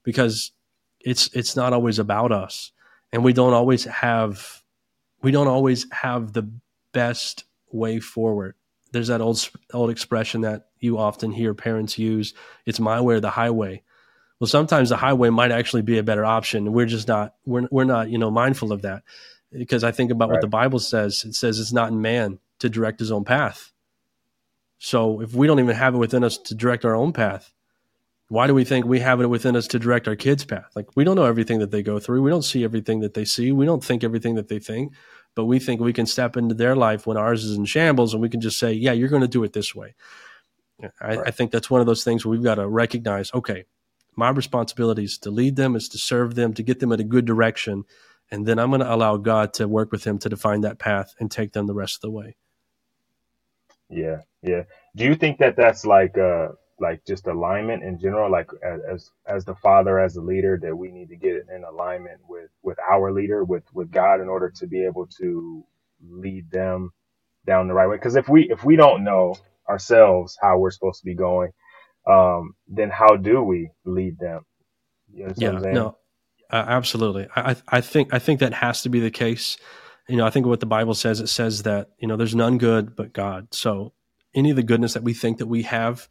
because 0.03 0.51
it's, 0.99 1.29
it's 1.33 1.55
not 1.55 1.71
always 1.71 1.97
about 1.97 2.33
us, 2.33 2.73
and 3.13 3.23
we 3.23 3.31
don't 3.31 3.53
always 3.53 3.85
have, 3.85 4.63
we 5.21 5.31
don't 5.31 5.47
always 5.47 5.89
have 5.93 6.33
the 6.33 6.51
best 6.91 7.45
way 7.71 8.01
forward 8.01 8.55
there's 8.91 9.07
that 9.07 9.21
old 9.21 9.49
old 9.73 9.89
expression 9.89 10.41
that 10.41 10.67
you 10.79 10.97
often 10.97 11.31
hear 11.31 11.53
parents 11.53 11.97
use 11.97 12.33
it's 12.65 12.79
my 12.79 13.01
way 13.01 13.15
or 13.15 13.19
the 13.19 13.29
highway. 13.29 13.83
Well 14.39 14.47
sometimes 14.47 14.89
the 14.89 14.97
highway 14.97 15.29
might 15.29 15.51
actually 15.51 15.81
be 15.81 15.97
a 15.97 16.03
better 16.03 16.25
option. 16.25 16.73
We're 16.73 16.85
just 16.85 17.07
not 17.07 17.35
we're, 17.45 17.67
we're 17.71 17.83
not 17.83 18.09
you 18.09 18.17
know 18.17 18.31
mindful 18.31 18.71
of 18.71 18.81
that. 18.83 19.03
Because 19.51 19.83
i 19.83 19.91
think 19.91 20.11
about 20.11 20.29
right. 20.29 20.35
what 20.35 20.41
the 20.41 20.47
bible 20.47 20.79
says. 20.79 21.23
It 21.25 21.35
says 21.35 21.59
it's 21.59 21.73
not 21.73 21.91
in 21.91 22.01
man 22.01 22.39
to 22.59 22.69
direct 22.69 22.99
his 22.99 23.11
own 23.11 23.25
path. 23.25 23.71
So 24.77 25.21
if 25.21 25.33
we 25.33 25.47
don't 25.47 25.59
even 25.59 25.75
have 25.75 25.93
it 25.93 25.99
within 25.99 26.23
us 26.23 26.37
to 26.37 26.55
direct 26.55 26.85
our 26.85 26.95
own 26.95 27.13
path 27.13 27.53
why 28.31 28.47
do 28.47 28.53
we 28.55 28.63
think 28.63 28.85
we 28.85 29.01
have 29.01 29.19
it 29.19 29.27
within 29.27 29.57
us 29.57 29.67
to 29.67 29.77
direct 29.77 30.07
our 30.07 30.15
kids 30.15 30.45
path? 30.45 30.71
Like 30.73 30.95
we 30.95 31.03
don't 31.03 31.17
know 31.17 31.25
everything 31.25 31.59
that 31.59 31.69
they 31.69 31.83
go 31.83 31.99
through. 31.99 32.21
We 32.21 32.29
don't 32.29 32.43
see 32.43 32.63
everything 32.63 33.01
that 33.01 33.13
they 33.13 33.25
see. 33.25 33.51
We 33.51 33.65
don't 33.65 33.83
think 33.83 34.05
everything 34.05 34.35
that 34.35 34.47
they 34.47 34.57
think 34.57 34.93
but 35.35 35.45
we 35.45 35.59
think 35.59 35.81
we 35.81 35.93
can 35.93 36.05
step 36.05 36.37
into 36.37 36.55
their 36.55 36.75
life 36.75 37.07
when 37.07 37.17
ours 37.17 37.43
is 37.43 37.57
in 37.57 37.65
shambles 37.65 38.13
and 38.13 38.21
we 38.21 38.29
can 38.29 38.41
just 38.41 38.59
say, 38.59 38.73
yeah, 38.73 38.91
you're 38.91 39.09
going 39.09 39.21
to 39.21 39.27
do 39.27 39.43
it 39.43 39.53
this 39.53 39.73
way. 39.73 39.95
I, 40.99 41.15
right. 41.15 41.27
I 41.27 41.31
think 41.31 41.51
that's 41.51 41.69
one 41.69 41.81
of 41.81 41.87
those 41.87 42.03
things 42.03 42.25
where 42.25 42.31
we've 42.31 42.43
got 42.43 42.55
to 42.55 42.67
recognize, 42.67 43.33
okay, 43.33 43.65
my 44.15 44.29
responsibility 44.29 45.03
is 45.03 45.17
to 45.19 45.31
lead 45.31 45.55
them, 45.55 45.75
is 45.75 45.87
to 45.89 45.97
serve 45.97 46.35
them, 46.35 46.53
to 46.55 46.63
get 46.63 46.79
them 46.79 46.91
in 46.91 46.99
a 46.99 47.03
good 47.03 47.25
direction. 47.25 47.83
And 48.29 48.45
then 48.45 48.59
I'm 48.59 48.69
going 48.69 48.81
to 48.81 48.93
allow 48.93 49.17
God 49.17 49.53
to 49.55 49.67
work 49.67 49.91
with 49.91 50.03
them 50.03 50.17
to 50.19 50.29
define 50.29 50.61
that 50.61 50.79
path 50.79 51.13
and 51.19 51.29
take 51.29 51.53
them 51.53 51.67
the 51.67 51.73
rest 51.73 51.95
of 51.97 52.01
the 52.01 52.11
way. 52.11 52.35
Yeah. 53.89 54.21
Yeah. 54.41 54.63
Do 54.95 55.05
you 55.05 55.15
think 55.15 55.37
that 55.39 55.55
that's 55.55 55.85
like, 55.85 56.17
uh, 56.17 56.49
like 56.81 57.05
just 57.07 57.27
alignment 57.27 57.83
in 57.83 57.99
general, 57.99 58.31
like 58.31 58.49
as 58.87 59.11
as 59.27 59.45
the 59.45 59.55
father, 59.55 59.99
as 59.99 60.17
a 60.17 60.21
leader, 60.21 60.59
that 60.63 60.75
we 60.75 60.91
need 60.91 61.09
to 61.09 61.17
get 61.17 61.47
in 61.55 61.63
alignment 61.69 62.21
with 62.29 62.49
with 62.63 62.79
our 62.79 63.13
leader, 63.13 63.45
with 63.45 63.63
with 63.73 63.91
God, 63.91 64.21
in 64.21 64.29
order 64.29 64.51
to 64.57 64.67
be 64.67 64.85
able 64.85 65.07
to 65.19 65.65
lead 66.09 66.51
them 66.51 66.91
down 67.47 67.67
the 67.69 67.75
right 67.75 67.87
way. 67.89 67.97
Because 67.97 68.17
if 68.17 68.29
we 68.29 68.49
if 68.51 68.65
we 68.65 68.75
don't 68.77 69.05
know 69.05 69.35
ourselves 69.69 70.37
how 70.41 70.59
we're 70.59 70.71
supposed 70.71 71.01
to 71.01 71.05
be 71.05 71.15
going, 71.15 71.51
um, 72.07 72.55
then 72.67 72.89
how 72.91 73.17
do 73.17 73.43
we 73.43 73.71
lead 73.85 74.19
them? 74.19 74.45
You 75.13 75.33
yeah, 75.37 75.63
no, 75.71 75.97
uh, 76.51 76.65
absolutely. 76.67 77.27
I 77.35 77.55
I 77.67 77.81
think 77.81 78.13
I 78.13 78.19
think 78.19 78.41
that 78.41 78.53
has 78.55 78.83
to 78.83 78.89
be 78.89 78.99
the 78.99 79.11
case. 79.11 79.57
You 80.09 80.17
know, 80.17 80.25
I 80.25 80.31
think 80.31 80.45
what 80.47 80.59
the 80.61 80.65
Bible 80.67 80.95
says 80.95 81.21
it 81.21 81.27
says 81.27 81.63
that 81.63 81.91
you 81.99 82.07
know 82.07 82.17
there's 82.17 82.35
none 82.35 82.57
good 82.57 82.95
but 82.95 83.13
God. 83.13 83.53
So 83.53 83.93
any 84.35 84.49
of 84.51 84.55
the 84.57 84.63
goodness 84.63 84.93
that 84.93 85.03
we 85.03 85.13
think 85.13 85.39
that 85.39 85.47
we 85.47 85.63
have 85.63 86.07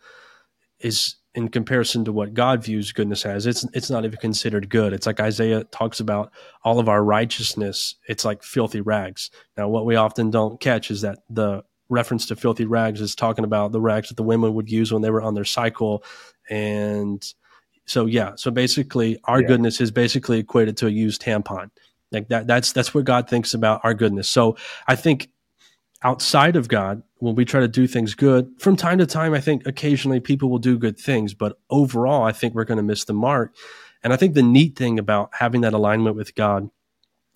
is 0.81 1.17
in 1.35 1.49
comparison 1.49 2.05
to 2.05 2.13
what 2.13 2.35
God 2.35 2.65
views 2.65 2.93
goodness 2.93 3.25
as, 3.25 3.47
it's 3.47 3.65
it's 3.73 3.91
not 3.91 4.05
even 4.05 4.19
considered 4.19 4.69
good. 4.69 4.93
It's 4.93 5.07
like 5.07 5.21
Isaiah 5.21 5.65
talks 5.65 6.01
about 6.01 6.33
all 6.65 6.81
of 6.81 6.89
our 6.89 7.05
righteousness. 7.05 7.95
It's 8.09 8.25
like 8.25 8.43
filthy 8.43 8.81
rags. 8.81 9.31
Now, 9.57 9.69
what 9.69 9.87
we 9.87 9.95
often 9.95 10.31
don't 10.31 10.61
catch 10.61 10.91
is 10.91 11.03
that 11.03 11.21
the 11.29 11.63
reference 11.89 12.27
to 12.27 12.37
filthy 12.37 12.65
rags 12.65 13.01
is 13.01 13.15
talking 13.15 13.45
about 13.45 13.73
the 13.73 13.81
rags 13.81 14.09
that 14.09 14.17
the 14.17 14.23
women 14.23 14.55
would 14.55 14.71
use 14.71 14.93
when 14.93 15.03
they 15.03 15.11
were 15.11 15.23
on 15.23 15.35
their 15.35 15.45
cycle, 15.45 16.03
and 16.49 17.23
so 17.87 18.07
yeah. 18.07 18.33
So 18.35 18.51
basically, 18.51 19.19
our 19.25 19.41
yeah. 19.41 19.49
goodness 19.49 19.81
is 19.81 19.93
basically 19.93 20.41
equated 20.41 20.77
to 20.79 20.89
a 20.89 20.91
used 20.91 21.23
tampon. 21.23 21.71
Like 22.11 22.29
that. 22.29 22.49
That's 22.49 22.73
that's 22.73 22.93
what 22.93 23.05
God 23.05 23.29
thinks 23.29 23.55
about 23.55 23.83
our 23.85 23.95
goodness. 23.95 24.29
So 24.29 24.57
I 24.89 24.97
think 24.97 25.29
outside 26.03 26.57
of 26.57 26.69
God, 26.69 27.03
when 27.19 27.35
we 27.35 27.45
try 27.45 27.61
to 27.61 27.69
do 27.69 27.87
things 27.87 28.15
good, 28.15 28.51
from 28.59 28.77
time 28.77 28.99
to 28.99 29.07
time, 29.07 29.35
I 29.35 29.41
think 29.41 29.67
occasionally 29.67 30.21
people 30.21 30.49
will 30.49 30.59
do 30.59 30.79
good 30.79 30.99
things, 30.99 31.35
but 31.35 31.59
overall, 31.69 32.23
I 32.23 32.33
think 32.33 32.55
we're 32.55 32.65
going 32.65 32.79
to 32.79 32.83
miss 32.83 33.05
the 33.05 33.13
mark. 33.13 33.55
And 34.03 34.13
I 34.13 34.17
think 34.17 34.35
the 34.35 34.43
neat 34.43 34.77
thing 34.77 34.99
about 34.99 35.31
having 35.35 35.61
that 35.61 35.75
alignment 35.75 36.17
with 36.17 36.35
God 36.35 36.71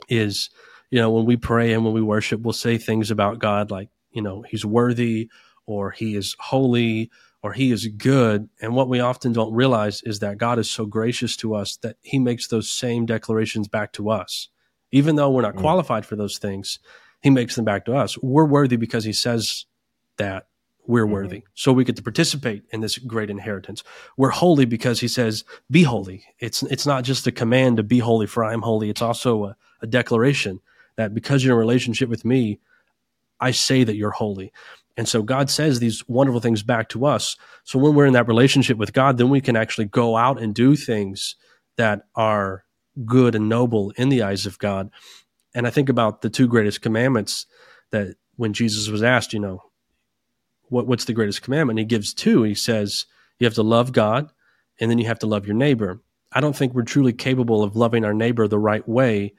is, 0.09 0.49
you 0.91 0.99
know, 0.99 1.11
when 1.11 1.27
we 1.27 1.37
pray 1.37 1.73
and 1.73 1.85
when 1.85 1.93
we 1.93 2.03
worship, 2.03 2.41
we'll 2.41 2.55
say 2.55 2.79
things 2.79 3.11
about 3.11 3.39
God 3.39 3.71
like, 3.71 3.91
you 4.13 4.23
know, 4.23 4.43
he's 4.49 4.65
worthy 4.65 5.29
or 5.67 5.91
he 5.91 6.17
is 6.17 6.37
holy 6.39 7.11
or 7.43 7.53
he 7.53 7.71
is 7.71 7.87
good. 7.89 8.49
And 8.63 8.75
what 8.75 8.89
we 8.89 9.01
often 9.01 9.35
don't 9.35 9.53
realize 9.53 10.03
is 10.05 10.21
that 10.21 10.39
God 10.39 10.59
is 10.59 10.71
so 10.71 10.87
gracious 10.87 11.37
to 11.39 11.55
us 11.55 11.77
that 11.83 11.97
he 12.01 12.19
makes 12.19 12.47
those 12.47 12.71
same 12.71 13.05
declarations 13.05 13.69
back 13.69 13.93
to 13.95 14.09
us. 14.09 14.49
Even 14.93 15.17
though 15.17 15.31
we're 15.31 15.43
not 15.43 15.57
mm. 15.57 15.61
qualified 15.61 16.07
for 16.07 16.17
those 16.17 16.39
things, 16.39 16.79
he 17.25 17.31
makes 17.31 17.57
them 17.57 17.65
back 17.65 17.87
to 17.87 17.95
us. 17.95 18.19
We're 18.19 18.45
worthy 18.45 18.77
because 18.77 19.03
he 19.03 19.15
says 19.15 19.65
that 20.19 20.47
we're 20.87 21.05
mm-hmm. 21.05 21.13
worthy. 21.15 21.43
So 21.55 21.73
we 21.73 21.83
get 21.83 21.97
to 21.97 22.03
participate 22.03 22.65
in 22.71 22.83
this 22.83 22.99
great 22.99 23.31
inheritance. 23.31 23.83
We're 24.19 24.29
holy 24.29 24.67
because 24.67 25.01
he 25.01 25.09
says, 25.09 25.43
be 25.71 25.85
holy. 25.85 26.23
It's, 26.39 26.63
it's 26.65 26.85
not 26.85 27.03
just 27.03 27.27
a 27.27 27.33
command 27.33 27.79
to 27.79 27.83
be 27.83 28.01
holy 28.01 28.27
for 28.27 28.45
I 28.45 28.53
am 28.53 28.61
holy. 28.61 28.91
It's 28.91 29.01
also 29.01 29.45
a, 29.47 29.57
a 29.81 29.87
declaration 29.87 30.61
that 30.97 31.15
because 31.15 31.43
you're 31.43 31.55
in 31.55 31.57
a 31.57 31.59
relationship 31.59 32.11
with 32.11 32.27
me, 32.27 32.61
I 33.41 33.53
say 33.53 33.85
that 33.85 33.97
you're 33.97 34.11
holy. 34.11 34.53
And 34.99 35.09
so 35.09 35.23
God 35.23 35.49
says 35.49 35.81
these 35.81 36.07
wonderful 36.07 36.43
things 36.43 36.63
back 36.63 36.91
to 36.91 37.07
us. 37.07 37.39
So 37.65 37.79
when 37.79 37.95
we're 37.95 38.05
in 38.05 38.13
that 38.13 38.29
relationship 38.29 38.77
with 38.77 38.93
God, 38.93 39.17
then 39.17 39.31
we 39.31 39.41
can 39.41 39.57
actually 39.57 39.87
go 39.87 40.15
out 40.19 40.43
and 40.43 40.55
do 40.55 40.77
things 40.77 41.37
that 41.77 42.03
are 42.15 42.65
good 43.07 43.35
and 43.35 43.49
noble 43.49 43.93
in 43.97 44.11
the 44.11 44.23
eyes 44.23 44.45
of 44.45 44.59
God 44.59 44.91
and 45.55 45.67
I 45.67 45.71
think 45.71 45.89
about 45.89 46.23
the 46.23 46.31
two 46.31 46.49
greatest 46.49 46.83
commandments 46.83 47.47
that 47.91 48.17
when 48.37 48.53
Jesus 48.53 48.89
was 48.89 49.03
asked, 49.03 49.33
you 49.33 49.39
know, 49.39 49.63
what, 50.69 50.87
what's 50.87 51.05
the 51.05 51.13
greatest 51.13 51.43
commandment? 51.43 51.79
He 51.79 51.85
gives 51.85 52.13
two. 52.13 52.43
He 52.43 52.55
says, 52.55 53.07
you 53.39 53.47
have 53.47 53.55
to 53.55 53.63
love 53.63 53.93
God 53.93 54.33
and 54.81 54.91
then 54.91 54.99
you 54.99 55.07
have 55.07 55.21
to 55.21 55.27
love 55.27 55.47
your 55.47 55.55
neighbor. 55.55 56.03
I 56.33 56.41
don't 56.41 56.57
think 56.57 56.75
we're 56.75 56.83
truly 56.83 57.13
capable 57.13 57.63
of 57.63 57.77
loving 57.77 58.05
our 58.05 58.15
neighbor 58.15 58.49
the 58.49 58.59
right 58.59 58.87
way 58.89 59.35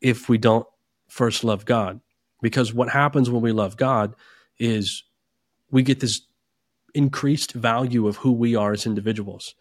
if 0.00 0.28
we 0.28 0.36
don't 0.36 0.66
first 1.08 1.44
love 1.44 1.64
God. 1.64 2.00
Because 2.42 2.74
what 2.74 2.90
happens 2.90 3.30
when 3.30 3.40
we 3.40 3.52
love 3.52 3.78
God 3.78 4.14
is 4.58 5.04
we 5.70 5.82
get 5.82 6.00
this 6.00 6.20
increased 6.94 7.52
value 7.52 8.06
of 8.06 8.16
who 8.18 8.32
we 8.32 8.54
are 8.54 8.72
as 8.72 8.84
individuals. 8.84 9.54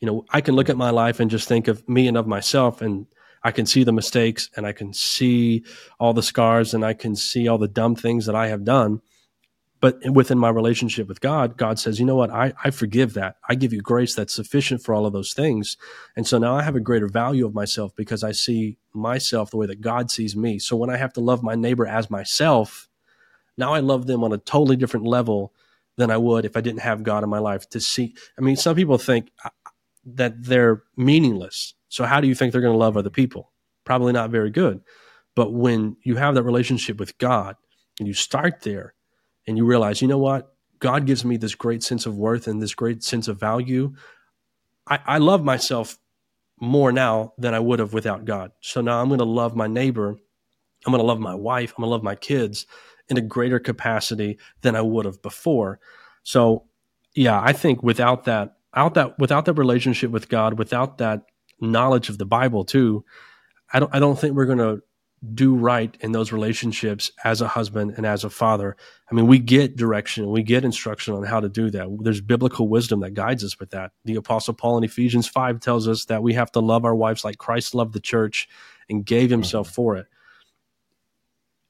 You 0.00 0.06
know, 0.06 0.24
I 0.30 0.40
can 0.40 0.54
look 0.54 0.70
at 0.70 0.76
my 0.76 0.90
life 0.90 1.18
and 1.18 1.30
just 1.30 1.48
think 1.48 1.66
of 1.66 1.86
me 1.88 2.06
and 2.06 2.16
of 2.16 2.28
myself 2.28 2.80
and 2.80 3.06
I 3.42 3.50
can 3.50 3.66
see 3.66 3.84
the 3.84 3.92
mistakes 3.92 4.50
and 4.56 4.66
I 4.66 4.72
can 4.72 4.92
see 4.92 5.64
all 5.98 6.12
the 6.12 6.22
scars 6.22 6.74
and 6.74 6.84
I 6.84 6.94
can 6.94 7.16
see 7.16 7.48
all 7.48 7.58
the 7.58 7.68
dumb 7.68 7.94
things 7.94 8.26
that 8.26 8.34
I 8.34 8.48
have 8.48 8.64
done. 8.64 9.00
But 9.80 10.00
within 10.10 10.38
my 10.38 10.48
relationship 10.48 11.06
with 11.06 11.20
God, 11.20 11.56
God 11.56 11.78
says, 11.78 12.00
you 12.00 12.06
know 12.06 12.16
what? 12.16 12.30
I, 12.30 12.52
I 12.64 12.70
forgive 12.70 13.14
that. 13.14 13.36
I 13.48 13.54
give 13.54 13.72
you 13.72 13.80
grace 13.80 14.14
that's 14.14 14.34
sufficient 14.34 14.82
for 14.82 14.92
all 14.92 15.06
of 15.06 15.12
those 15.12 15.32
things. 15.32 15.76
And 16.16 16.26
so 16.26 16.36
now 16.38 16.56
I 16.56 16.62
have 16.62 16.74
a 16.74 16.80
greater 16.80 17.06
value 17.06 17.46
of 17.46 17.54
myself 17.54 17.94
because 17.94 18.24
I 18.24 18.32
see 18.32 18.78
myself 18.92 19.50
the 19.52 19.56
way 19.56 19.66
that 19.66 19.80
God 19.80 20.10
sees 20.10 20.34
me. 20.34 20.58
So 20.58 20.74
when 20.74 20.90
I 20.90 20.96
have 20.96 21.12
to 21.12 21.20
love 21.20 21.44
my 21.44 21.54
neighbor 21.54 21.86
as 21.86 22.10
myself, 22.10 22.88
now 23.56 23.72
I 23.72 23.78
love 23.78 24.06
them 24.08 24.24
on 24.24 24.32
a 24.32 24.38
totally 24.38 24.76
different 24.76 25.06
level 25.06 25.52
than 25.96 26.10
I 26.10 26.16
would 26.16 26.44
if 26.44 26.56
I 26.56 26.60
didn't 26.60 26.80
have 26.80 27.04
God 27.04 27.22
in 27.22 27.30
my 27.30 27.38
life 27.38 27.68
to 27.70 27.80
see. 27.80 28.14
I 28.36 28.40
mean, 28.40 28.56
some 28.56 28.74
people 28.74 28.98
think 28.98 29.30
uh, 29.44 29.50
that 30.06 30.42
they're 30.42 30.82
meaningless. 30.96 31.74
So 31.88 32.04
how 32.04 32.20
do 32.20 32.28
you 32.28 32.34
think 32.34 32.52
they're 32.52 32.60
going 32.60 32.74
to 32.74 32.78
love 32.78 32.96
other 32.96 33.10
people? 33.10 33.52
Probably 33.84 34.12
not 34.12 34.30
very 34.30 34.50
good. 34.50 34.80
But 35.34 35.52
when 35.52 35.96
you 36.02 36.16
have 36.16 36.34
that 36.34 36.42
relationship 36.42 36.98
with 36.98 37.16
God 37.18 37.56
and 37.98 38.06
you 38.06 38.14
start 38.14 38.62
there, 38.62 38.94
and 39.48 39.56
you 39.56 39.64
realize, 39.64 40.00
you 40.02 40.06
know 40.06 40.18
what? 40.18 40.54
God 40.78 41.06
gives 41.06 41.24
me 41.24 41.38
this 41.38 41.54
great 41.56 41.82
sense 41.82 42.06
of 42.06 42.16
worth 42.16 42.46
and 42.46 42.62
this 42.62 42.74
great 42.74 43.02
sense 43.02 43.26
of 43.26 43.40
value. 43.40 43.94
I, 44.86 45.00
I 45.06 45.18
love 45.18 45.42
myself 45.42 45.98
more 46.60 46.92
now 46.92 47.32
than 47.38 47.54
I 47.54 47.58
would 47.58 47.78
have 47.78 47.94
without 47.94 48.26
God. 48.26 48.52
So 48.60 48.82
now 48.82 49.00
I'm 49.00 49.08
going 49.08 49.18
to 49.18 49.24
love 49.24 49.56
my 49.56 49.66
neighbor. 49.66 50.10
I'm 50.86 50.92
going 50.92 51.00
to 51.00 51.06
love 51.06 51.18
my 51.18 51.34
wife. 51.34 51.72
I'm 51.72 51.82
going 51.82 51.88
to 51.88 51.92
love 51.92 52.02
my 52.02 52.14
kids 52.14 52.66
in 53.08 53.16
a 53.16 53.22
greater 53.22 53.58
capacity 53.58 54.38
than 54.60 54.76
I 54.76 54.82
would 54.82 55.06
have 55.06 55.22
before. 55.22 55.80
So, 56.22 56.66
yeah, 57.14 57.40
I 57.42 57.54
think 57.54 57.82
without 57.82 58.24
that, 58.24 58.58
out 58.74 58.94
that, 58.94 59.18
without 59.18 59.46
that 59.46 59.54
relationship 59.54 60.10
with 60.10 60.28
God, 60.28 60.58
without 60.58 60.98
that 60.98 61.22
knowledge 61.60 62.08
of 62.08 62.18
the 62.18 62.26
Bible 62.26 62.64
too, 62.64 63.04
I 63.72 63.80
don't, 63.80 63.94
I 63.94 63.98
don't 63.98 64.18
think 64.18 64.34
we're 64.34 64.46
going 64.46 64.58
to 64.58 64.82
do 65.34 65.56
right 65.56 65.96
in 66.00 66.12
those 66.12 66.32
relationships 66.32 67.10
as 67.24 67.40
a 67.40 67.48
husband 67.48 67.94
and 67.96 68.06
as 68.06 68.24
a 68.24 68.30
father. 68.30 68.76
I 69.10 69.14
mean, 69.14 69.26
we 69.26 69.38
get 69.38 69.76
direction, 69.76 70.30
we 70.30 70.42
get 70.42 70.64
instruction 70.64 71.14
on 71.14 71.24
how 71.24 71.40
to 71.40 71.48
do 71.48 71.70
that. 71.70 71.88
There's 72.00 72.20
biblical 72.20 72.68
wisdom 72.68 73.00
that 73.00 73.14
guides 73.14 73.42
us 73.42 73.58
with 73.58 73.70
that. 73.70 73.92
The 74.04 74.16
apostle 74.16 74.54
Paul 74.54 74.78
in 74.78 74.84
Ephesians 74.84 75.26
5 75.26 75.60
tells 75.60 75.88
us 75.88 76.04
that 76.06 76.22
we 76.22 76.34
have 76.34 76.52
to 76.52 76.60
love 76.60 76.84
our 76.84 76.94
wives 76.94 77.24
like 77.24 77.38
Christ 77.38 77.74
loved 77.74 77.94
the 77.94 78.00
church 78.00 78.48
and 78.88 79.04
gave 79.04 79.30
himself 79.30 79.68
mm-hmm. 79.68 79.74
for 79.74 79.96
it. 79.96 80.06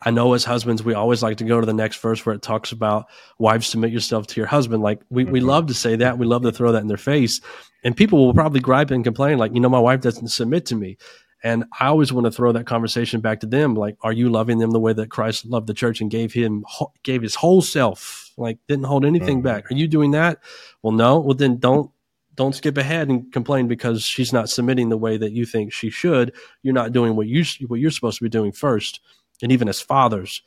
I 0.03 0.11
know 0.11 0.33
as 0.35 0.45
husbands, 0.45 0.85
we 0.85 0.95
always 0.95 1.23
like 1.23 1.39
to 1.39 1.45
go 1.45 1.59
to 1.61 1.67
the 1.67 1.73
next 1.73 2.01
verse 2.01 2.25
where 2.25 2.35
it 2.35 2.43
talks 2.43 2.71
about 2.71 3.07
wives 3.39 3.67
submit 3.67 3.91
yourself 3.91 4.29
to 4.29 4.41
your 4.41 4.47
husband. 4.47 4.83
Like 4.83 5.01
we, 5.11 5.25
we 5.25 5.41
love 5.41 5.67
to 5.67 5.75
say 5.75 5.97
that. 5.97 6.19
We 6.19 6.27
love 6.27 6.43
to 6.43 6.53
throw 6.53 6.73
that 6.73 6.83
in 6.83 6.89
their 6.89 6.97
face. 6.97 7.41
And 7.83 7.97
people 7.97 8.25
will 8.25 8.35
probably 8.35 8.61
gripe 8.61 8.91
and 8.91 9.03
complain, 9.05 9.39
like, 9.39 9.55
you 9.55 9.61
know, 9.61 9.69
my 9.69 9.79
wife 9.81 10.01
doesn't 10.01 10.29
submit 10.29 10.67
to 10.67 10.77
me. 10.77 10.99
And 11.43 11.65
I 11.79 11.87
always 11.87 12.13
want 12.13 12.27
to 12.27 12.33
throw 12.33 12.51
that 12.53 12.67
conversation 12.67 13.21
back 13.21 13.41
to 13.41 13.47
them. 13.47 13.75
Like, 13.75 13.97
are 14.01 14.13
you 14.13 14.29
loving 14.29 14.59
them 14.59 14.73
the 14.73 14.81
way 14.81 14.93
that 14.93 15.11
Christ 15.11 15.47
loved 15.47 15.69
the 15.69 15.75
church 15.75 16.01
and 16.01 16.11
gave 16.11 16.33
him, 16.33 16.65
gave 17.05 17.23
his 17.23 17.37
whole 17.37 17.63
self, 17.63 18.33
like 18.37 18.59
didn't 18.67 18.87
hold 18.87 19.05
anything 19.05 19.39
mm-hmm. 19.39 19.47
back? 19.47 19.71
Are 19.71 19.75
you 19.75 19.87
doing 19.87 20.13
that? 20.13 20.39
Well, 20.83 20.93
no. 20.93 21.21
Well, 21.21 21.37
then 21.37 21.59
don't, 21.59 21.91
don't 22.35 22.55
skip 22.55 22.77
ahead 22.77 23.09
and 23.09 23.33
complain 23.33 23.67
because 23.69 24.03
she's 24.03 24.33
not 24.33 24.49
submitting 24.49 24.89
the 24.89 24.97
way 24.97 25.17
that 25.17 25.33
you 25.33 25.45
think 25.45 25.73
she 25.73 25.91
should. 25.91 26.35
You're 26.63 26.75
not 26.75 26.93
doing 26.93 27.17
what 27.17 27.27
you, 27.27 27.45
what 27.67 27.81
you're 27.81 27.91
supposed 27.91 28.19
to 28.19 28.25
be 28.25 28.29
doing 28.29 28.53
first. 28.53 29.01
And 29.43 29.53
even 29.53 29.69
as 29.69 29.81
fathers, 29.81 30.43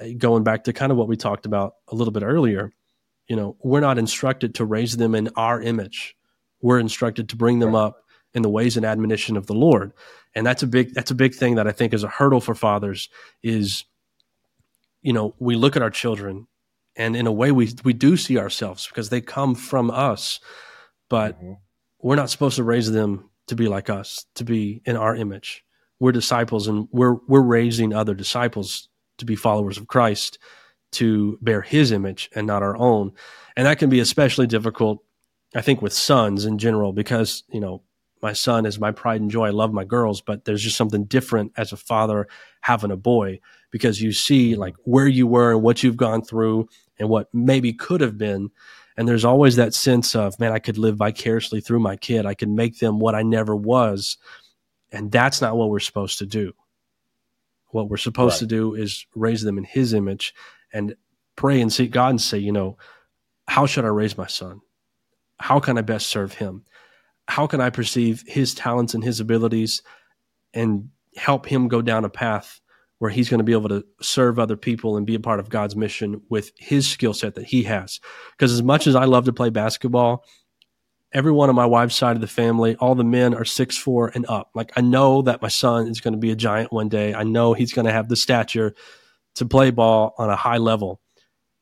uh, 0.00 0.06
going 0.16 0.44
back 0.44 0.64
to 0.64 0.72
kind 0.72 0.92
of 0.92 0.98
what 0.98 1.08
we 1.08 1.16
talked 1.16 1.46
about 1.46 1.74
a 1.88 1.94
little 1.94 2.12
bit 2.12 2.22
earlier, 2.22 2.72
you 3.28 3.36
know, 3.36 3.56
we're 3.62 3.80
not 3.80 3.98
instructed 3.98 4.54
to 4.56 4.64
raise 4.64 4.96
them 4.96 5.14
in 5.14 5.28
our 5.36 5.60
image. 5.60 6.16
We're 6.60 6.78
instructed 6.78 7.28
to 7.30 7.36
bring 7.36 7.58
them 7.58 7.74
up 7.74 8.02
in 8.34 8.42
the 8.42 8.50
ways 8.50 8.76
and 8.76 8.84
admonition 8.84 9.36
of 9.36 9.46
the 9.46 9.54
Lord. 9.54 9.92
And 10.34 10.46
that's 10.46 10.62
a 10.62 10.66
big 10.66 10.94
that's 10.94 11.10
a 11.10 11.14
big 11.14 11.34
thing 11.34 11.54
that 11.56 11.66
I 11.66 11.72
think 11.72 11.94
is 11.94 12.04
a 12.04 12.08
hurdle 12.08 12.40
for 12.40 12.54
fathers 12.54 13.08
is 13.42 13.84
you 15.02 15.12
know, 15.12 15.34
we 15.38 15.54
look 15.54 15.76
at 15.76 15.82
our 15.82 15.90
children 15.90 16.48
and 16.96 17.14
in 17.14 17.26
a 17.26 17.32
way 17.32 17.52
we 17.52 17.72
we 17.84 17.92
do 17.92 18.16
see 18.16 18.38
ourselves 18.38 18.86
because 18.86 19.08
they 19.08 19.20
come 19.20 19.54
from 19.54 19.90
us, 19.90 20.40
but 21.08 21.36
mm-hmm. 21.36 21.52
we're 22.00 22.16
not 22.16 22.30
supposed 22.30 22.56
to 22.56 22.64
raise 22.64 22.90
them 22.90 23.30
to 23.46 23.54
be 23.54 23.68
like 23.68 23.88
us, 23.88 24.26
to 24.34 24.44
be 24.44 24.82
in 24.84 24.96
our 24.96 25.14
image. 25.14 25.64
We're 26.00 26.12
disciples 26.12 26.68
and 26.68 26.88
we're 26.92 27.14
we're 27.26 27.40
raising 27.40 27.92
other 27.92 28.14
disciples 28.14 28.88
to 29.18 29.24
be 29.24 29.36
followers 29.36 29.78
of 29.78 29.86
Christ 29.86 30.38
to 30.92 31.38
bear 31.42 31.62
his 31.62 31.90
image 31.90 32.30
and 32.34 32.46
not 32.46 32.62
our 32.62 32.76
own. 32.76 33.12
And 33.56 33.66
that 33.66 33.78
can 33.78 33.90
be 33.90 34.00
especially 34.00 34.46
difficult 34.46 35.02
I 35.54 35.62
think 35.62 35.80
with 35.80 35.92
sons 35.92 36.44
in 36.44 36.58
general 36.58 36.92
because, 36.92 37.44
you 37.48 37.60
know, 37.60 37.82
my 38.22 38.32
son 38.32 38.66
is 38.66 38.80
my 38.80 38.92
pride 38.92 39.20
and 39.20 39.30
joy. 39.30 39.46
I 39.46 39.50
love 39.50 39.72
my 39.72 39.84
girls, 39.84 40.20
but 40.20 40.44
there's 40.44 40.62
just 40.62 40.76
something 40.76 41.04
different 41.04 41.52
as 41.56 41.72
a 41.72 41.76
father 41.76 42.26
having 42.62 42.90
a 42.90 42.96
boy 42.96 43.40
because 43.70 44.00
you 44.00 44.12
see 44.12 44.54
like 44.54 44.74
where 44.84 45.06
you 45.06 45.26
were 45.26 45.52
and 45.52 45.62
what 45.62 45.82
you've 45.82 45.96
gone 45.96 46.22
through 46.22 46.68
and 46.98 47.08
what 47.08 47.28
maybe 47.32 47.72
could 47.72 48.00
have 48.00 48.18
been. 48.18 48.50
And 48.96 49.06
there's 49.06 49.24
always 49.24 49.56
that 49.56 49.74
sense 49.74 50.16
of, 50.16 50.38
man, 50.40 50.52
I 50.52 50.58
could 50.58 50.78
live 50.78 50.96
vicariously 50.96 51.60
through 51.60 51.80
my 51.80 51.96
kid. 51.96 52.26
I 52.26 52.34
could 52.34 52.48
make 52.48 52.78
them 52.78 52.98
what 52.98 53.14
I 53.14 53.22
never 53.22 53.54
was. 53.54 54.16
And 54.92 55.10
that's 55.10 55.40
not 55.40 55.56
what 55.56 55.70
we're 55.70 55.80
supposed 55.80 56.18
to 56.18 56.26
do. 56.26 56.52
What 57.68 57.88
we're 57.90 57.96
supposed 57.96 58.34
right. 58.34 58.40
to 58.40 58.46
do 58.46 58.74
is 58.74 59.06
raise 59.14 59.42
them 59.42 59.58
in 59.58 59.64
his 59.64 59.92
image 59.92 60.34
and 60.72 60.94
pray 61.34 61.60
and 61.60 61.72
seek 61.72 61.90
God 61.90 62.10
and 62.10 62.20
say, 62.20 62.38
you 62.38 62.52
know, 62.52 62.78
how 63.48 63.66
should 63.66 63.84
I 63.84 63.88
raise 63.88 64.16
my 64.16 64.26
son? 64.26 64.60
How 65.38 65.60
can 65.60 65.76
I 65.76 65.82
best 65.82 66.06
serve 66.06 66.32
him? 66.34 66.64
how 67.28 67.46
can 67.46 67.60
I 67.60 67.70
perceive 67.70 68.22
his 68.26 68.54
talents 68.54 68.94
and 68.94 69.02
his 69.02 69.20
abilities 69.20 69.82
and 70.54 70.90
help 71.16 71.46
him 71.46 71.68
go 71.68 71.82
down 71.82 72.04
a 72.04 72.10
path 72.10 72.60
where 72.98 73.10
he's 73.10 73.28
going 73.28 73.38
to 73.38 73.44
be 73.44 73.52
able 73.52 73.68
to 73.68 73.84
serve 74.00 74.38
other 74.38 74.56
people 74.56 74.96
and 74.96 75.06
be 75.06 75.16
a 75.16 75.20
part 75.20 75.40
of 75.40 75.50
God's 75.50 75.76
mission 75.76 76.22
with 76.30 76.52
his 76.56 76.88
skill 76.88 77.12
set 77.12 77.34
that 77.34 77.44
he 77.44 77.62
has. 77.64 78.00
Because 78.32 78.52
as 78.52 78.62
much 78.62 78.86
as 78.86 78.94
I 78.94 79.04
love 79.04 79.26
to 79.26 79.32
play 79.32 79.50
basketball, 79.50 80.24
everyone 81.12 81.48
on 81.48 81.54
my 81.54 81.66
wife's 81.66 81.96
side 81.96 82.16
of 82.16 82.20
the 82.20 82.26
family, 82.26 82.76
all 82.76 82.94
the 82.94 83.04
men 83.04 83.34
are 83.34 83.44
six 83.44 83.76
four 83.76 84.10
and 84.14 84.26
up. 84.28 84.50
Like 84.54 84.72
I 84.76 84.80
know 84.80 85.22
that 85.22 85.42
my 85.42 85.48
son 85.48 85.88
is 85.88 86.00
going 86.00 86.14
to 86.14 86.20
be 86.20 86.30
a 86.30 86.36
giant 86.36 86.72
one 86.72 86.88
day. 86.88 87.14
I 87.14 87.22
know 87.22 87.52
he's 87.52 87.72
going 87.72 87.86
to 87.86 87.92
have 87.92 88.08
the 88.08 88.16
stature 88.16 88.74
to 89.36 89.46
play 89.46 89.70
ball 89.70 90.14
on 90.18 90.30
a 90.30 90.36
high 90.36 90.58
level. 90.58 91.00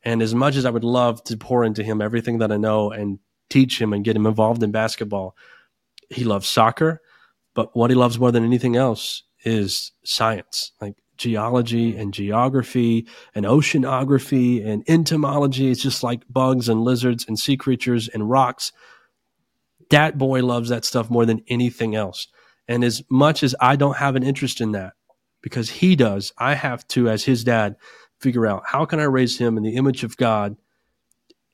And 0.03 0.23
as 0.23 0.35
much 0.35 0.57
as 0.57 0.65
I 0.65 0.71
would 0.71 0.85
love 0.85 1.23
to 1.25 1.37
pour 1.37 1.65
into 1.65 1.83
him 1.83 2.03
everything 2.03 2.39
that 2.39 2.53
I 2.53 2.57
know 2.57 2.91
and 2.91 3.19
teach 3.49 3.81
him 3.81 3.93
and 3.93 4.05
get 4.05 4.17
him 4.17 4.27
involved 4.27 4.63
in 4.63 4.71
basketball, 4.71 5.35
he 6.11 6.25
loves 6.25 6.49
soccer, 6.49 7.01
but 7.55 7.75
what 7.77 7.91
he 7.91 7.97
loves 7.97 8.19
more 8.19 8.31
than 8.31 8.45
anything 8.45 8.77
else 8.77 9.23
is 9.45 9.93
science, 10.05 10.73
like 10.81 10.97
geology 11.17 11.97
and 11.97 12.13
geography 12.13 13.07
and 13.35 13.47
oceanography 13.47 14.65
and 14.67 14.85
entomology. 14.89 15.71
It's 15.71 15.83
just 15.83 16.03
like 16.03 16.23
bugs 16.29 16.69
and 16.69 16.83
lizards 16.83 17.25
and 17.27 17.39
sea 17.39 17.57
creatures 17.57 18.09
and 18.09 18.29
rocks. 18.29 18.73
That 19.91 20.19
boy 20.19 20.45
loves 20.45 20.71
that 20.71 20.85
stuff 20.85 21.11
more 21.11 21.27
than 21.27 21.43
anything 21.49 21.95
else. 21.95 22.29
And 22.69 22.85
as 22.85 23.03
much 23.11 23.43
as 23.43 23.55
I 23.61 23.77
don't 23.77 23.99
have 23.99 24.17
an 24.17 24.23
interest 24.23 24.61
in 24.61 24.73
that, 24.73 24.95
because 25.43 25.71
he 25.71 25.97
does, 25.97 26.33
I 26.39 26.55
have 26.55 26.87
to, 26.89 27.09
as 27.09 27.25
his 27.25 27.45
dad, 27.45 27.77
figure 28.21 28.47
out 28.47 28.65
how 28.67 28.85
can 28.87 29.01
I 29.01 29.05
raise 29.05 29.39
him 29.39 29.57
in 29.57 29.63
the 29.65 29.77
image 29.77 30.05
of 30.05 30.17
God 30.17 30.57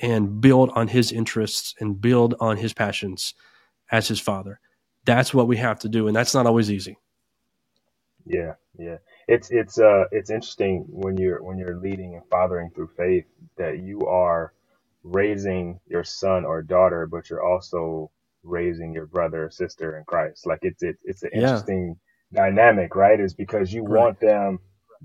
and 0.01 0.41
build 0.41 0.71
on 0.75 0.89
his 0.89 1.13
interests 1.13 1.75
and 1.81 2.01
build 2.01 2.35
on 2.41 2.59
his 2.59 2.73
passions 2.75 3.35
as 3.91 4.09
his 4.09 4.21
father. 4.21 4.61
That's 5.07 5.35
what 5.35 5.49
we 5.49 5.59
have 5.59 5.81
to 5.81 5.91
do, 5.91 6.09
and 6.09 6.17
that's 6.17 6.35
not 6.35 6.47
always 6.47 6.71
easy. 6.71 6.99
Yeah, 8.27 8.55
yeah. 8.79 8.99
It's 9.29 9.51
it's 9.51 9.79
uh 9.79 10.05
it's 10.13 10.31
interesting 10.31 10.87
when 10.89 11.19
you're 11.19 11.43
when 11.43 11.59
you're 11.59 11.79
leading 11.79 12.15
and 12.17 12.25
fathering 12.31 12.71
through 12.75 12.91
faith 12.97 13.27
that 13.59 13.81
you 13.81 14.03
are 14.07 14.55
raising 15.05 15.81
your 15.89 16.05
son 16.05 16.45
or 16.45 16.63
daughter, 16.63 17.07
but 17.07 17.31
you're 17.31 17.45
also 17.45 18.11
raising 18.43 18.93
your 18.95 19.07
brother 19.07 19.47
or 19.47 19.51
sister 19.51 19.99
in 19.99 20.05
Christ. 20.05 20.47
Like 20.47 20.61
it's 20.63 20.83
it's 20.83 21.03
it's 21.05 21.23
an 21.23 21.31
interesting 21.35 21.97
yeah. 22.33 22.43
dynamic, 22.45 22.95
right? 22.97 23.21
Is 23.21 23.35
because 23.35 23.73
you 23.73 23.85
right. 23.85 24.01
want 24.01 24.21
them 24.21 24.61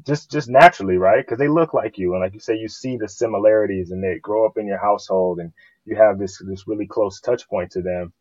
just 0.06 0.32
just 0.32 0.50
naturally, 0.50 0.98
right? 0.98 1.26
Because 1.26 1.40
they 1.40 1.48
look 1.48 1.74
like 1.74 1.98
you, 1.98 2.14
and 2.14 2.22
like 2.22 2.34
you 2.34 2.40
say, 2.40 2.58
you 2.58 2.68
see 2.70 2.98
the 2.98 3.10
similarities, 3.10 3.92
and 3.92 4.04
they 4.04 4.20
grow 4.20 4.46
up 4.46 4.58
in 4.58 4.68
your 4.68 4.80
household, 4.80 5.40
and 5.40 5.52
you 5.86 5.96
have 5.96 6.20
this 6.20 6.42
this 6.48 6.68
really 6.68 6.88
close 6.88 7.22
touch 7.22 7.48
point 7.50 7.72
to 7.72 7.82
them 7.82 8.14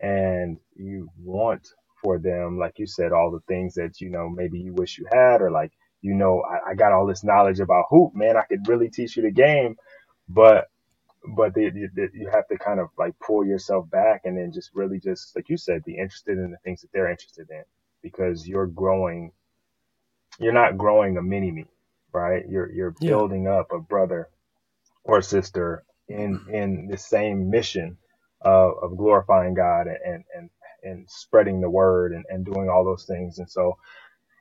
and 0.00 0.58
you 0.76 1.10
want 1.18 1.66
for 2.02 2.18
them, 2.18 2.58
like 2.58 2.78
you 2.78 2.86
said, 2.86 3.12
all 3.12 3.30
the 3.30 3.40
things 3.48 3.74
that, 3.74 4.00
you 4.00 4.10
know, 4.10 4.28
maybe 4.28 4.58
you 4.58 4.72
wish 4.74 4.98
you 4.98 5.06
had, 5.12 5.40
or 5.40 5.50
like, 5.50 5.72
you 6.02 6.14
know, 6.14 6.42
I, 6.42 6.70
I 6.70 6.74
got 6.74 6.92
all 6.92 7.06
this 7.06 7.24
knowledge 7.24 7.60
about 7.60 7.86
hoop, 7.90 8.14
man, 8.14 8.36
I 8.36 8.42
could 8.42 8.68
really 8.68 8.90
teach 8.90 9.16
you 9.16 9.22
the 9.22 9.30
game, 9.30 9.76
but, 10.28 10.66
but 11.28 11.54
the, 11.54 11.70
the, 11.70 11.88
you 12.14 12.30
have 12.32 12.48
to 12.48 12.58
kind 12.58 12.80
of 12.80 12.88
like 12.98 13.14
pull 13.20 13.44
yourself 13.46 13.90
back 13.90 14.22
and 14.24 14.38
then 14.38 14.52
just 14.52 14.70
really 14.74 15.00
just, 15.00 15.36
like 15.36 15.48
you 15.48 15.56
said, 15.58 15.84
be 15.84 15.96
interested 15.98 16.38
in 16.38 16.50
the 16.52 16.58
things 16.64 16.82
that 16.82 16.92
they're 16.92 17.10
interested 17.10 17.48
in 17.50 17.64
because 18.02 18.48
you're 18.48 18.66
growing, 18.68 19.32
you're 20.40 20.52
not 20.54 20.78
growing 20.78 21.18
a 21.18 21.22
mini 21.22 21.50
me, 21.52 21.66
right? 22.12 22.44
You're, 22.48 22.72
you're 22.72 22.96
yeah. 23.00 23.18
building 23.18 23.48
up 23.48 23.72
a 23.72 23.80
brother 23.80 24.28
or 25.04 25.22
sister 25.22 25.84
in, 26.08 26.40
in 26.52 26.88
the 26.90 26.98
same 26.98 27.50
mission 27.50 27.98
of, 28.42 28.72
of 28.82 28.96
glorifying 28.96 29.54
God 29.54 29.86
and, 29.88 30.24
and 30.36 30.50
and 30.84 31.06
spreading 31.10 31.60
the 31.60 31.70
word 31.70 32.12
and, 32.12 32.24
and 32.30 32.44
doing 32.46 32.68
all 32.70 32.84
those 32.84 33.04
things. 33.06 33.38
And 33.38 33.50
so 33.50 33.78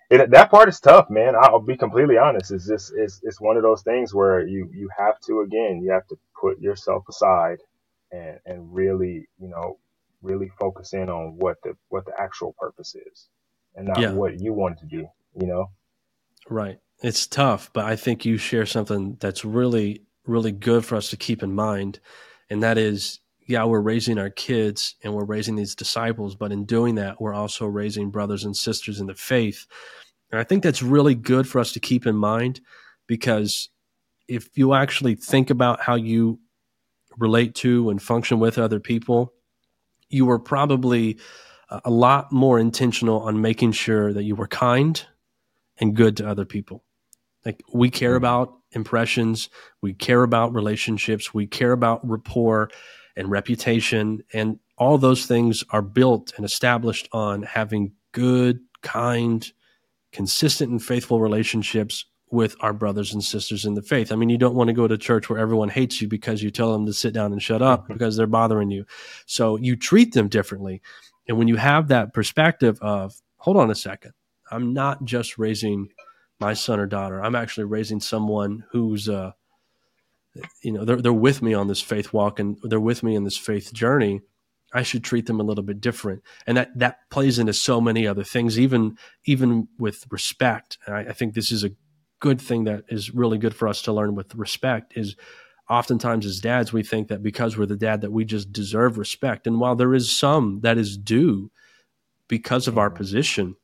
it, 0.09 0.31
that 0.31 0.51
part 0.51 0.69
is 0.69 0.79
tough, 0.79 1.09
man. 1.09 1.35
I'll 1.35 1.59
be 1.59 1.77
completely 1.77 2.17
honest. 2.17 2.51
It's 2.51 2.67
just, 2.67 2.93
it's, 2.95 3.19
it's 3.23 3.41
one 3.41 3.57
of 3.57 3.63
those 3.63 3.81
things 3.81 4.13
where 4.13 4.45
you, 4.45 4.69
you 4.73 4.89
have 4.97 5.19
to, 5.21 5.41
again, 5.41 5.81
you 5.83 5.91
have 5.91 6.07
to 6.07 6.17
put 6.39 6.59
yourself 6.59 7.03
aside 7.09 7.57
and, 8.11 8.39
and 8.45 8.73
really, 8.73 9.27
you 9.39 9.47
know, 9.47 9.77
really 10.21 10.51
focus 10.59 10.93
in 10.93 11.09
on 11.09 11.35
what 11.37 11.57
the, 11.63 11.75
what 11.89 12.05
the 12.05 12.13
actual 12.19 12.53
purpose 12.59 12.95
is 12.95 13.27
and 13.75 13.87
not 13.87 13.99
yeah. 13.99 14.11
what 14.11 14.39
you 14.39 14.53
want 14.53 14.77
to 14.79 14.85
do, 14.85 15.07
you 15.39 15.47
know? 15.47 15.69
Right. 16.49 16.79
It's 17.01 17.27
tough, 17.27 17.71
but 17.73 17.85
I 17.85 17.95
think 17.95 18.25
you 18.25 18.37
share 18.37 18.65
something 18.65 19.17
that's 19.19 19.43
really, 19.43 20.03
really 20.25 20.51
good 20.51 20.85
for 20.85 20.95
us 20.95 21.09
to 21.09 21.17
keep 21.17 21.43
in 21.43 21.53
mind. 21.53 21.99
And 22.49 22.63
that 22.63 22.77
is, 22.77 23.19
yeah, 23.47 23.63
we're 23.65 23.81
raising 23.81 24.17
our 24.17 24.29
kids 24.29 24.95
and 25.03 25.13
we're 25.13 25.25
raising 25.25 25.55
these 25.55 25.75
disciples, 25.75 26.35
but 26.35 26.51
in 26.51 26.65
doing 26.65 26.95
that, 26.95 27.21
we're 27.21 27.33
also 27.33 27.65
raising 27.67 28.09
brothers 28.09 28.43
and 28.43 28.55
sisters 28.55 28.99
in 28.99 29.07
the 29.07 29.13
faith. 29.13 29.67
And 30.31 30.39
I 30.39 30.43
think 30.43 30.63
that's 30.63 30.81
really 30.81 31.15
good 31.15 31.47
for 31.47 31.59
us 31.59 31.71
to 31.73 31.79
keep 31.79 32.07
in 32.07 32.15
mind 32.15 32.61
because 33.07 33.69
if 34.27 34.49
you 34.57 34.73
actually 34.73 35.15
think 35.15 35.49
about 35.49 35.81
how 35.81 35.95
you 35.95 36.39
relate 37.17 37.55
to 37.55 37.89
and 37.89 38.01
function 38.01 38.39
with 38.39 38.57
other 38.57 38.79
people, 38.79 39.33
you 40.09 40.25
were 40.25 40.39
probably 40.39 41.19
a 41.69 41.89
lot 41.89 42.31
more 42.31 42.59
intentional 42.59 43.21
on 43.21 43.41
making 43.41 43.71
sure 43.71 44.13
that 44.13 44.23
you 44.23 44.35
were 44.35 44.47
kind 44.47 45.05
and 45.77 45.95
good 45.95 46.17
to 46.17 46.27
other 46.27 46.45
people. 46.45 46.83
Like 47.45 47.63
we 47.71 47.89
care 47.89 48.11
mm-hmm. 48.11 48.17
about 48.17 48.53
impressions, 48.71 49.49
we 49.81 49.93
care 49.93 50.23
about 50.23 50.53
relationships, 50.53 51.33
we 51.33 51.47
care 51.47 51.71
about 51.71 52.07
rapport 52.07 52.71
and 53.15 53.31
reputation, 53.31 54.23
and 54.33 54.59
all 54.77 54.97
those 54.97 55.25
things 55.25 55.63
are 55.69 55.81
built 55.81 56.33
and 56.35 56.45
established 56.45 57.07
on 57.11 57.43
having 57.43 57.93
good, 58.11 58.59
kind, 58.81 59.51
consistent, 60.11 60.71
and 60.71 60.83
faithful 60.83 61.19
relationships 61.19 62.05
with 62.31 62.55
our 62.59 62.73
brothers 62.73 63.13
and 63.13 63.23
sisters 63.23 63.65
in 63.65 63.75
the 63.75 63.81
faith. 63.81 64.11
I 64.11 64.15
mean, 64.15 64.29
you 64.29 64.37
don't 64.37 64.55
want 64.55 64.67
to 64.67 64.73
go 64.73 64.87
to 64.87 64.97
church 64.97 65.29
where 65.29 65.39
everyone 65.39 65.69
hates 65.69 66.01
you 66.01 66.07
because 66.07 66.41
you 66.41 66.51
tell 66.51 66.73
them 66.73 66.85
to 66.85 66.93
sit 66.93 67.13
down 67.13 67.31
and 67.31 67.41
shut 67.41 67.61
up 67.61 67.83
mm-hmm. 67.83 67.93
because 67.93 68.17
they're 68.17 68.27
bothering 68.27 68.71
you. 68.71 68.85
So 69.25 69.57
you 69.57 69.75
treat 69.75 70.13
them 70.13 70.27
differently. 70.27 70.81
And 71.27 71.37
when 71.37 71.47
you 71.47 71.55
have 71.55 71.87
that 71.87 72.13
perspective 72.13 72.77
of, 72.81 73.13
hold 73.37 73.57
on 73.57 73.71
a 73.71 73.75
second, 73.75 74.11
I'm 74.51 74.73
not 74.73 75.05
just 75.05 75.37
raising 75.37 75.89
my 76.39 76.53
son 76.53 76.79
or 76.79 76.85
daughter. 76.85 77.23
I'm 77.23 77.35
actually 77.35 77.65
raising 77.65 77.99
someone 77.99 78.65
who's, 78.71 79.07
uh, 79.07 79.31
you 80.61 80.71
know, 80.71 80.85
they're 80.85 81.01
they're 81.01 81.13
with 81.13 81.41
me 81.41 81.53
on 81.53 81.67
this 81.67 81.81
faith 81.81 82.13
walk 82.13 82.39
and 82.39 82.57
they're 82.63 82.79
with 82.79 83.03
me 83.03 83.15
in 83.15 83.23
this 83.23 83.37
faith 83.37 83.73
journey. 83.73 84.21
I 84.73 84.83
should 84.83 85.03
treat 85.03 85.25
them 85.25 85.39
a 85.39 85.43
little 85.43 85.63
bit 85.63 85.79
different, 85.79 86.21
and 86.45 86.57
that 86.57 86.77
that 86.77 87.09
plays 87.09 87.39
into 87.39 87.53
so 87.53 87.79
many 87.79 88.05
other 88.05 88.23
things, 88.23 88.59
even 88.59 88.97
even 89.25 89.67
with 89.79 90.05
respect. 90.09 90.77
I, 90.87 90.99
I 90.99 91.13
think 91.13 91.33
this 91.33 91.51
is 91.51 91.63
a 91.63 91.71
good 92.19 92.41
thing 92.41 92.65
that 92.65 92.83
is 92.89 93.13
really 93.13 93.37
good 93.37 93.55
for 93.55 93.67
us 93.67 93.81
to 93.83 93.93
learn 93.93 94.15
with 94.15 94.35
respect. 94.35 94.93
Is 94.97 95.15
oftentimes 95.69 96.25
as 96.25 96.39
dads 96.39 96.73
we 96.73 96.83
think 96.83 97.07
that 97.07 97.23
because 97.23 97.57
we're 97.57 97.65
the 97.65 97.77
dad 97.77 98.01
that 98.01 98.11
we 98.11 98.25
just 98.25 98.51
deserve 98.51 98.97
respect, 98.97 99.47
and 99.47 99.59
while 99.59 99.75
there 99.75 99.93
is 99.93 100.11
some 100.11 100.59
that 100.61 100.77
is 100.77 100.97
due 100.97 101.51
because 102.27 102.67
of 102.67 102.77
our 102.77 102.89
mm-hmm. 102.89 102.97
position, 102.97 103.55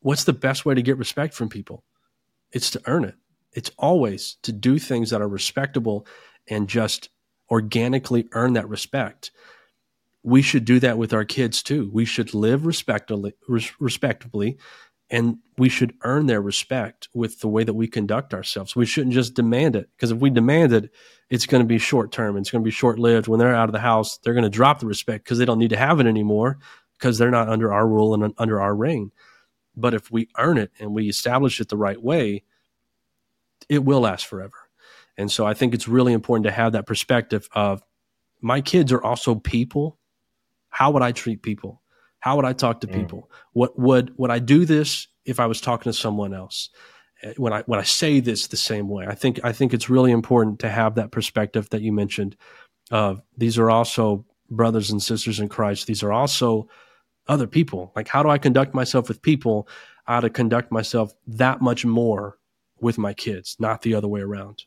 what's 0.00 0.24
the 0.24 0.32
best 0.32 0.64
way 0.64 0.74
to 0.74 0.82
get 0.82 0.98
respect 0.98 1.34
from 1.34 1.48
people? 1.48 1.84
It's 2.52 2.70
to 2.70 2.82
earn 2.86 3.04
it. 3.04 3.14
It's 3.52 3.70
always 3.78 4.36
to 4.42 4.52
do 4.52 4.78
things 4.78 5.10
that 5.10 5.20
are 5.20 5.28
respectable 5.28 6.06
and 6.48 6.68
just 6.68 7.08
organically 7.50 8.28
earn 8.32 8.52
that 8.54 8.68
respect. 8.68 9.30
We 10.22 10.42
should 10.42 10.64
do 10.64 10.78
that 10.80 10.98
with 10.98 11.12
our 11.12 11.24
kids 11.24 11.62
too. 11.62 11.90
We 11.92 12.04
should 12.04 12.34
live 12.34 12.66
respectably, 12.66 13.34
respectably, 13.80 14.58
and 15.10 15.38
we 15.58 15.68
should 15.68 15.94
earn 16.02 16.26
their 16.26 16.40
respect 16.40 17.08
with 17.12 17.40
the 17.40 17.48
way 17.48 17.64
that 17.64 17.74
we 17.74 17.88
conduct 17.88 18.32
ourselves. 18.32 18.76
We 18.76 18.86
shouldn't 18.86 19.14
just 19.14 19.34
demand 19.34 19.74
it 19.74 19.88
because 19.96 20.12
if 20.12 20.18
we 20.18 20.30
demand 20.30 20.72
it, 20.72 20.90
it's 21.30 21.46
going 21.46 21.62
to 21.62 21.66
be 21.66 21.78
short 21.78 22.12
term. 22.12 22.36
It's 22.36 22.50
going 22.50 22.62
to 22.62 22.68
be 22.68 22.70
short 22.70 22.98
lived. 22.98 23.26
When 23.26 23.40
they're 23.40 23.54
out 23.54 23.68
of 23.68 23.72
the 23.72 23.80
house, 23.80 24.18
they're 24.18 24.34
going 24.34 24.44
to 24.44 24.50
drop 24.50 24.78
the 24.78 24.86
respect 24.86 25.24
because 25.24 25.38
they 25.38 25.44
don't 25.44 25.58
need 25.58 25.70
to 25.70 25.76
have 25.76 25.98
it 26.00 26.06
anymore 26.06 26.58
because 26.98 27.18
they're 27.18 27.30
not 27.30 27.48
under 27.48 27.72
our 27.72 27.88
rule 27.88 28.14
and 28.14 28.32
under 28.38 28.60
our 28.60 28.74
reign. 28.74 29.10
But 29.74 29.94
if 29.94 30.10
we 30.10 30.28
earn 30.38 30.58
it 30.58 30.70
and 30.78 30.94
we 30.94 31.08
establish 31.08 31.60
it 31.60 31.68
the 31.68 31.76
right 31.76 32.00
way, 32.00 32.44
it 33.70 33.84
will 33.84 34.00
last 34.00 34.26
forever. 34.26 34.68
And 35.16 35.30
so 35.30 35.46
I 35.46 35.54
think 35.54 35.72
it's 35.72 35.88
really 35.88 36.12
important 36.12 36.44
to 36.44 36.50
have 36.50 36.72
that 36.72 36.86
perspective 36.86 37.48
of 37.52 37.82
my 38.42 38.60
kids 38.60 38.92
are 38.92 39.02
also 39.02 39.36
people. 39.36 39.98
How 40.70 40.90
would 40.90 41.02
I 41.02 41.12
treat 41.12 41.42
people? 41.42 41.80
How 42.18 42.36
would 42.36 42.44
I 42.44 42.52
talk 42.52 42.80
to 42.80 42.86
mm. 42.86 42.92
people? 42.92 43.30
What 43.52 43.78
would 43.78 44.12
would 44.18 44.30
I 44.30 44.40
do 44.40 44.64
this 44.64 45.08
if 45.24 45.40
I 45.40 45.46
was 45.46 45.60
talking 45.60 45.90
to 45.90 45.98
someone 45.98 46.34
else? 46.34 46.70
Eh, 47.22 47.34
when 47.36 47.52
I 47.52 47.62
when 47.62 47.80
I 47.80 47.84
say 47.84 48.20
this 48.20 48.48
the 48.48 48.56
same 48.56 48.88
way, 48.88 49.06
I 49.06 49.14
think 49.14 49.40
I 49.44 49.52
think 49.52 49.72
it's 49.72 49.90
really 49.90 50.10
important 50.10 50.58
to 50.60 50.68
have 50.68 50.96
that 50.96 51.12
perspective 51.12 51.70
that 51.70 51.82
you 51.82 51.92
mentioned. 51.92 52.36
Uh, 52.90 53.16
these 53.36 53.58
are 53.58 53.70
also 53.70 54.24
brothers 54.50 54.90
and 54.90 55.02
sisters 55.02 55.38
in 55.38 55.48
Christ. 55.48 55.86
These 55.86 56.02
are 56.02 56.12
also 56.12 56.68
other 57.28 57.46
people. 57.46 57.92
Like, 57.94 58.08
how 58.08 58.22
do 58.22 58.28
I 58.28 58.38
conduct 58.38 58.74
myself 58.74 59.08
with 59.08 59.22
people? 59.22 59.68
I 60.06 60.16
ought 60.16 60.20
to 60.20 60.30
conduct 60.30 60.72
myself 60.72 61.12
that 61.26 61.60
much 61.60 61.84
more 61.84 62.39
with 62.80 62.98
my 62.98 63.12
kids, 63.14 63.56
not 63.58 63.82
the 63.82 63.94
other 63.94 64.08
way 64.08 64.20
around. 64.20 64.64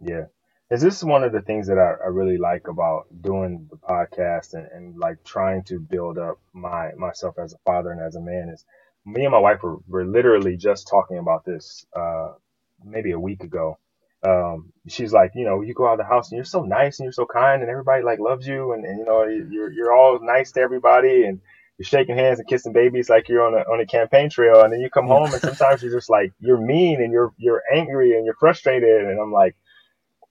Yeah. 0.00 0.24
Is 0.70 0.82
this 0.82 1.04
one 1.04 1.22
of 1.22 1.32
the 1.32 1.42
things 1.42 1.68
that 1.68 1.78
I, 1.78 2.04
I 2.04 2.08
really 2.08 2.38
like 2.38 2.68
about 2.68 3.06
doing 3.20 3.68
the 3.70 3.76
podcast 3.76 4.54
and, 4.54 4.66
and, 4.72 4.98
like 4.98 5.22
trying 5.22 5.62
to 5.64 5.78
build 5.78 6.18
up 6.18 6.38
my 6.52 6.92
myself 6.94 7.38
as 7.38 7.52
a 7.52 7.58
father 7.64 7.92
and 7.92 8.00
as 8.00 8.16
a 8.16 8.20
man 8.20 8.48
is 8.48 8.64
me 9.04 9.24
and 9.24 9.32
my 9.32 9.38
wife 9.38 9.62
were, 9.62 9.76
were 9.86 10.04
literally 10.04 10.56
just 10.56 10.88
talking 10.88 11.18
about 11.18 11.44
this 11.44 11.86
uh, 11.94 12.32
maybe 12.82 13.12
a 13.12 13.20
week 13.20 13.44
ago 13.44 13.78
um, 14.24 14.72
she's 14.88 15.12
like, 15.12 15.32
you 15.34 15.44
know, 15.44 15.60
you 15.60 15.74
go 15.74 15.86
out 15.86 15.94
of 15.94 15.98
the 15.98 16.04
house 16.04 16.30
and 16.30 16.36
you're 16.36 16.44
so 16.44 16.62
nice 16.62 16.98
and 16.98 17.04
you're 17.04 17.12
so 17.12 17.26
kind 17.26 17.60
and 17.60 17.70
everybody 17.70 18.02
like 18.02 18.18
loves 18.18 18.46
you 18.46 18.72
and, 18.72 18.84
and 18.84 18.98
you 18.98 19.04
know, 19.04 19.24
you're, 19.24 19.70
you're 19.70 19.92
all 19.92 20.18
nice 20.22 20.52
to 20.52 20.60
everybody 20.60 21.24
and 21.24 21.40
you're 21.78 21.86
shaking 21.86 22.16
hands 22.16 22.38
and 22.38 22.48
kissing 22.48 22.72
babies 22.72 23.08
like 23.08 23.28
you're 23.28 23.46
on 23.46 23.54
a, 23.54 23.62
on 23.70 23.80
a 23.80 23.86
campaign 23.86 24.30
trail. 24.30 24.62
And 24.62 24.72
then 24.72 24.80
you 24.80 24.90
come 24.90 25.06
home 25.06 25.32
and 25.32 25.40
sometimes 25.40 25.82
you're 25.82 25.92
just 25.92 26.10
like, 26.10 26.32
you're 26.38 26.60
mean 26.60 27.02
and 27.02 27.12
you're, 27.12 27.32
you're 27.36 27.62
angry 27.72 28.16
and 28.16 28.24
you're 28.24 28.36
frustrated. 28.38 29.06
And 29.06 29.20
I'm 29.20 29.32
like, 29.32 29.56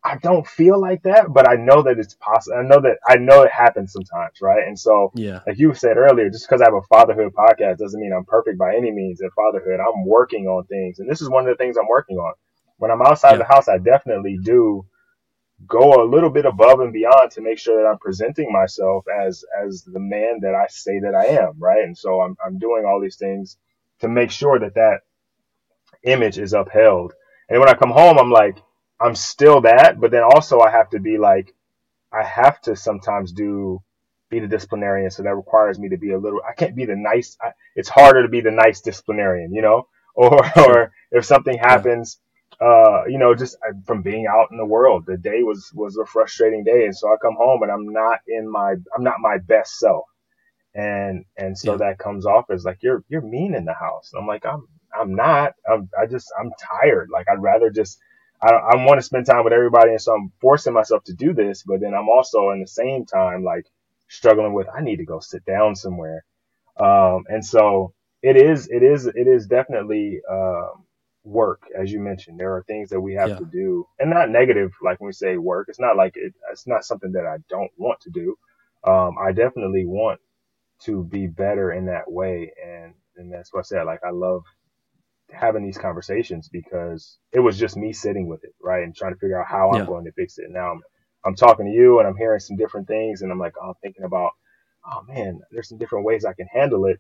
I 0.05 0.17
don't 0.17 0.45
feel 0.45 0.79
like 0.79 1.03
that, 1.03 1.33
but 1.33 1.49
I 1.49 1.55
know 1.55 1.81
that 1.83 1.97
it's 1.97 2.15
possible. 2.15 2.57
I 2.57 2.63
know 2.63 2.81
that 2.81 2.97
I 3.07 3.15
know 3.15 3.43
it 3.43 3.51
happens 3.51 3.93
sometimes, 3.93 4.41
right? 4.41 4.67
And 4.67 4.77
so, 4.77 5.13
yeah, 5.15 5.39
like 5.47 5.57
you 5.57 5.73
said 5.73 5.95
earlier, 5.95 6.29
just 6.29 6.45
because 6.45 6.61
I 6.61 6.65
have 6.65 6.73
a 6.73 6.81
fatherhood 6.89 7.31
podcast 7.33 7.77
doesn't 7.77 8.01
mean 8.01 8.11
I'm 8.11 8.25
perfect 8.25 8.57
by 8.57 8.75
any 8.75 8.91
means 8.91 9.21
in 9.21 9.29
fatherhood. 9.29 9.79
I'm 9.79 10.05
working 10.05 10.47
on 10.47 10.65
things, 10.65 10.99
and 10.99 11.09
this 11.09 11.21
is 11.21 11.29
one 11.29 11.47
of 11.47 11.57
the 11.57 11.63
things 11.63 11.77
I'm 11.77 11.87
working 11.87 12.17
on 12.17 12.33
when 12.83 12.91
I'm 12.91 13.01
outside 13.01 13.31
yeah. 13.31 13.37
the 13.37 13.45
house, 13.45 13.69
I 13.69 13.77
definitely 13.77 14.37
do 14.43 14.85
go 15.67 16.03
a 16.03 16.09
little 16.09 16.29
bit 16.29 16.45
above 16.45 16.79
and 16.81 16.93
beyond 16.93 17.31
to 17.31 17.41
make 17.41 17.59
sure 17.59 17.81
that 17.81 17.89
I'm 17.89 17.99
presenting 17.99 18.51
myself 18.51 19.05
as 19.09 19.45
as 19.65 19.83
the 19.83 19.99
man 19.99 20.39
that 20.41 20.55
I 20.55 20.67
say 20.69 20.99
that 21.01 21.15
I 21.15 21.25
am, 21.43 21.53
right? 21.59 21.83
And 21.83 21.97
so 21.97 22.21
I'm 22.21 22.37
I'm 22.45 22.59
doing 22.59 22.85
all 22.85 23.01
these 23.01 23.17
things 23.17 23.57
to 24.01 24.09
make 24.09 24.31
sure 24.31 24.59
that 24.59 24.75
that 24.75 25.01
image 26.03 26.39
is 26.39 26.53
upheld. 26.53 27.13
And 27.49 27.59
when 27.59 27.69
I 27.69 27.75
come 27.75 27.91
home, 27.91 28.19
I'm 28.19 28.31
like 28.31 28.57
I'm 29.01 29.15
still 29.15 29.61
that, 29.61 29.99
but 29.99 30.11
then 30.11 30.23
also 30.23 30.59
I 30.61 30.71
have 30.71 30.89
to 30.91 30.99
be 30.99 31.17
like 31.17 31.53
I 32.13 32.23
have 32.23 32.61
to 32.63 32.77
sometimes 32.77 33.33
do 33.33 33.83
be 34.31 34.41
the 34.41 34.49
disciplinarian, 34.49 35.11
so 35.11 35.23
that 35.23 35.35
requires 35.35 35.79
me 35.79 35.89
to 35.91 35.97
be 35.97 36.11
a 36.13 36.19
little. 36.19 36.41
I 36.47 36.53
can't 36.53 36.77
be 36.77 36.85
the 36.85 36.97
nice. 36.97 37.37
I, 37.41 37.51
it's 37.75 37.89
harder 37.89 38.23
to 38.23 38.29
be 38.29 38.41
the 38.41 38.51
nice 38.51 38.81
disciplinarian, 38.81 39.53
you 39.53 39.63
know. 39.63 39.87
Or 40.17 40.41
or 40.57 40.93
if 41.13 41.25
something 41.25 41.57
happens 41.59 42.19
uh, 42.63 43.03
you 43.07 43.19
know, 43.19 43.35
just 43.35 43.57
uh, 43.67 43.73
from 43.85 44.03
being 44.03 44.27
out 44.27 44.49
in 44.51 44.57
the 44.57 44.65
world. 44.65 45.05
The 45.07 45.17
day 45.17 45.43
was 45.43 45.71
was 45.75 45.97
a 45.97 46.07
frustrating 46.07 46.63
day, 46.63 46.85
and 46.85 46.95
so 46.97 47.09
I 47.13 47.17
come 47.21 47.35
home 47.37 47.63
and 47.63 47.71
I'm 47.71 47.93
not 47.93 48.21
in 48.27 48.51
my 48.51 48.75
I'm 48.95 49.03
not 49.03 49.15
my 49.19 49.39
best 49.39 49.79
self, 49.79 50.05
and 50.75 51.25
and 51.37 51.57
so 51.57 51.73
yeah. 51.73 51.77
that 51.79 51.99
comes 51.99 52.25
off 52.25 52.45
as 52.51 52.65
like 52.65 52.79
you're 52.81 53.03
you're 53.09 53.21
mean 53.21 53.55
in 53.55 53.65
the 53.65 53.73
house. 53.73 54.11
And 54.13 54.21
I'm 54.21 54.27
like 54.27 54.45
I'm 54.45 54.67
I'm 54.99 55.15
not. 55.15 55.53
I'm 55.71 55.89
I 55.99 56.07
just 56.07 56.31
I'm 56.39 56.51
tired. 56.81 57.09
Like 57.11 57.27
I'd 57.29 57.41
rather 57.43 57.69
just 57.71 57.99
I 58.41 58.51
I 58.53 58.85
want 58.85 58.99
to 58.99 59.03
spend 59.03 59.25
time 59.27 59.43
with 59.43 59.53
everybody, 59.53 59.91
and 59.91 60.01
so 60.01 60.13
I'm 60.15 60.31
forcing 60.41 60.73
myself 60.73 61.03
to 61.05 61.13
do 61.13 61.33
this, 61.33 61.63
but 61.63 61.81
then 61.81 61.93
I'm 61.93 62.09
also 62.09 62.51
in 62.51 62.61
the 62.61 62.67
same 62.67 63.05
time 63.05 63.43
like 63.43 63.65
struggling 64.09 64.53
with 64.53 64.67
I 64.75 64.81
need 64.81 64.97
to 64.97 65.05
go 65.05 65.19
sit 65.19 65.45
down 65.45 65.75
somewhere, 65.75 66.25
um, 66.79 67.25
and 67.29 67.45
so 67.45 67.93
it 68.23 68.37
is 68.37 68.69
it 68.69 68.83
is 68.83 69.07
it 69.07 69.27
is 69.27 69.47
definitely 69.47 70.21
um 70.31 70.85
work, 71.23 71.63
as 71.79 71.91
you 71.91 71.99
mentioned. 71.99 72.39
There 72.39 72.55
are 72.55 72.63
things 72.63 72.89
that 72.89 73.01
we 73.01 73.13
have 73.15 73.29
yeah. 73.29 73.37
to 73.37 73.45
do, 73.45 73.87
and 73.99 74.09
not 74.09 74.29
negative. 74.29 74.71
Like 74.83 74.99
when 74.99 75.07
we 75.07 75.13
say 75.13 75.37
work, 75.37 75.67
it's 75.69 75.79
not 75.79 75.97
like 75.97 76.13
it, 76.15 76.33
it's 76.51 76.67
not 76.67 76.85
something 76.85 77.11
that 77.13 77.25
I 77.25 77.37
don't 77.49 77.71
want 77.77 78.01
to 78.01 78.09
do. 78.09 78.35
Um, 78.85 79.15
I 79.21 79.31
definitely 79.31 79.85
want 79.85 80.19
to 80.81 81.03
be 81.03 81.27
better 81.27 81.71
in 81.71 81.85
that 81.85 82.11
way, 82.11 82.51
and 82.63 82.93
and 83.17 83.31
that's 83.31 83.53
what 83.53 83.61
I 83.61 83.63
said. 83.63 83.83
Like 83.83 84.01
I 84.05 84.11
love 84.11 84.43
having 85.31 85.63
these 85.65 85.77
conversations 85.77 86.49
because 86.49 87.17
it 87.31 87.39
was 87.39 87.57
just 87.57 87.77
me 87.77 87.93
sitting 87.93 88.27
with 88.27 88.43
it, 88.43 88.53
right, 88.61 88.83
and 88.83 88.95
trying 88.95 89.13
to 89.13 89.19
figure 89.19 89.41
out 89.41 89.47
how 89.47 89.71
yeah. 89.73 89.81
I'm 89.81 89.85
going 89.85 90.05
to 90.05 90.11
fix 90.11 90.37
it. 90.37 90.47
Now 90.49 90.71
I'm 90.71 90.81
I'm 91.25 91.35
talking 91.35 91.65
to 91.65 91.71
you, 91.71 91.99
and 91.99 92.07
I'm 92.07 92.17
hearing 92.17 92.39
some 92.39 92.57
different 92.57 92.87
things, 92.87 93.21
and 93.21 93.31
I'm 93.31 93.39
like, 93.39 93.53
oh, 93.61 93.69
I'm 93.69 93.75
thinking 93.81 94.05
about 94.05 94.31
oh 94.85 95.03
man, 95.07 95.39
there's 95.51 95.69
some 95.69 95.77
different 95.77 96.05
ways 96.05 96.25
I 96.25 96.33
can 96.33 96.47
handle 96.47 96.85
it. 96.85 96.99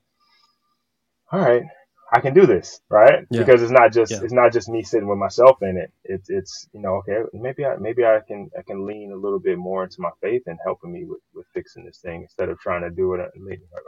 All 1.31 1.39
right, 1.39 1.63
I 2.13 2.19
can 2.19 2.33
do 2.35 2.45
this, 2.45 2.79
right? 2.89 3.25
Yeah. 3.31 3.39
Because 3.39 3.63
it's 3.63 3.71
not 3.71 3.91
just 3.91 4.11
yeah. 4.11 4.19
it's 4.23 4.33
not 4.33 4.53
just 4.53 4.69
me 4.69 4.83
sitting 4.83 5.07
with 5.07 5.17
myself 5.17 5.57
in 5.63 5.77
it. 5.77 5.91
It's 6.03 6.29
it's 6.29 6.69
you 6.71 6.79
know 6.79 6.97
okay 6.97 7.17
maybe 7.33 7.65
I 7.65 7.75
maybe 7.77 8.05
I 8.05 8.19
can 8.27 8.51
I 8.57 8.61
can 8.61 8.85
lean 8.85 9.11
a 9.11 9.15
little 9.15 9.39
bit 9.39 9.57
more 9.57 9.83
into 9.83 9.99
my 9.99 10.11
faith 10.21 10.43
and 10.45 10.59
helping 10.63 10.93
me 10.93 11.05
with 11.05 11.21
with 11.33 11.47
fixing 11.55 11.85
this 11.85 11.97
thing 11.97 12.21
instead 12.21 12.49
of 12.49 12.59
trying 12.59 12.83
to 12.83 12.91
do 12.91 13.15
it. 13.15 13.31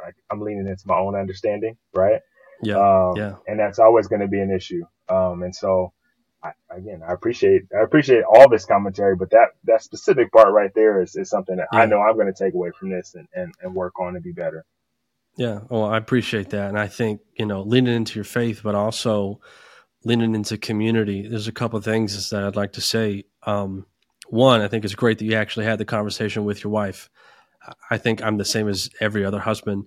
Like 0.03 0.15
I'm 0.31 0.41
leaning 0.41 0.67
into 0.67 0.83
my 0.87 0.97
own 0.97 1.15
understanding, 1.15 1.77
right? 1.93 2.19
Yeah, 2.63 2.77
um, 2.77 3.15
yeah. 3.15 3.35
And 3.47 3.59
that's 3.59 3.79
always 3.79 4.07
going 4.07 4.21
to 4.21 4.27
be 4.27 4.39
an 4.39 4.51
issue. 4.51 4.83
Um, 5.07 5.43
and 5.43 5.55
so 5.55 5.93
I, 6.43 6.51
again, 6.71 7.01
I 7.07 7.13
appreciate 7.13 7.63
I 7.77 7.83
appreciate 7.83 8.23
all 8.23 8.49
this 8.49 8.65
commentary, 8.65 9.15
but 9.15 9.29
that 9.31 9.49
that 9.65 9.83
specific 9.83 10.31
part 10.31 10.51
right 10.51 10.71
there 10.73 11.01
is, 11.01 11.15
is 11.15 11.29
something 11.29 11.57
that 11.57 11.67
yeah. 11.71 11.79
I 11.81 11.85
know 11.85 12.01
I'm 12.01 12.15
going 12.15 12.33
to 12.33 12.43
take 12.43 12.55
away 12.55 12.71
from 12.79 12.89
this 12.89 13.15
and, 13.15 13.27
and, 13.35 13.53
and 13.61 13.75
work 13.75 13.99
on 13.99 14.13
to 14.15 14.19
be 14.21 14.31
better. 14.31 14.65
Yeah, 15.37 15.59
well, 15.69 15.85
I 15.85 15.97
appreciate 15.97 16.49
that, 16.51 16.69
and 16.69 16.79
I 16.79 16.87
think 16.87 17.21
you 17.37 17.45
know 17.45 17.61
leaning 17.61 17.93
into 17.95 18.15
your 18.15 18.23
faith, 18.23 18.61
but 18.63 18.75
also 18.75 19.41
leaning 20.03 20.33
into 20.35 20.57
community. 20.57 21.27
There's 21.27 21.47
a 21.47 21.51
couple 21.51 21.77
of 21.77 21.83
things 21.83 22.29
that 22.29 22.43
I'd 22.43 22.55
like 22.55 22.73
to 22.73 22.81
say. 22.81 23.25
Um, 23.43 23.85
one, 24.29 24.61
I 24.61 24.67
think 24.67 24.85
it's 24.85 24.95
great 24.95 25.17
that 25.19 25.25
you 25.25 25.35
actually 25.35 25.65
had 25.65 25.79
the 25.79 25.85
conversation 25.85 26.45
with 26.45 26.63
your 26.63 26.71
wife. 26.71 27.09
I 27.89 27.97
think 27.97 28.21
I'm 28.23 28.37
the 28.37 28.45
same 28.45 28.67
as 28.69 28.89
every 29.01 29.25
other 29.25 29.39
husband 29.39 29.85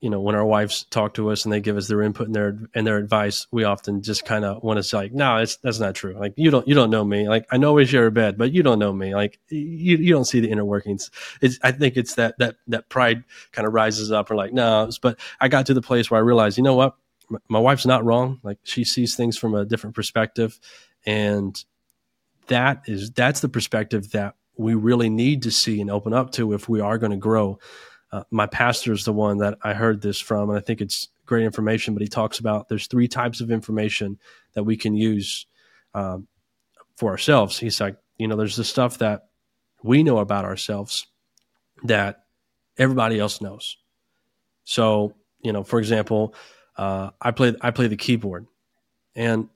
you 0.00 0.08
know, 0.08 0.20
when 0.20 0.34
our 0.34 0.44
wives 0.44 0.84
talk 0.84 1.14
to 1.14 1.30
us 1.30 1.44
and 1.44 1.52
they 1.52 1.60
give 1.60 1.76
us 1.76 1.86
their 1.86 2.00
input 2.00 2.26
and 2.26 2.34
their 2.34 2.58
and 2.74 2.86
their 2.86 2.96
advice, 2.96 3.46
we 3.50 3.64
often 3.64 4.00
just 4.00 4.24
kind 4.24 4.46
of 4.46 4.62
want 4.62 4.78
to 4.78 4.82
say, 4.82 4.96
like, 4.96 5.12
no, 5.12 5.36
it's 5.36 5.56
that's 5.56 5.78
not 5.78 5.94
true. 5.94 6.14
Like 6.18 6.32
you 6.36 6.50
don't 6.50 6.66
you 6.66 6.74
don't 6.74 6.88
know 6.88 7.04
me. 7.04 7.28
Like 7.28 7.46
I 7.50 7.58
know 7.58 7.74
we 7.74 7.84
share 7.84 8.06
a 8.06 8.10
bed, 8.10 8.38
but 8.38 8.52
you 8.52 8.62
don't 8.62 8.78
know 8.78 8.94
me. 8.94 9.14
Like 9.14 9.38
you 9.48 9.98
you 9.98 10.12
don't 10.12 10.24
see 10.24 10.40
the 10.40 10.50
inner 10.50 10.64
workings. 10.64 11.10
It's 11.42 11.58
I 11.62 11.72
think 11.72 11.98
it's 11.98 12.14
that 12.14 12.38
that 12.38 12.56
that 12.68 12.88
pride 12.88 13.24
kind 13.52 13.66
of 13.66 13.74
rises 13.74 14.10
up. 14.10 14.30
Or 14.30 14.36
like 14.36 14.54
no, 14.54 14.90
but 15.02 15.20
I 15.38 15.48
got 15.48 15.66
to 15.66 15.74
the 15.74 15.82
place 15.82 16.10
where 16.10 16.18
I 16.18 16.22
realized, 16.22 16.56
you 16.56 16.64
know 16.64 16.76
what, 16.76 16.96
my, 17.28 17.38
my 17.48 17.58
wife's 17.58 17.86
not 17.86 18.04
wrong. 18.04 18.40
Like 18.42 18.58
she 18.62 18.84
sees 18.84 19.14
things 19.14 19.36
from 19.36 19.54
a 19.54 19.66
different 19.66 19.94
perspective, 19.94 20.58
and 21.04 21.62
that 22.46 22.84
is 22.86 23.10
that's 23.10 23.40
the 23.40 23.50
perspective 23.50 24.12
that 24.12 24.34
we 24.56 24.74
really 24.74 25.10
need 25.10 25.42
to 25.42 25.50
see 25.50 25.80
and 25.80 25.90
open 25.90 26.14
up 26.14 26.32
to 26.32 26.54
if 26.54 26.68
we 26.68 26.80
are 26.80 26.98
going 26.98 27.12
to 27.12 27.16
grow 27.16 27.58
uh, 28.12 28.24
my 28.30 28.46
pastor 28.46 28.92
is 28.92 29.04
the 29.04 29.12
one 29.12 29.38
that 29.38 29.58
I 29.62 29.72
heard 29.72 30.00
this 30.00 30.18
from, 30.18 30.50
and 30.50 30.58
I 30.58 30.60
think 30.60 30.80
it's 30.80 31.08
great 31.26 31.44
information. 31.44 31.94
But 31.94 32.02
he 32.02 32.08
talks 32.08 32.38
about 32.38 32.68
there's 32.68 32.86
three 32.86 33.08
types 33.08 33.40
of 33.40 33.50
information 33.50 34.18
that 34.54 34.64
we 34.64 34.76
can 34.76 34.94
use 34.94 35.46
um, 35.94 36.26
for 36.96 37.10
ourselves. 37.10 37.58
He's 37.58 37.80
like, 37.80 37.96
you 38.18 38.26
know, 38.26 38.36
there's 38.36 38.56
the 38.56 38.64
stuff 38.64 38.98
that 38.98 39.28
we 39.82 40.02
know 40.02 40.18
about 40.18 40.44
ourselves 40.44 41.06
that 41.84 42.24
everybody 42.76 43.18
else 43.18 43.40
knows. 43.40 43.76
So, 44.64 45.14
you 45.40 45.52
know, 45.52 45.62
for 45.62 45.78
example, 45.78 46.34
uh, 46.76 47.10
I 47.20 47.30
play 47.30 47.54
I 47.60 47.70
play 47.70 47.86
the 47.86 47.96
keyboard, 47.96 48.46
and 49.14 49.48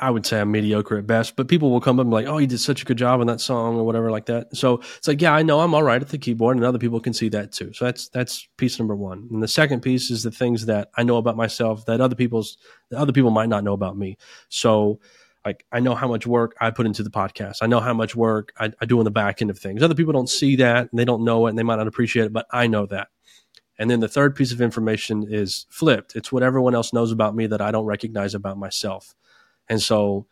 I 0.00 0.10
would 0.10 0.26
say 0.26 0.40
I'm 0.40 0.50
mediocre 0.50 0.96
at 0.98 1.06
best, 1.06 1.36
but 1.36 1.48
people 1.48 1.70
will 1.70 1.80
come 1.80 2.00
up 2.00 2.04
and 2.04 2.10
be 2.10 2.14
like, 2.14 2.26
"Oh, 2.26 2.38
you 2.38 2.46
did 2.46 2.58
such 2.58 2.82
a 2.82 2.84
good 2.84 2.98
job 2.98 3.20
on 3.20 3.26
that 3.26 3.40
song" 3.40 3.76
or 3.76 3.84
whatever 3.84 4.10
like 4.10 4.26
that. 4.26 4.56
So 4.56 4.80
it's 4.96 5.06
like, 5.06 5.20
yeah, 5.20 5.34
I 5.34 5.42
know 5.42 5.60
I'm 5.60 5.74
all 5.74 5.82
right 5.82 6.00
at 6.00 6.08
the 6.08 6.18
keyboard, 6.18 6.56
and 6.56 6.64
other 6.64 6.78
people 6.78 7.00
can 7.00 7.12
see 7.12 7.28
that 7.30 7.52
too. 7.52 7.72
So 7.72 7.84
that's 7.84 8.08
that's 8.08 8.48
piece 8.56 8.78
number 8.78 8.96
one. 8.96 9.28
And 9.30 9.42
the 9.42 9.48
second 9.48 9.80
piece 9.80 10.10
is 10.10 10.22
the 10.22 10.30
things 10.30 10.66
that 10.66 10.90
I 10.96 11.02
know 11.02 11.16
about 11.18 11.36
myself 11.36 11.84
that 11.86 12.00
other 12.00 12.16
people's 12.16 12.58
that 12.90 12.98
other 12.98 13.12
people 13.12 13.30
might 13.30 13.48
not 13.48 13.64
know 13.64 13.74
about 13.74 13.96
me. 13.96 14.16
So 14.48 15.00
like 15.44 15.64
I 15.72 15.80
know 15.80 15.94
how 15.94 16.08
much 16.08 16.26
work 16.26 16.54
I 16.60 16.70
put 16.70 16.86
into 16.86 17.02
the 17.02 17.10
podcast. 17.10 17.58
I 17.62 17.66
know 17.66 17.80
how 17.80 17.94
much 17.94 18.14
work 18.14 18.52
I, 18.58 18.72
I 18.80 18.86
do 18.86 18.98
on 18.98 19.04
the 19.04 19.10
back 19.10 19.40
end 19.40 19.50
of 19.50 19.58
things. 19.58 19.82
Other 19.82 19.94
people 19.94 20.12
don't 20.12 20.28
see 20.28 20.56
that 20.56 20.90
and 20.90 20.98
they 20.98 21.04
don't 21.04 21.24
know 21.24 21.46
it 21.46 21.50
and 21.50 21.58
they 21.58 21.62
might 21.62 21.76
not 21.76 21.88
appreciate 21.88 22.26
it, 22.26 22.32
but 22.32 22.46
I 22.50 22.66
know 22.66 22.86
that. 22.86 23.08
And 23.78 23.90
then 23.90 24.00
the 24.00 24.08
third 24.08 24.36
piece 24.36 24.52
of 24.52 24.60
information 24.60 25.26
is 25.28 25.64
flipped. 25.70 26.14
It's 26.14 26.30
what 26.30 26.42
everyone 26.42 26.74
else 26.74 26.92
knows 26.92 27.12
about 27.12 27.34
me 27.34 27.46
that 27.46 27.62
I 27.62 27.70
don't 27.70 27.86
recognize 27.86 28.34
about 28.34 28.58
myself. 28.58 29.14
And 29.70 29.80
so, 29.80 30.26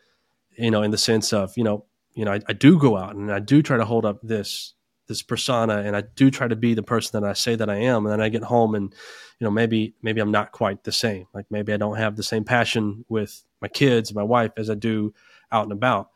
you 0.59 0.71
know, 0.71 0.83
in 0.83 0.91
the 0.91 0.99
sense 0.99 1.33
of, 1.33 1.57
you 1.57 1.65
know, 1.65 1.87
you 2.13 2.25
know, 2.25 2.33
I, 2.33 2.41
I 2.49 2.53
do 2.53 2.79
go 2.79 2.97
out 2.97 3.15
and 3.15 3.33
I 3.33 3.39
do 3.39 3.63
try 3.63 3.79
to 3.79 3.85
hold 3.85 4.05
up 4.05 4.19
this 4.23 4.75
this 5.07 5.23
persona 5.23 5.79
and 5.79 5.97
I 5.97 6.03
do 6.03 6.31
try 6.31 6.49
to 6.49 6.57
be 6.57 6.75
the 6.75 6.83
person 6.83 7.19
that 7.19 7.27
I 7.27 7.33
say 7.33 7.55
that 7.55 7.71
I 7.71 7.77
am. 7.77 8.05
And 8.05 8.13
then 8.13 8.21
I 8.21 8.29
get 8.29 8.43
home 8.43 8.75
and, 8.75 8.93
you 9.39 9.45
know, 9.45 9.51
maybe 9.51 9.95
maybe 10.03 10.21
I'm 10.21 10.33
not 10.33 10.53
quite 10.53 10.85
the 10.85 10.93
same. 10.93 11.27
Like 11.33 11.47
maybe 11.51 11.73
I 11.73 11.79
don't 11.79 11.97
have 11.97 12.17
the 12.17 12.23
same 12.23 12.45
passion 12.45 13.05
with 13.09 13.45
my 13.63 13.69
kids, 13.69 14.13
my 14.13 14.25
wife 14.25 14.51
as 14.59 14.69
I 14.69 14.75
do 14.75 15.15
out 15.53 15.63
and 15.63 15.73
about. 15.73 16.11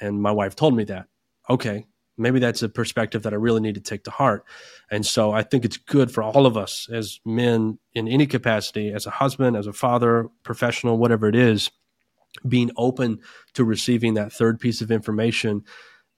And 0.00 0.20
my 0.20 0.32
wife 0.32 0.56
told 0.56 0.74
me 0.74 0.84
that. 0.84 1.06
Okay, 1.48 1.86
maybe 2.18 2.40
that's 2.40 2.62
a 2.62 2.68
perspective 2.68 3.22
that 3.22 3.32
I 3.32 3.36
really 3.36 3.60
need 3.60 3.76
to 3.76 3.80
take 3.80 4.04
to 4.04 4.10
heart. 4.10 4.44
And 4.90 5.06
so 5.06 5.32
I 5.32 5.42
think 5.42 5.64
it's 5.64 5.76
good 5.76 6.10
for 6.10 6.22
all 6.22 6.44
of 6.44 6.56
us 6.56 6.88
as 6.92 7.20
men 7.24 7.78
in 7.94 8.08
any 8.08 8.26
capacity, 8.26 8.92
as 8.92 9.06
a 9.06 9.10
husband, 9.10 9.56
as 9.56 9.68
a 9.68 9.72
father, 9.72 10.28
professional, 10.42 10.98
whatever 10.98 11.28
it 11.28 11.36
is, 11.36 11.70
being 12.48 12.70
open 12.76 13.18
to 13.54 13.64
receiving 13.64 14.14
that 14.14 14.32
third 14.32 14.60
piece 14.60 14.80
of 14.80 14.90
information 14.90 15.64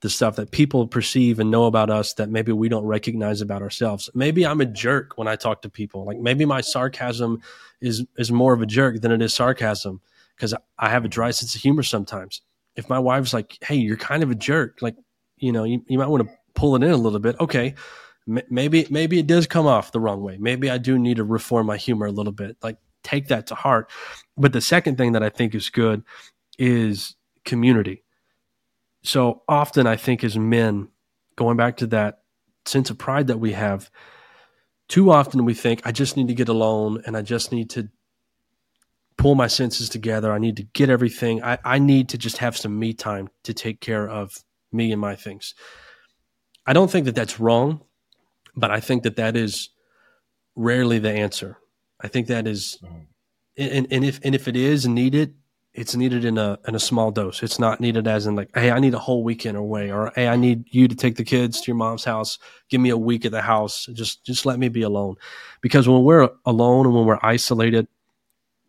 the 0.02 0.11
stuff 0.11 0.37
that 0.37 0.50
people 0.50 0.87
perceive 0.87 1.40
and 1.40 1.50
know 1.50 1.64
about 1.64 1.90
us 1.90 2.14
that 2.14 2.29
maybe 2.29 2.52
we 2.52 2.68
don't 2.68 2.85
recognize 2.85 3.40
about 3.40 3.62
ourselves. 3.62 4.11
Maybe 4.14 4.46
I'm 4.46 4.61
a 4.61 4.66
jerk 4.66 5.16
when 5.16 5.26
I 5.26 5.37
talk 5.37 5.62
to 5.62 5.70
people. 5.70 6.05
Like 6.05 6.18
maybe 6.18 6.44
my 6.44 6.61
sarcasm 6.61 7.40
is 7.81 8.05
is 8.18 8.31
more 8.31 8.52
of 8.52 8.62
a 8.62 8.66
jerk 8.66 9.00
than 9.00 9.11
it 9.11 9.22
is 9.22 9.35
sarcasm 9.35 10.00
because 10.37 10.55
I 10.79 10.90
have 10.90 11.05
a 11.05 11.09
dry 11.09 11.31
sense 11.31 11.55
of 11.55 11.62
humor 11.62 11.83
sometimes. 11.83 12.42
If 12.76 12.90
my 12.90 12.98
wife's 12.98 13.33
like, 13.33 13.57
"Hey, 13.62 13.76
you're 13.76 13.96
kind 13.96 14.22
of 14.22 14.31
a 14.31 14.35
jerk," 14.35 14.83
like 14.83 14.96
you 15.38 15.50
know, 15.50 15.64
you, 15.64 15.83
you 15.88 15.98
might 15.98 16.09
want 16.09 16.29
to 16.29 16.35
pull 16.55 16.76
it 16.76 16.83
in 16.83 16.90
a 16.90 16.96
little 16.96 17.18
bit. 17.18 17.37
Okay, 17.40 17.74
maybe 18.26 18.87
maybe 18.90 19.18
it 19.18 19.26
does 19.26 19.46
come 19.46 19.66
off 19.66 19.92
the 19.92 20.00
wrong 20.00 20.22
way. 20.22 20.37
Maybe 20.38 20.68
I 20.68 20.76
do 20.76 20.98
need 20.98 21.16
to 21.16 21.24
reform 21.24 21.66
my 21.66 21.79
humor 21.79 22.07
a 22.07 22.12
little 22.12 22.33
bit. 22.33 22.59
Like 22.62 22.76
take 23.07 23.29
that 23.29 23.47
to 23.47 23.55
heart. 23.55 23.88
But 24.37 24.53
the 24.53 24.61
second 24.61 24.99
thing 24.99 25.12
that 25.12 25.23
I 25.23 25.31
think 25.31 25.55
is 25.55 25.71
good 25.71 26.03
is 26.59 27.14
community. 27.45 28.03
So 29.03 29.42
often, 29.49 29.87
I 29.87 29.97
think 29.97 30.25
as 30.25 30.37
men, 30.37 30.88
going 31.37 31.57
back 31.57 31.77
to 31.79 31.87
that 31.88 32.23
sense 32.64 32.90
of 32.90 32.99
pride 32.99 33.29
that 33.29 33.38
we 33.38 33.53
have, 33.53 33.90
too 34.88 35.11
often 35.12 35.45
we 35.45 35.55
think, 35.55 35.81
I 35.85 35.92
just 35.92 36.16
need 36.16 36.29
to 36.29 36.35
get 36.35 36.49
alone 36.49 37.03
and 37.07 37.16
I 37.16 37.23
just 37.23 37.53
need 37.53 37.71
to 37.71 37.88
pull 39.16 39.35
my 39.35 39.47
senses 39.47 39.88
together. 39.88 40.33
I 40.33 40.38
need 40.38 40.57
to 40.57 40.64
get 40.64 40.90
everything. 40.90 41.42
I, 41.42 41.59
I 41.64 41.79
need 41.79 42.09
to 42.11 42.19
just 42.19 42.38
have 42.38 42.57
some 42.57 42.79
me 42.79 42.92
time 42.92 43.29
to 43.45 43.55
take 43.55 43.81
care 43.81 44.09
of 44.09 44.45
me 44.73 44.92
and 44.92 45.01
my 45.01 45.14
things. 45.14 45.55
I 46.66 46.73
don't 46.73 46.90
think 46.90 47.07
that 47.07 47.14
that's 47.14 47.38
wrong, 47.38 47.83
but 48.57 48.71
I 48.71 48.81
think 48.81 49.05
that 49.05 49.16
that 49.16 49.37
is 49.37 49.71
rarely 50.57 50.99
the 50.99 51.12
answer. 51.12 51.59
I 52.00 52.09
think 52.09 52.26
that 52.28 52.46
is, 52.46 52.78
mm-hmm. 52.82 52.98
and, 53.56 53.87
and 53.90 54.04
if 54.04 54.20
and 54.22 54.35
if 54.35 54.48
it 54.48 54.56
is 54.56 54.87
needed, 54.87 55.35
it's 55.72 55.94
needed 55.94 56.24
in 56.24 56.38
a 56.38 56.59
in 56.66 56.74
a 56.74 56.80
small 56.80 57.11
dose. 57.11 57.42
It's 57.42 57.59
not 57.59 57.80
needed 57.80 58.06
as 58.06 58.26
in 58.26 58.37
like, 58.37 58.50
hey, 58.54 58.70
I 58.70 58.80
need 58.80 58.94
a 58.94 58.98
whole 58.98 59.22
weekend 59.24 59.56
away, 59.56 59.90
or 59.90 60.12
hey, 60.14 60.28
I 60.28 60.37
need 60.37 60.64
you 60.70 60.88
to 60.88 60.94
take 60.94 61.16
the 61.16 61.24
kids 61.24 61.61
to 61.61 61.66
your 61.68 61.76
mom's 61.76 62.04
house. 62.04 62.38
Give 62.70 62.80
me 62.80 62.90
a 62.90 62.96
week 62.96 63.24
at 63.24 63.32
the 63.32 63.42
house. 63.42 63.87
Just 63.92 64.24
just 64.24 64.46
let 64.46 64.59
me 64.59 64.68
be 64.68 64.82
alone, 64.82 65.16
because 65.61 65.88
when 65.88 66.02
we're 66.02 66.28
alone 66.44 66.87
and 66.87 66.94
when 66.94 67.06
we're 67.06 67.18
isolated, 67.22 67.88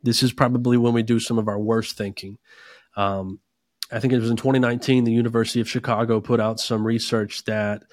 this 0.04 0.24
is 0.24 0.34
probably 0.34 0.78
when 0.78 0.94
we 0.94 1.04
do 1.04 1.20
some 1.20 1.38
of 1.38 1.48
our 1.48 1.60
worst 1.60 1.98
thinking. 1.98 2.38
Um, 2.96 3.40
I 3.92 4.00
think 4.00 4.14
it 4.14 4.20
was 4.20 4.30
in 4.30 4.36
2019, 4.36 5.06
the 5.06 5.14
University 5.14 5.62
of 5.62 5.70
Chicago 5.70 6.20
put 6.20 6.40
out 6.40 6.60
some 6.60 6.86
research 6.86 7.46
that 7.46 7.84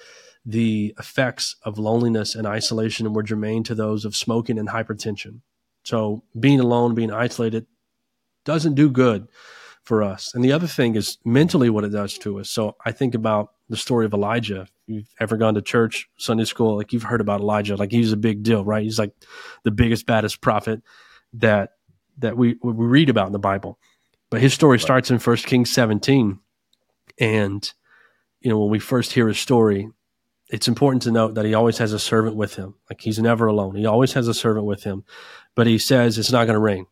the 0.45 0.93
effects 0.99 1.55
of 1.63 1.79
loneliness 1.79 2.35
and 2.35 2.45
isolation 2.45 3.11
were 3.13 3.23
germane 3.23 3.63
to 3.63 3.75
those 3.75 4.05
of 4.05 4.15
smoking 4.15 4.59
and 4.59 4.69
hypertension. 4.69 5.41
So 5.83 6.23
being 6.39 6.59
alone, 6.59 6.93
being 6.93 7.11
isolated 7.11 7.65
doesn't 8.43 8.75
do 8.75 8.89
good 8.89 9.27
for 9.83 10.03
us. 10.03 10.33
And 10.33 10.43
the 10.43 10.51
other 10.51 10.67
thing 10.67 10.95
is 10.95 11.17
mentally 11.25 11.69
what 11.69 11.83
it 11.83 11.89
does 11.89 12.17
to 12.19 12.39
us. 12.39 12.49
So 12.49 12.75
I 12.85 12.91
think 12.91 13.15
about 13.15 13.53
the 13.69 13.77
story 13.77 14.05
of 14.05 14.13
Elijah. 14.13 14.61
If 14.61 14.71
you've 14.87 15.09
ever 15.19 15.37
gone 15.37 15.55
to 15.55 15.61
church, 15.61 16.07
Sunday 16.17 16.45
school, 16.45 16.77
like 16.77 16.93
you've 16.93 17.03
heard 17.03 17.21
about 17.21 17.41
Elijah, 17.41 17.75
like 17.75 17.91
he's 17.91 18.11
a 18.11 18.17
big 18.17 18.43
deal, 18.43 18.63
right? 18.63 18.83
He's 18.83 18.99
like 18.99 19.13
the 19.63 19.71
biggest, 19.71 20.05
baddest 20.05 20.41
prophet 20.41 20.81
that 21.33 21.71
that 22.17 22.37
we, 22.37 22.55
we 22.63 22.71
read 22.73 23.09
about 23.09 23.27
in 23.27 23.33
the 23.33 23.39
Bible. 23.39 23.77
But 24.29 24.41
his 24.41 24.53
story 24.53 24.79
starts 24.79 25.11
in 25.11 25.19
First 25.19 25.45
Kings 25.45 25.69
17. 25.71 26.39
And, 27.19 27.73
you 28.39 28.49
know, 28.49 28.59
when 28.59 28.69
we 28.69 28.79
first 28.79 29.11
hear 29.11 29.27
his 29.27 29.37
story, 29.37 29.89
it's 30.49 30.67
important 30.67 31.03
to 31.03 31.11
note 31.11 31.35
that 31.35 31.45
he 31.45 31.53
always 31.53 31.77
has 31.79 31.93
a 31.93 31.99
servant 31.99 32.35
with 32.35 32.55
him. 32.55 32.75
Like 32.89 33.01
he's 33.01 33.19
never 33.19 33.47
alone. 33.47 33.75
He 33.75 33.85
always 33.85 34.13
has 34.13 34.27
a 34.27 34.33
servant 34.33 34.65
with 34.65 34.83
him. 34.83 35.03
But 35.55 35.67
he 35.67 35.77
says 35.77 36.17
it's 36.17 36.31
not 36.31 36.45
going 36.45 36.55
to 36.55 36.59
rain. 36.59 36.85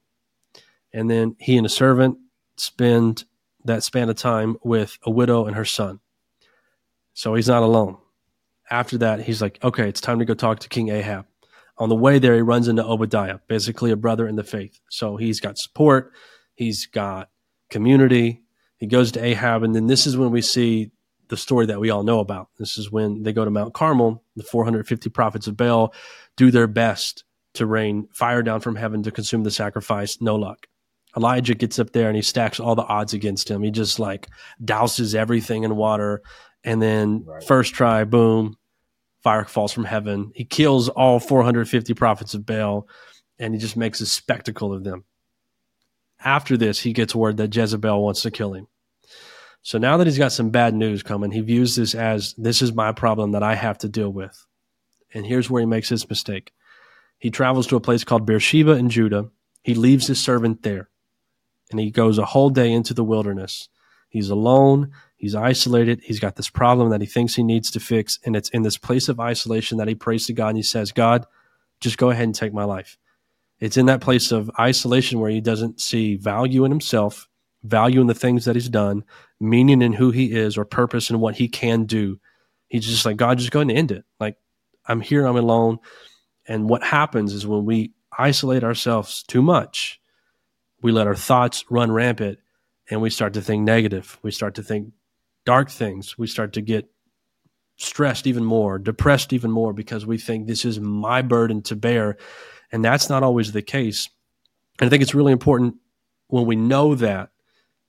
And 0.91 1.09
then 1.09 1.35
he 1.39 1.57
and 1.57 1.65
a 1.65 1.69
servant 1.69 2.17
spend 2.57 3.25
that 3.65 3.83
span 3.83 4.09
of 4.09 4.15
time 4.15 4.57
with 4.63 4.97
a 5.03 5.11
widow 5.11 5.45
and 5.45 5.55
her 5.55 5.65
son. 5.65 5.99
So 7.13 7.35
he's 7.35 7.47
not 7.47 7.63
alone. 7.63 7.97
After 8.69 8.97
that, 8.99 9.21
he's 9.21 9.41
like, 9.41 9.63
okay, 9.63 9.87
it's 9.87 10.01
time 10.01 10.19
to 10.19 10.25
go 10.25 10.33
talk 10.33 10.59
to 10.59 10.69
King 10.69 10.89
Ahab. 10.89 11.25
On 11.77 11.89
the 11.89 11.95
way 11.95 12.19
there, 12.19 12.35
he 12.35 12.41
runs 12.41 12.67
into 12.67 12.85
Obadiah, 12.85 13.39
basically 13.47 13.91
a 13.91 13.95
brother 13.95 14.27
in 14.27 14.35
the 14.35 14.43
faith. 14.43 14.79
So 14.89 15.17
he's 15.17 15.39
got 15.39 15.57
support, 15.57 16.11
he's 16.55 16.85
got 16.85 17.29
community. 17.69 18.41
He 18.77 18.87
goes 18.87 19.13
to 19.13 19.23
Ahab, 19.23 19.63
and 19.63 19.73
then 19.73 19.87
this 19.87 20.05
is 20.05 20.17
when 20.17 20.31
we 20.31 20.41
see 20.41 20.91
the 21.33 21.37
story 21.37 21.65
that 21.65 21.79
we 21.79 21.89
all 21.89 22.03
know 22.03 22.19
about. 22.19 22.49
This 22.59 22.77
is 22.77 22.91
when 22.91 23.23
they 23.23 23.33
go 23.33 23.43
to 23.43 23.49
Mount 23.49 23.73
Carmel, 23.73 24.23
the 24.35 24.43
450 24.43 25.09
prophets 25.09 25.47
of 25.47 25.57
Baal 25.57 25.91
do 26.37 26.51
their 26.51 26.67
best 26.67 27.23
to 27.55 27.65
rain 27.65 28.07
fire 28.13 28.43
down 28.43 28.59
from 28.59 28.75
heaven 28.75 29.01
to 29.01 29.09
consume 29.09 29.43
the 29.43 29.49
sacrifice. 29.49 30.21
No 30.21 30.35
luck. 30.35 30.67
Elijah 31.17 31.55
gets 31.55 31.79
up 31.79 31.91
there 31.91 32.07
and 32.07 32.15
he 32.15 32.21
stacks 32.21 32.59
all 32.59 32.75
the 32.75 32.85
odds 32.85 33.15
against 33.15 33.49
him. 33.49 33.63
He 33.63 33.71
just 33.71 33.97
like 33.97 34.27
douses 34.63 35.15
everything 35.15 35.63
in 35.63 35.75
water. 35.75 36.21
And 36.63 36.79
then 36.79 37.23
right. 37.25 37.43
first 37.43 37.73
try, 37.73 38.03
boom, 38.03 38.55
fire 39.23 39.45
falls 39.45 39.73
from 39.73 39.85
heaven. 39.85 40.33
He 40.35 40.45
kills 40.45 40.87
all 40.87 41.19
450 41.19 41.95
prophets 41.95 42.35
of 42.35 42.45
Baal 42.45 42.87
and 43.39 43.55
he 43.55 43.59
just 43.59 43.75
makes 43.75 44.01
a 44.01 44.05
spectacle 44.05 44.71
of 44.71 44.83
them. 44.83 45.03
After 46.23 46.57
this, 46.57 46.79
he 46.79 46.93
gets 46.93 47.15
word 47.15 47.37
that 47.37 47.55
Jezebel 47.55 48.03
wants 48.03 48.21
to 48.21 48.29
kill 48.29 48.53
him. 48.53 48.67
So 49.63 49.77
now 49.77 49.95
that 49.97 50.07
he's 50.07 50.17
got 50.17 50.33
some 50.33 50.49
bad 50.49 50.73
news 50.73 51.03
coming, 51.03 51.31
he 51.31 51.39
views 51.39 51.77
this 51.77 51.95
as 51.95 52.33
this 52.37 52.61
is 52.61 52.73
my 52.73 52.91
problem 52.91 53.31
that 53.31 53.43
I 53.43 53.55
have 53.55 53.77
to 53.79 53.89
deal 53.89 54.09
with. 54.09 54.45
And 55.13 55.25
here's 55.25 55.49
where 55.49 55.61
he 55.61 55.65
makes 55.65 55.89
his 55.89 56.07
mistake. 56.09 56.51
He 57.17 57.31
travels 57.31 57.65
to 57.67 57.77
a 57.77 57.81
place 57.81 58.03
called 58.03 58.25
Beersheba 58.25 58.71
in 58.71 58.89
Judah. 58.89 59.29
He 59.63 59.73
leaves 59.73 60.07
his 60.07 60.19
servant 60.19 60.63
there 60.63 60.89
and 61.71 61.79
he 61.79 61.91
goes 61.91 62.17
a 62.17 62.25
whole 62.25 62.49
day 62.49 62.71
into 62.71 62.93
the 62.93 63.03
wilderness. 63.03 63.69
He's 64.09 64.29
alone. 64.29 64.91
He's 65.15 65.33
isolated. 65.33 66.01
He's 66.03 66.19
got 66.19 66.35
this 66.35 66.49
problem 66.49 66.89
that 66.89 67.01
he 67.01 67.07
thinks 67.07 67.33
he 67.33 67.43
needs 67.43 67.71
to 67.71 67.79
fix. 67.79 68.19
And 68.25 68.35
it's 68.35 68.49
in 68.49 68.63
this 68.63 68.77
place 68.77 69.07
of 69.07 69.19
isolation 69.19 69.77
that 69.77 69.87
he 69.87 69.95
prays 69.95 70.27
to 70.27 70.33
God 70.33 70.49
and 70.49 70.57
he 70.57 70.63
says, 70.63 70.91
God, 70.91 71.25
just 71.79 71.97
go 71.97 72.09
ahead 72.09 72.25
and 72.25 72.35
take 72.35 72.53
my 72.53 72.65
life. 72.65 72.97
It's 73.59 73.77
in 73.77 73.85
that 73.85 74.01
place 74.01 74.33
of 74.33 74.51
isolation 74.59 75.21
where 75.21 75.31
he 75.31 75.39
doesn't 75.39 75.79
see 75.79 76.17
value 76.17 76.65
in 76.65 76.71
himself, 76.71 77.29
value 77.63 78.01
in 78.01 78.07
the 78.07 78.13
things 78.13 78.43
that 78.43 78.55
he's 78.55 78.67
done, 78.67 79.05
meaning 79.43 79.81
in 79.81 79.93
who 79.93 80.11
he 80.11 80.31
is, 80.31 80.57
or 80.57 80.65
purpose 80.65 81.09
in 81.09 81.19
what 81.19 81.35
he 81.35 81.47
can 81.47 81.85
do. 81.85 82.19
He's 82.67 82.85
just 82.85 83.05
like, 83.05 83.17
God, 83.17 83.37
just 83.37 83.51
go 83.51 83.59
ahead 83.59 83.69
and 83.69 83.77
end 83.77 83.91
it. 83.91 84.05
Like, 84.19 84.37
I'm 84.85 85.01
here, 85.01 85.25
I'm 85.25 85.35
alone. 85.35 85.79
And 86.47 86.67
what 86.67 86.83
happens 86.83 87.33
is 87.33 87.45
when 87.45 87.65
we 87.65 87.93
isolate 88.17 88.63
ourselves 88.63 89.23
too 89.23 89.41
much, 89.41 89.99
we 90.81 90.91
let 90.91 91.07
our 91.07 91.15
thoughts 91.15 91.63
run 91.69 91.91
rampant 91.91 92.39
and 92.89 93.01
we 93.01 93.09
start 93.09 93.33
to 93.33 93.41
think 93.41 93.63
negative. 93.63 94.17
We 94.23 94.31
start 94.31 94.55
to 94.55 94.63
think 94.63 94.91
dark 95.45 95.69
things. 95.69 96.17
We 96.17 96.27
start 96.27 96.53
to 96.53 96.61
get 96.61 96.89
stressed 97.77 98.27
even 98.27 98.43
more, 98.43 98.77
depressed 98.77 99.33
even 99.33 99.51
more 99.51 99.73
because 99.73 100.05
we 100.05 100.17
think 100.17 100.47
this 100.47 100.65
is 100.65 100.79
my 100.79 101.21
burden 101.21 101.61
to 101.63 101.75
bear. 101.75 102.17
And 102.71 102.83
that's 102.83 103.09
not 103.09 103.23
always 103.23 103.51
the 103.51 103.61
case. 103.61 104.09
And 104.79 104.87
I 104.87 104.89
think 104.89 105.01
it's 105.01 105.15
really 105.15 105.31
important 105.31 105.75
when 106.27 106.45
we 106.45 106.55
know 106.55 106.95
that, 106.95 107.29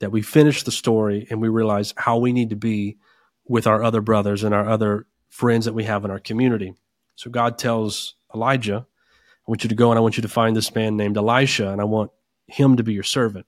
that 0.05 0.11
we 0.11 0.21
finish 0.21 0.61
the 0.61 0.71
story 0.71 1.25
and 1.31 1.41
we 1.41 1.49
realize 1.49 1.91
how 1.97 2.19
we 2.19 2.31
need 2.31 2.51
to 2.51 2.55
be 2.55 2.95
with 3.47 3.65
our 3.65 3.83
other 3.83 4.01
brothers 4.01 4.43
and 4.43 4.53
our 4.53 4.69
other 4.69 5.07
friends 5.29 5.65
that 5.65 5.73
we 5.73 5.83
have 5.83 6.05
in 6.05 6.11
our 6.11 6.19
community. 6.19 6.75
So 7.15 7.31
God 7.31 7.57
tells 7.57 8.13
Elijah, 8.31 8.85
I 8.85 9.49
want 9.49 9.63
you 9.63 9.69
to 9.69 9.73
go 9.73 9.89
and 9.89 9.97
I 9.97 10.01
want 10.01 10.15
you 10.15 10.21
to 10.21 10.27
find 10.27 10.55
this 10.55 10.75
man 10.75 10.95
named 10.95 11.17
Elisha, 11.17 11.71
and 11.71 11.81
I 11.81 11.85
want 11.85 12.11
him 12.45 12.77
to 12.77 12.83
be 12.83 12.93
your 12.93 13.01
servant. 13.01 13.47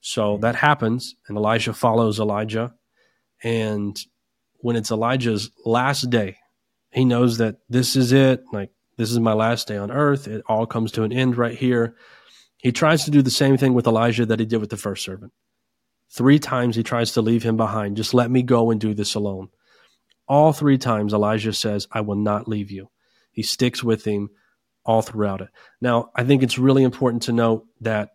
So 0.00 0.32
mm-hmm. 0.32 0.40
that 0.40 0.56
happens, 0.56 1.14
and 1.28 1.36
Elisha 1.36 1.72
follows 1.72 2.18
Elijah. 2.18 2.74
And 3.44 3.96
when 4.56 4.74
it's 4.74 4.90
Elijah's 4.90 5.52
last 5.64 6.10
day, 6.10 6.36
he 6.90 7.04
knows 7.04 7.38
that 7.38 7.58
this 7.68 7.94
is 7.94 8.10
it. 8.10 8.42
Like, 8.52 8.72
this 8.96 9.12
is 9.12 9.20
my 9.20 9.34
last 9.34 9.68
day 9.68 9.76
on 9.76 9.92
earth. 9.92 10.26
It 10.26 10.42
all 10.48 10.66
comes 10.66 10.90
to 10.92 11.04
an 11.04 11.12
end 11.12 11.36
right 11.36 11.56
here. 11.56 11.94
He 12.56 12.72
tries 12.72 13.04
to 13.04 13.12
do 13.12 13.22
the 13.22 13.30
same 13.30 13.56
thing 13.56 13.72
with 13.72 13.86
Elisha 13.86 14.26
that 14.26 14.40
he 14.40 14.46
did 14.46 14.58
with 14.58 14.70
the 14.70 14.76
first 14.76 15.04
servant. 15.04 15.32
Three 16.12 16.38
times 16.38 16.74
he 16.76 16.82
tries 16.82 17.12
to 17.12 17.22
leave 17.22 17.42
him 17.42 17.56
behind. 17.56 17.96
Just 17.96 18.14
let 18.14 18.30
me 18.30 18.42
go 18.42 18.70
and 18.70 18.80
do 18.80 18.94
this 18.94 19.14
alone. 19.14 19.48
All 20.26 20.52
three 20.52 20.78
times 20.78 21.14
Elisha 21.14 21.52
says, 21.52 21.86
I 21.92 22.00
will 22.00 22.16
not 22.16 22.48
leave 22.48 22.70
you. 22.70 22.90
He 23.30 23.42
sticks 23.42 23.82
with 23.82 24.04
him 24.04 24.30
all 24.84 25.02
throughout 25.02 25.40
it. 25.40 25.48
Now, 25.80 26.10
I 26.14 26.24
think 26.24 26.42
it's 26.42 26.58
really 26.58 26.82
important 26.82 27.24
to 27.24 27.32
note 27.32 27.66
that 27.80 28.10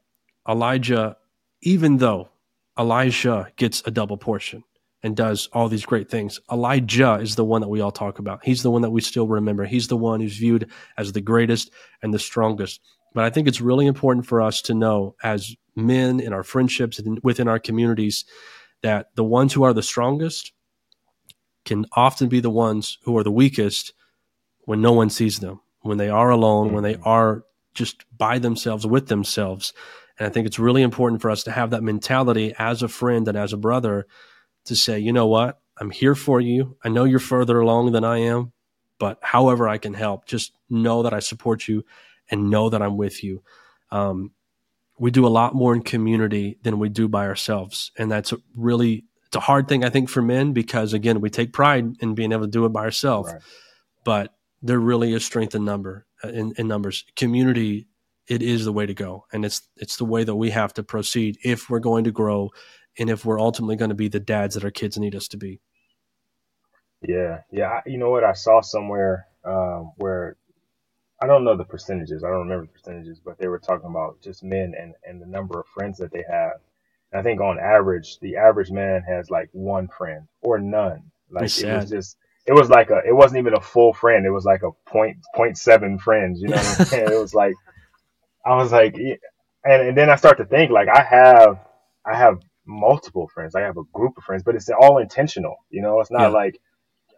Elijah, 0.48 1.18
even 1.62 1.98
though 1.98 2.30
Elisha 2.78 3.52
gets 3.56 3.82
a 3.86 3.92
double 3.92 4.18
portion 4.18 4.64
and 5.02 5.16
does 5.16 5.48
all 5.54 5.70
these 5.70 5.86
great 5.86 6.10
things, 6.10 6.42
Elijah 6.52 7.16
is 7.16 7.36
the 7.36 7.46
one 7.46 7.62
that 7.62 7.70
we 7.70 7.80
all 7.80 7.92
talk 7.92 8.20
about. 8.20 8.44
He's 8.44 8.64
the 8.64 8.72
one 8.72 8.82
that 8.82 8.90
we 8.90 9.02
still 9.02 9.28
remember. 9.28 9.66
He's 9.66 9.88
the 9.88 9.98
one 9.98 10.20
who's 10.20 10.38
viewed 10.38 10.70
as 10.98 11.14
the 11.14 11.22
greatest 11.22 11.72
and 12.02 12.14
the 12.14 12.20
strongest. 12.20 12.82
But 13.14 13.24
I 13.24 13.30
think 13.30 13.48
it's 13.48 13.62
really 13.62 13.88
important 13.88 14.26
for 14.26 14.42
us 14.42 14.62
to 14.64 14.74
know 14.74 15.16
as 15.24 15.56
men 15.76 16.20
in 16.20 16.34
our 16.34 16.44
friendships 16.44 17.00
and 17.00 17.20
within 17.24 17.48
our 17.48 17.60
communities 17.60 18.26
that 18.82 19.08
the 19.16 19.24
ones 19.24 19.54
who 19.54 19.64
are 19.64 19.74
the 19.74 19.84
strongest 19.84 20.52
can 21.66 21.86
often 21.94 22.30
be 22.30 22.40
the 22.40 22.50
ones 22.50 22.98
who 23.04 23.18
are 23.18 23.24
the 23.24 23.32
weakest 23.32 23.94
when 24.66 24.82
no 24.82 24.94
one 24.94 25.10
sees 25.10 25.40
them 25.40 25.60
when 25.86 26.00
they 26.00 26.10
are 26.10 26.30
alone, 26.32 26.68
mm-hmm. 26.68 26.76
when 26.76 26.84
they 26.84 26.96
mm-hmm. 26.96 27.08
are 27.08 27.44
just 27.74 28.06
by 28.18 28.40
themselves 28.40 28.88
with 28.88 29.08
themselves. 29.08 29.74
And 30.18 30.28
I 30.28 30.30
think 30.30 30.48
it's 30.48 30.60
really 30.60 30.82
important 30.82 31.22
for 31.22 31.30
us 31.30 31.44
to 31.44 31.52
have 31.52 31.72
that 31.72 31.84
mentality 31.84 32.54
as 32.58 32.82
a 32.82 32.88
friend 32.88 33.28
and 33.28 33.38
as 33.38 33.54
a 33.54 33.58
brother 33.58 34.08
to 34.66 34.76
say, 34.76 34.98
you 34.98 35.14
know 35.14 35.28
what? 35.28 35.60
I'm 35.80 35.92
here 35.92 36.16
for 36.16 36.42
you. 36.42 36.78
I 36.84 36.90
know 36.90 37.04
you're 37.04 37.20
further 37.20 37.60
along 37.60 37.92
than 37.92 38.04
I 38.04 38.20
am, 38.20 38.54
but 38.98 39.20
however 39.22 39.68
I 39.68 39.78
can 39.78 39.94
help, 39.94 40.26
just 40.26 40.54
know 40.70 41.04
that 41.04 41.14
I 41.14 41.20
support 41.20 41.68
you 41.68 41.86
and 42.32 42.50
know 42.50 42.70
that 42.70 42.82
I'm 42.82 42.98
with 42.98 43.24
you. 43.24 43.44
Um, 43.92 44.32
we 44.98 45.12
do 45.12 45.26
a 45.26 45.30
lot 45.30 45.54
more 45.54 45.76
in 45.76 45.82
community 45.82 46.58
than 46.64 46.80
we 46.80 46.90
do 46.90 47.08
by 47.08 47.26
ourselves. 47.28 47.92
And 47.98 48.12
that's 48.12 48.34
really, 48.56 49.06
it's 49.26 49.36
a 49.36 49.42
hard 49.42 49.68
thing, 49.68 49.84
I 49.84 49.90
think, 49.90 50.10
for 50.10 50.22
men 50.22 50.54
because, 50.54 50.94
again, 50.94 51.22
we 51.22 51.30
take 51.30 51.52
pride 51.52 51.96
in 52.00 52.16
being 52.16 52.32
able 52.32 52.46
to 52.46 52.52
do 52.52 52.66
it 52.66 52.70
by 52.70 52.84
ourselves. 52.84 53.32
Right. 53.32 53.42
But 54.04 54.36
there 54.62 54.80
really 54.80 55.14
is 55.14 55.26
strength 55.26 55.56
in 55.56 55.66
number 55.66 56.06
uh, 56.24 56.30
in, 56.30 56.54
in 56.58 56.68
numbers. 56.68 57.06
Community, 57.16 57.88
it 58.28 58.42
is 58.42 58.66
the 58.66 58.74
way 58.74 58.86
to 58.86 58.94
go, 58.94 59.26
and 59.32 59.46
it's 59.46 59.62
it's 59.78 59.98
the 59.98 60.06
way 60.06 60.24
that 60.24 60.36
we 60.36 60.50
have 60.50 60.74
to 60.74 60.84
proceed 60.84 61.38
if 61.44 61.70
we're 61.70 61.80
going 61.80 62.06
to 62.06 62.12
grow, 62.12 62.50
and 62.98 63.10
if 63.10 63.26
we're 63.26 63.40
ultimately 63.40 63.76
going 63.76 63.90
to 63.90 63.96
be 63.96 64.08
the 64.08 64.20
dads 64.20 64.56
that 64.56 64.64
our 64.64 64.72
kids 64.72 64.98
need 64.98 65.16
us 65.16 65.28
to 65.30 65.38
be. 65.38 65.60
Yeah, 67.02 67.42
yeah. 67.52 67.82
You 67.86 67.98
know 67.98 68.10
what? 68.10 68.24
I 68.24 68.34
saw 68.34 68.62
somewhere 68.62 69.28
um, 69.44 69.92
where 69.98 70.38
I 71.22 71.28
don't 71.28 71.44
know 71.44 71.56
the 71.56 71.64
percentages. 71.64 72.24
I 72.24 72.30
don't 72.30 72.48
remember 72.48 72.66
the 72.66 72.80
percentages, 72.80 73.20
but 73.24 73.38
they 73.38 73.48
were 73.48 73.60
talking 73.60 73.90
about 73.90 74.22
just 74.22 74.44
men 74.44 74.74
and 74.80 74.94
and 75.06 75.22
the 75.22 75.26
number 75.26 75.60
of 75.60 75.68
friends 75.68 75.98
that 76.00 76.12
they 76.12 76.24
have. 76.30 76.54
And 77.12 77.20
I 77.20 77.24
think 77.24 77.40
on 77.42 77.60
average, 77.60 78.20
the 78.20 78.38
average 78.38 78.72
man 78.72 79.04
has 79.08 79.30
like 79.30 79.50
one 79.54 79.88
friend 79.88 80.28
or 80.42 80.60
none. 80.60 81.12
Like 81.32 81.58
it 81.58 81.76
was 81.76 81.90
just 81.90 82.18
it 82.46 82.54
was 82.54 82.70
like 82.70 82.90
a, 82.92 83.02
it 83.06 83.14
wasn't 83.14 83.40
even 83.40 83.56
a 83.56 83.62
full 83.62 83.94
friend. 83.94 84.26
It 84.26 84.32
was 84.32 84.46
like 84.46 84.62
a 84.62 84.72
point, 84.90 85.18
point 85.34 85.58
seven 85.58 85.98
friends, 85.98 86.40
you 86.42 86.50
know 86.50 86.58
what 86.58 86.80
I'm 86.80 86.86
saying? 86.86 87.12
it 87.12 87.20
was 87.20 87.34
like, 87.34 87.56
I 88.46 88.56
was 88.56 88.72
like, 88.72 88.96
and, 88.96 89.82
and 89.82 89.98
then 89.98 90.10
I 90.10 90.16
start 90.16 90.38
to 90.38 90.46
think 90.46 90.72
like 90.72 90.88
I 90.88 91.02
have, 91.02 91.60
I 92.06 92.16
have 92.16 92.40
multiple 92.66 93.28
friends. 93.34 93.56
I 93.56 93.62
have 93.62 93.78
a 93.78 93.84
group 93.94 94.18
of 94.18 94.24
friends, 94.24 94.44
but 94.44 94.56
it's 94.56 94.70
all 94.70 95.00
intentional. 95.00 95.56
You 95.72 95.82
know, 95.82 96.00
it's 96.02 96.12
not 96.12 96.22
yeah. 96.22 96.28
like, 96.28 96.60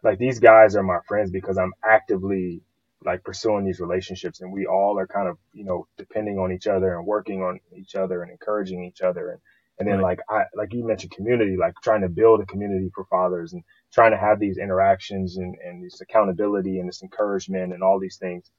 like 0.02 0.18
these 0.18 0.39
guys 0.39 0.78
are 0.78 0.84
my 0.84 1.00
friends 1.08 1.30
because 1.30 1.58
I'm 1.58 1.74
actively 1.84 2.62
like 3.06 3.24
pursuing 3.24 3.66
these 3.66 3.80
relationships 3.80 4.41
and 4.41 4.52
we 4.52 4.66
all 4.68 5.00
are 5.00 5.08
kind 5.08 5.28
of, 5.30 5.38
you 5.54 5.64
know, 5.66 5.88
depending 5.98 6.39
on 6.39 6.52
each 6.52 6.68
other 6.68 6.98
and 6.98 7.06
working 7.08 7.43
on 7.43 7.60
each 7.78 7.95
other 7.95 8.24
and 8.24 8.32
encouraging 8.32 8.84
each 8.86 9.02
other. 9.02 9.32
And, 9.32 9.39
and 9.80 9.88
then 9.88 9.98
right. 9.98 10.04
like 10.04 10.20
I, 10.30 10.43
like 10.56 10.74
you 10.74 10.86
mentioned 10.86 11.12
community, 11.14 11.58
like 11.58 11.76
trying 11.84 12.02
to 12.02 12.10
build 12.10 12.41
a 12.41 12.45
community 12.48 12.91
for 12.95 13.06
fathers 13.06 13.54
and 13.54 13.64
trying 13.93 14.12
to 14.12 14.18
have 14.18 14.39
these 14.39 14.58
interactions 14.58 15.38
and, 15.38 15.56
and 15.66 15.86
this 15.86 16.02
accountability 16.02 16.80
and 16.80 16.89
this 16.89 17.04
encouragement 17.04 17.74
and 17.74 17.84
all 17.84 18.00
these 18.00 18.18
things. 18.18 18.52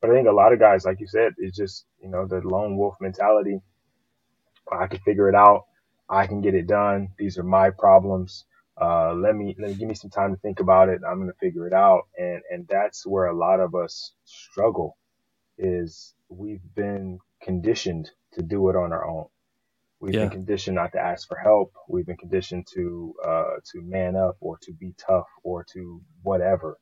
But 0.00 0.10
I 0.10 0.14
think 0.14 0.28
a 0.28 0.32
lot 0.32 0.52
of 0.52 0.60
guys, 0.60 0.84
like 0.86 1.00
you 1.00 1.08
said, 1.08 1.34
is 1.38 1.56
just, 1.56 1.86
you 2.02 2.08
know, 2.10 2.26
the 2.26 2.40
lone 2.42 2.76
wolf 2.78 2.96
mentality. 3.00 3.60
I 4.72 4.86
can 4.88 5.00
figure 5.00 5.28
it 5.28 5.34
out. 5.34 5.66
I 6.08 6.26
can 6.26 6.40
get 6.42 6.54
it 6.54 6.66
done. 6.66 7.10
These 7.18 7.38
are 7.38 7.44
my 7.44 7.70
problems. 7.70 8.44
Uh, 8.80 9.14
let 9.14 9.36
me, 9.36 9.54
let 9.58 9.70
me 9.70 9.76
give 9.76 9.88
me 9.88 9.94
some 9.94 10.10
time 10.10 10.34
to 10.34 10.40
think 10.40 10.60
about 10.60 10.88
it. 10.88 11.00
I'm 11.06 11.18
going 11.18 11.30
to 11.30 11.38
figure 11.38 11.66
it 11.66 11.72
out. 11.72 12.02
And, 12.18 12.40
and 12.50 12.66
that's 12.68 13.06
where 13.06 13.26
a 13.26 13.36
lot 13.36 13.60
of 13.60 13.74
us 13.74 14.12
struggle 14.24 14.96
is 15.58 16.14
we've 16.28 16.62
been 16.74 17.18
conditioned 17.42 18.10
to 18.32 18.42
do 18.42 18.68
it 18.70 18.76
on 18.76 18.92
our 18.92 19.06
own. 19.08 19.26
We've 20.00 20.14
yeah. 20.14 20.22
been 20.22 20.30
conditioned 20.30 20.74
not 20.74 20.92
to 20.92 20.98
ask 20.98 21.28
for 21.28 21.36
help. 21.36 21.72
We've 21.88 22.06
been 22.06 22.16
conditioned 22.16 22.66
to 22.74 23.14
uh, 23.24 23.54
to 23.72 23.82
man 23.82 24.16
up 24.16 24.36
or 24.40 24.58
to 24.62 24.72
be 24.72 24.94
tough 24.98 25.28
or 25.44 25.64
to 25.74 26.02
whatever. 26.22 26.78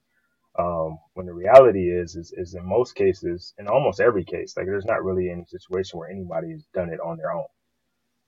Um, 0.58 0.98
when 1.14 1.26
the 1.26 1.34
reality 1.34 1.90
is, 1.90 2.16
is, 2.16 2.32
is 2.36 2.54
in 2.54 2.66
most 2.66 2.94
cases, 2.94 3.54
in 3.58 3.68
almost 3.68 4.00
every 4.00 4.24
case, 4.24 4.56
like 4.56 4.66
there's 4.66 4.86
not 4.86 5.04
really 5.04 5.30
any 5.30 5.44
situation 5.46 5.98
where 5.98 6.10
anybody 6.10 6.52
has 6.52 6.64
done 6.74 6.90
it 6.90 6.98
on 7.00 7.18
their 7.18 7.30
own, 7.32 7.44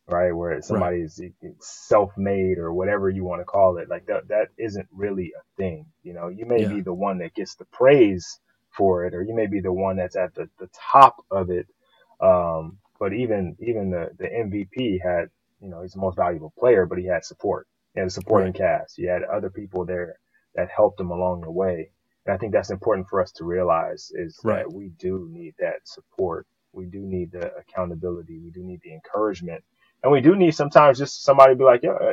right? 0.08 0.32
Where 0.32 0.60
somebody's 0.62 1.20
right. 1.22 1.54
self-made 1.60 2.58
or 2.58 2.72
whatever 2.72 3.10
you 3.10 3.24
want 3.24 3.40
to 3.42 3.46
call 3.46 3.78
it. 3.78 3.88
Like 3.90 4.06
that, 4.06 4.28
that 4.28 4.48
isn't 4.58 4.88
really 4.92 5.32
a 5.38 5.42
thing. 5.56 5.86
You 6.02 6.14
know, 6.14 6.28
you 6.28 6.46
may 6.46 6.62
yeah. 6.62 6.68
be 6.68 6.80
the 6.82 6.94
one 6.94 7.18
that 7.18 7.34
gets 7.34 7.56
the 7.56 7.66
praise 7.66 8.40
for 8.76 9.06
it, 9.06 9.14
or 9.14 9.22
you 9.22 9.34
may 9.34 9.46
be 9.46 9.60
the 9.60 9.72
one 9.72 9.96
that's 9.96 10.16
at 10.16 10.34
the, 10.34 10.48
the 10.58 10.68
top 10.92 11.16
of 11.30 11.50
it. 11.50 11.66
Um, 12.20 12.78
but 13.00 13.12
even 13.14 13.56
even 13.60 13.90
the 13.90 14.10
the 14.18 14.26
MVP 14.28 15.00
had 15.02 15.30
you 15.60 15.68
know 15.70 15.82
he's 15.82 15.92
the 15.94 16.00
most 16.00 16.16
valuable 16.16 16.52
player, 16.58 16.86
but 16.86 16.98
he 16.98 17.06
had 17.06 17.24
support. 17.24 17.66
and 17.96 18.06
a 18.06 18.10
supporting 18.10 18.52
right. 18.52 18.80
cast. 18.80 18.98
You 18.98 19.08
had 19.10 19.24
other 19.24 19.50
people 19.50 19.84
there 19.86 20.18
that 20.54 20.70
helped 20.74 21.00
him 21.00 21.10
along 21.12 21.42
the 21.42 21.52
way. 21.52 21.90
And 22.26 22.34
I 22.34 22.38
think 22.38 22.52
that's 22.52 22.70
important 22.70 23.08
for 23.08 23.22
us 23.22 23.32
to 23.34 23.44
realize 23.44 24.12
is 24.14 24.40
right. 24.44 24.58
that 24.58 24.72
we 24.72 24.90
do 24.98 25.28
need 25.32 25.54
that 25.60 25.80
support. 25.84 26.46
We 26.72 26.86
do 26.86 27.00
need 27.00 27.32
the 27.32 27.52
accountability. 27.56 28.38
We 28.40 28.50
do 28.50 28.62
need 28.64 28.80
the 28.84 28.94
encouragement. 28.94 29.64
And 30.02 30.12
we 30.12 30.20
do 30.20 30.34
need 30.34 30.54
sometimes 30.54 30.98
just 30.98 31.24
somebody 31.24 31.54
to 31.54 31.58
be 31.58 31.64
like, 31.64 31.82
yeah, 31.82 32.12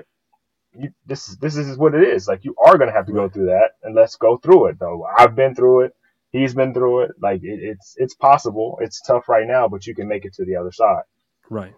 you, 0.73 0.91
this 1.05 1.27
is, 1.27 1.37
this 1.37 1.55
is 1.55 1.77
what 1.77 1.95
it 1.95 2.03
is. 2.03 2.27
Like 2.27 2.45
you 2.45 2.55
are 2.63 2.77
going 2.77 2.89
to 2.89 2.95
have 2.95 3.07
to 3.07 3.13
go 3.13 3.29
through 3.29 3.47
that 3.47 3.71
and 3.83 3.95
let's 3.95 4.15
go 4.15 4.37
through 4.37 4.67
it 4.67 4.79
though. 4.79 5.05
I've 5.17 5.35
been 5.35 5.55
through 5.55 5.81
it. 5.81 5.95
He's 6.31 6.53
been 6.53 6.73
through 6.73 7.03
it. 7.03 7.11
Like 7.21 7.41
it, 7.43 7.59
it's, 7.61 7.95
it's 7.97 8.13
possible. 8.13 8.77
It's 8.81 9.01
tough 9.01 9.27
right 9.27 9.47
now, 9.47 9.67
but 9.67 9.87
you 9.87 9.95
can 9.95 10.07
make 10.07 10.25
it 10.25 10.33
to 10.35 10.45
the 10.45 10.55
other 10.55 10.71
side. 10.71 11.03
Right. 11.49 11.73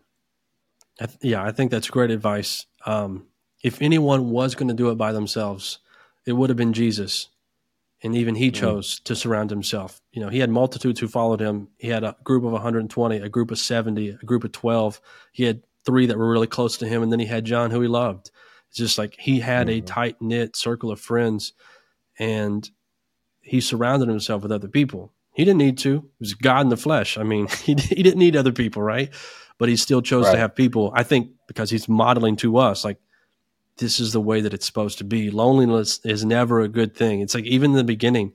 I 0.99 1.05
th- 1.05 1.19
yeah, 1.21 1.43
I 1.43 1.51
think 1.51 1.71
that's 1.71 1.89
great 1.89 2.11
advice. 2.11 2.65
Um, 2.85 3.27
if 3.63 3.81
anyone 3.81 4.29
was 4.29 4.55
going 4.55 4.67
to 4.67 4.73
do 4.73 4.89
it 4.89 4.95
by 4.95 5.13
themselves, 5.13 5.79
it 6.25 6.33
would 6.33 6.49
have 6.49 6.57
been 6.57 6.73
Jesus. 6.73 7.29
And 8.03 8.15
even 8.15 8.35
he 8.35 8.49
mm. 8.49 8.55
chose 8.55 8.99
to 9.01 9.15
surround 9.15 9.51
himself. 9.51 10.01
You 10.11 10.21
know, 10.21 10.29
he 10.29 10.39
had 10.39 10.49
multitudes 10.49 10.99
who 10.99 11.07
followed 11.07 11.39
him. 11.39 11.69
He 11.77 11.87
had 11.87 12.03
a 12.03 12.15
group 12.23 12.43
of 12.43 12.51
120, 12.51 13.17
a 13.17 13.29
group 13.29 13.51
of 13.51 13.59
70, 13.59 14.09
a 14.09 14.25
group 14.25 14.43
of 14.43 14.51
12. 14.51 14.99
He 15.31 15.43
had 15.43 15.61
three 15.85 16.05
that 16.07 16.17
were 16.17 16.29
really 16.29 16.47
close 16.47 16.77
to 16.77 16.87
him. 16.87 17.03
And 17.03 17.11
then 17.11 17.19
he 17.19 17.25
had 17.25 17.45
John, 17.45 17.71
who 17.71 17.81
he 17.81 17.87
loved. 17.87 18.31
It's 18.69 18.77
just 18.77 18.97
like 18.97 19.15
he 19.19 19.39
had 19.39 19.67
mm. 19.67 19.77
a 19.77 19.81
tight 19.81 20.21
knit 20.21 20.55
circle 20.55 20.91
of 20.91 20.99
friends 20.99 21.53
and 22.17 22.69
he 23.41 23.59
surrounded 23.59 24.07
himself 24.07 24.43
with 24.43 24.51
other 24.51 24.67
people. 24.67 25.11
He 25.33 25.43
didn't 25.43 25.59
need 25.59 25.77
to. 25.79 25.95
It 25.95 26.19
was 26.19 26.33
God 26.33 26.61
in 26.61 26.69
the 26.69 26.77
flesh. 26.77 27.17
I 27.17 27.23
mean, 27.23 27.47
he, 27.63 27.73
he 27.73 28.03
didn't 28.03 28.19
need 28.19 28.35
other 28.35 28.51
people, 28.51 28.81
right? 28.81 29.09
But 29.57 29.69
he 29.69 29.75
still 29.75 30.01
chose 30.01 30.25
right. 30.25 30.33
to 30.33 30.37
have 30.37 30.55
people. 30.55 30.91
I 30.95 31.03
think 31.03 31.31
because 31.47 31.69
he's 31.69 31.89
modeling 31.89 32.35
to 32.37 32.57
us, 32.57 32.83
like, 32.83 32.97
this 33.77 33.99
is 33.99 34.13
the 34.13 34.21
way 34.21 34.41
that 34.41 34.53
it's 34.53 34.65
supposed 34.65 34.99
to 34.99 35.03
be. 35.03 35.31
Loneliness 35.31 35.99
is 36.05 36.23
never 36.23 36.61
a 36.61 36.67
good 36.67 36.95
thing. 36.95 37.21
It's 37.21 37.33
like 37.33 37.45
even 37.45 37.71
in 37.71 37.77
the 37.77 37.83
beginning, 37.83 38.33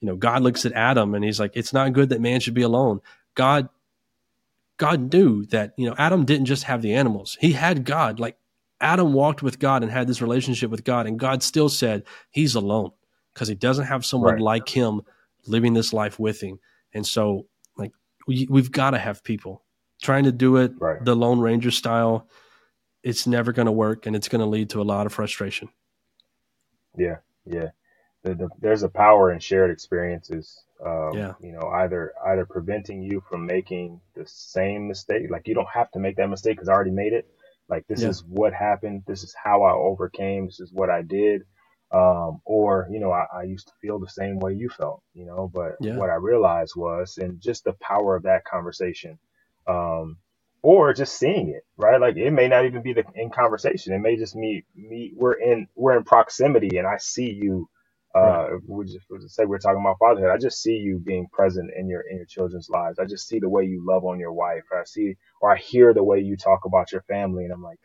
you 0.00 0.06
know, 0.06 0.16
God 0.16 0.42
looks 0.42 0.64
at 0.64 0.72
Adam 0.72 1.14
and 1.14 1.24
he's 1.24 1.40
like, 1.40 1.52
it's 1.54 1.72
not 1.72 1.92
good 1.92 2.10
that 2.10 2.20
man 2.20 2.40
should 2.40 2.54
be 2.54 2.62
alone. 2.62 3.00
God, 3.34 3.68
God 4.76 5.12
knew 5.12 5.44
that, 5.46 5.72
you 5.76 5.88
know, 5.88 5.94
Adam 5.98 6.24
didn't 6.24 6.46
just 6.46 6.64
have 6.64 6.82
the 6.82 6.94
animals. 6.94 7.36
He 7.40 7.52
had 7.52 7.84
God. 7.84 8.20
Like 8.20 8.36
Adam 8.80 9.12
walked 9.12 9.42
with 9.42 9.58
God 9.58 9.82
and 9.82 9.90
had 9.90 10.06
this 10.06 10.20
relationship 10.20 10.70
with 10.70 10.84
God, 10.84 11.06
and 11.06 11.18
God 11.18 11.42
still 11.42 11.68
said 11.68 12.04
he's 12.30 12.54
alone 12.54 12.90
because 13.32 13.48
he 13.48 13.54
doesn't 13.54 13.86
have 13.86 14.04
someone 14.04 14.34
right. 14.34 14.42
like 14.42 14.68
him 14.68 15.02
living 15.46 15.74
this 15.74 15.92
life 15.92 16.18
with 16.18 16.40
him. 16.40 16.58
And 16.92 17.06
so, 17.06 17.46
like, 17.76 17.92
we, 18.26 18.46
we've 18.50 18.72
got 18.72 18.90
to 18.90 18.98
have 18.98 19.24
people 19.24 19.62
trying 20.02 20.24
to 20.24 20.32
do 20.32 20.56
it 20.56 20.72
right. 20.78 21.02
the 21.04 21.16
Lone 21.16 21.40
Ranger 21.40 21.70
style 21.70 22.28
it's 23.06 23.24
never 23.24 23.52
going 23.52 23.66
to 23.66 23.72
work 23.72 24.04
and 24.06 24.16
it's 24.16 24.26
going 24.26 24.40
to 24.40 24.46
lead 24.46 24.68
to 24.70 24.80
a 24.80 24.82
lot 24.82 25.06
of 25.06 25.12
frustration. 25.12 25.68
Yeah, 26.96 27.18
yeah. 27.44 27.68
The, 28.26 28.34
the, 28.34 28.48
there's 28.60 28.82
a 28.82 28.88
power 28.88 29.32
in 29.32 29.38
shared 29.38 29.70
experiences. 29.70 30.64
Um, 30.84 31.12
yeah. 31.14 31.34
You 31.40 31.52
know, 31.52 31.68
either 31.68 32.12
either 32.26 32.44
preventing 32.44 33.02
you 33.02 33.22
from 33.30 33.46
making 33.46 34.00
the 34.16 34.26
same 34.26 34.88
mistake, 34.88 35.30
like 35.30 35.46
you 35.46 35.54
don't 35.54 35.68
have 35.72 35.90
to 35.92 36.00
make 36.00 36.16
that 36.16 36.28
mistake 36.28 36.56
because 36.56 36.68
I 36.68 36.72
already 36.72 36.90
made 36.90 37.12
it. 37.12 37.28
Like 37.68 37.86
this 37.86 38.02
yeah. 38.02 38.08
is 38.08 38.24
what 38.24 38.52
happened. 38.52 39.04
This 39.06 39.22
is 39.22 39.34
how 39.42 39.62
I 39.62 39.72
overcame. 39.72 40.46
This 40.46 40.58
is 40.60 40.72
what 40.72 40.90
I 40.90 41.02
did. 41.02 41.42
Um, 41.92 42.40
or 42.44 42.88
you 42.90 42.98
know, 42.98 43.12
I, 43.12 43.26
I, 43.32 43.42
used 43.44 43.68
to 43.68 43.72
feel 43.80 44.00
the 44.00 44.08
same 44.08 44.40
way 44.40 44.54
you 44.54 44.68
felt. 44.68 45.02
You 45.14 45.24
know, 45.26 45.50
but 45.54 45.76
yeah. 45.80 45.96
what 45.96 46.10
I 46.10 46.16
realized 46.16 46.74
was, 46.76 47.18
and 47.18 47.40
just 47.40 47.62
the 47.64 47.74
power 47.74 48.16
of 48.16 48.24
that 48.24 48.44
conversation. 48.44 49.18
Um, 49.68 50.18
or 50.62 50.92
just 50.92 51.16
seeing 51.16 51.50
it, 51.50 51.64
right? 51.76 52.00
Like 52.00 52.16
it 52.16 52.32
may 52.32 52.48
not 52.48 52.66
even 52.66 52.82
be 52.82 52.92
the 52.92 53.04
in 53.14 53.30
conversation. 53.30 53.92
It 53.92 54.00
may 54.00 54.16
just 54.16 54.34
me, 54.34 54.64
me, 54.74 55.12
we're 55.14 55.34
in, 55.34 55.68
we're 55.76 55.96
in 55.96 56.02
proximity 56.02 56.78
and 56.78 56.86
I 56.88 56.96
see 56.98 57.30
you, 57.30 57.68
uh, 58.16 58.50
right. 58.50 58.60
we 58.66 58.84
just, 58.86 59.06
we 59.10 59.18
just 59.18 59.34
say 59.34 59.44
we're 59.44 59.58
talking 59.58 59.80
about 59.80 59.98
fatherhood. 59.98 60.30
I 60.30 60.38
just 60.38 60.62
see 60.62 60.72
you 60.72 60.98
being 60.98 61.26
present 61.32 61.70
in 61.76 61.88
your, 61.88 62.02
in 62.10 62.16
your 62.16 62.26
children's 62.26 62.68
lives. 62.70 62.98
I 62.98 63.04
just 63.04 63.28
see 63.28 63.38
the 63.38 63.48
way 63.48 63.64
you 63.64 63.84
love 63.86 64.04
on 64.04 64.18
your 64.18 64.32
wife. 64.32 64.64
I 64.72 64.84
see, 64.84 65.16
or 65.40 65.52
I 65.54 65.58
hear 65.58 65.92
the 65.92 66.04
way 66.04 66.20
you 66.20 66.36
talk 66.36 66.64
about 66.64 66.92
your 66.92 67.02
family 67.02 67.44
and 67.44 67.52
I'm 67.52 67.62
like, 67.62 67.78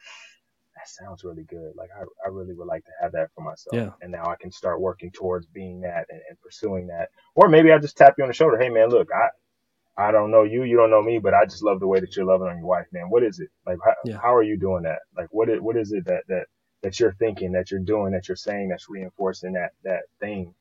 that 0.76 0.88
sounds 0.88 1.24
really 1.24 1.44
good. 1.44 1.74
Like 1.76 1.90
I, 1.96 2.04
I 2.26 2.30
really 2.30 2.54
would 2.54 2.68
like 2.68 2.84
to 2.86 2.92
have 3.02 3.12
that 3.12 3.30
for 3.36 3.44
myself. 3.44 3.74
Yeah. 3.74 3.92
And 4.02 4.12
now 4.12 4.26
I 4.26 4.36
can 4.40 4.52
start 4.52 4.82
working 4.82 5.12
towards 5.12 5.46
being 5.48 5.82
that 5.82 6.06
and, 6.10 6.22
and 6.30 6.40
pursuing 6.42 6.88
that. 6.88 7.10
Or 7.36 7.50
maybe 7.50 7.72
I 7.72 7.78
just 7.78 7.98
tap 7.98 8.16
you 8.18 8.24
on 8.24 8.30
the 8.30 8.34
shoulder. 8.34 8.58
Hey 8.58 8.70
man, 8.70 8.90
look, 8.90 9.10
I, 9.14 10.08
I 10.08 10.12
don't 10.12 10.32
know 10.32 10.44
you, 10.44 10.64
you 10.64 10.78
don't 10.78 10.90
know 10.90 11.04
me, 11.04 11.20
but 11.20 11.34
I 11.34 11.46
just 11.46 11.64
love 11.64 11.80
the 11.80 11.88
way 11.88 12.00
that 12.00 12.16
you're 12.16 12.26
loving 12.26 12.48
on 12.48 12.58
your 12.58 12.66
wife, 12.66 12.88
man. 12.92 13.10
What 13.10 13.24
is 13.24 13.40
it? 13.40 13.50
Like, 13.66 13.78
how, 13.84 13.94
yeah. 14.06 14.18
how 14.22 14.34
are 14.34 14.44
you 14.44 14.58
doing 14.58 14.84
that? 14.84 15.00
Like, 15.16 15.28
what 15.32 15.50
is, 15.50 15.60
what 15.60 15.78
is 15.78 15.92
it 15.92 16.06
that, 16.06 16.24
that, 16.30 16.46
that 16.82 17.00
you're 17.00 17.14
thinking, 17.14 17.52
that 17.54 17.72
you're 17.72 17.80
doing, 17.80 18.14
that 18.14 18.28
you're 18.28 18.36
saying, 18.36 18.70
that's 18.70 18.90
reinforcing 18.90 19.54
that, 19.54 19.74
that 19.84 20.04
thing? 20.20 20.54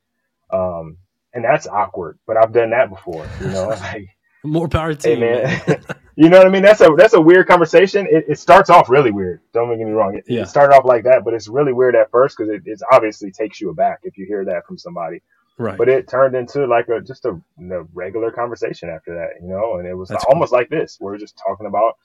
Um, 0.51 0.97
and 1.33 1.45
that's 1.45 1.66
awkward, 1.66 2.18
but 2.27 2.37
I've 2.37 2.53
done 2.53 2.71
that 2.71 2.91
before, 2.91 3.27
you 3.41 3.49
know, 3.49 3.68
like, 3.81 4.09
more 4.43 4.68
power 4.68 4.95
to 4.95 5.09
hey, 5.09 5.14
you, 5.14 5.21
man. 5.21 5.85
you 6.16 6.29
know 6.29 6.39
what 6.39 6.47
I 6.47 6.51
mean? 6.51 6.62
That's 6.62 6.81
a, 6.81 6.89
that's 6.97 7.14
a 7.14 7.21
weird 7.21 7.47
conversation. 7.47 8.07
It, 8.11 8.25
it 8.29 8.39
starts 8.39 8.71
off 8.71 8.89
really 8.89 9.11
weird. 9.11 9.41
Don't 9.53 9.68
get 9.77 9.87
me 9.87 9.93
wrong. 9.93 10.16
It, 10.16 10.25
yeah. 10.29 10.43
it 10.43 10.49
started 10.49 10.75
off 10.75 10.85
like 10.85 11.05
that, 11.05 11.25
but 11.25 11.35
it's 11.35 11.49
really 11.49 11.73
weird 11.73 11.95
at 11.95 12.11
first 12.11 12.37
because 12.39 12.53
it, 12.53 12.62
it 12.64 12.81
obviously 12.91 13.31
takes 13.31 13.61
you 13.61 13.71
aback 13.71 14.01
if 14.05 14.16
you 14.16 14.27
hear 14.27 14.45
that 14.47 14.66
from 14.66 14.79
somebody. 14.79 15.23
Right. 15.59 15.77
But 15.77 15.91
it 15.91 16.09
turned 16.09 16.35
into 16.35 16.66
like 16.66 16.89
a 16.89 17.03
just 17.03 17.27
a, 17.27 17.33
a 17.33 17.83
regular 17.93 18.31
conversation 18.31 18.89
after 18.89 19.14
that, 19.14 19.43
you 19.43 19.49
know, 19.49 19.77
and 19.77 19.87
it 19.87 19.95
was 19.95 20.09
That's 20.09 20.25
almost 20.25 20.53
cool. 20.53 20.59
like 20.59 20.71
this. 20.71 20.97
We 20.99 21.12
are 21.12 21.18
just 21.18 21.37
talking 21.37 21.66
about 21.66 21.99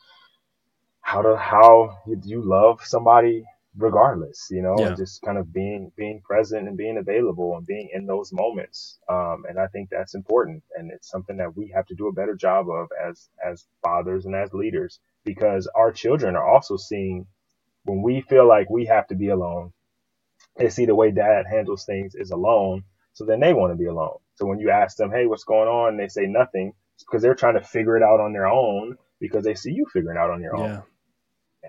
how 0.99 1.22
to 1.22 1.38
how 1.38 1.97
you 2.05 2.41
love 2.41 2.82
somebody 2.84 3.45
regardless, 3.78 4.47
you 4.51 4.61
know, 4.61 4.76
yeah. 4.80 4.88
and 4.88 4.97
just 4.97 5.21
kind 5.21 5.38
of 5.38 5.53
being 5.53 5.91
being 5.95 6.21
present 6.21 6.67
and 6.67 6.78
being 6.78 6.97
available 6.97 7.55
and 7.57 7.65
being 7.65 7.89
in 7.93 8.05
those 8.05 8.32
moments. 8.34 8.99
Um, 9.09 9.45
and 9.47 9.59
I 9.59 9.67
think 9.67 9.89
that's 9.89 10.15
important, 10.15 10.63
and 10.76 10.91
it's 10.91 11.09
something 11.09 11.38
that 11.38 11.55
we 11.55 11.71
have 11.76 11.86
to 11.88 11.95
do 11.95 12.07
a 12.07 12.13
better 12.13 12.36
job 12.36 12.69
of 12.69 12.89
as 13.03 13.30
as 13.45 13.65
fathers 13.84 14.26
and 14.26 14.36
as 14.36 14.53
leaders, 14.53 14.99
because 15.23 15.67
our 15.76 15.91
children 15.91 16.36
are 16.36 16.47
also 16.47 16.78
seeing 16.78 17.28
when 17.84 18.01
we 18.01 18.21
feel 18.21 18.47
like 18.47 18.69
we 18.69 18.86
have 18.86 19.07
to 19.07 19.15
be 19.15 19.30
alone. 19.30 19.73
They 20.57 20.69
see 20.69 20.86
the 20.86 20.95
way 20.95 21.11
dad 21.11 21.45
handles 21.49 21.86
things 21.86 22.15
is 22.15 22.32
alone 22.32 22.84
so 23.15 23.23
then 23.23 23.39
they 23.39 23.53
want 23.53 23.71
to 23.71 23.78
be 23.78 23.86
alone. 23.86 24.17
So 24.36 24.45
when 24.45 24.59
you 24.59 24.69
ask 24.69 24.97
them, 24.97 25.09
Hey, 25.09 25.26
what's 25.26 25.45
going 25.45 25.69
on? 25.69 25.97
they 25.97 26.09
say 26.09 26.28
nothing 26.28 26.73
because 26.99 27.21
they're 27.21 27.34
trying 27.34 27.55
to 27.55 27.61
figure 27.61 27.97
it 27.97 28.03
out 28.03 28.19
on 28.19 28.34
their 28.34 28.47
own 28.47 28.97
because 29.19 29.43
they 29.45 29.55
see 29.55 29.71
you 29.71 29.86
figuring 29.91 30.17
out 30.17 30.30
on 30.30 30.41
your 30.41 30.55
own. 30.55 30.69
Yeah. 30.69 30.82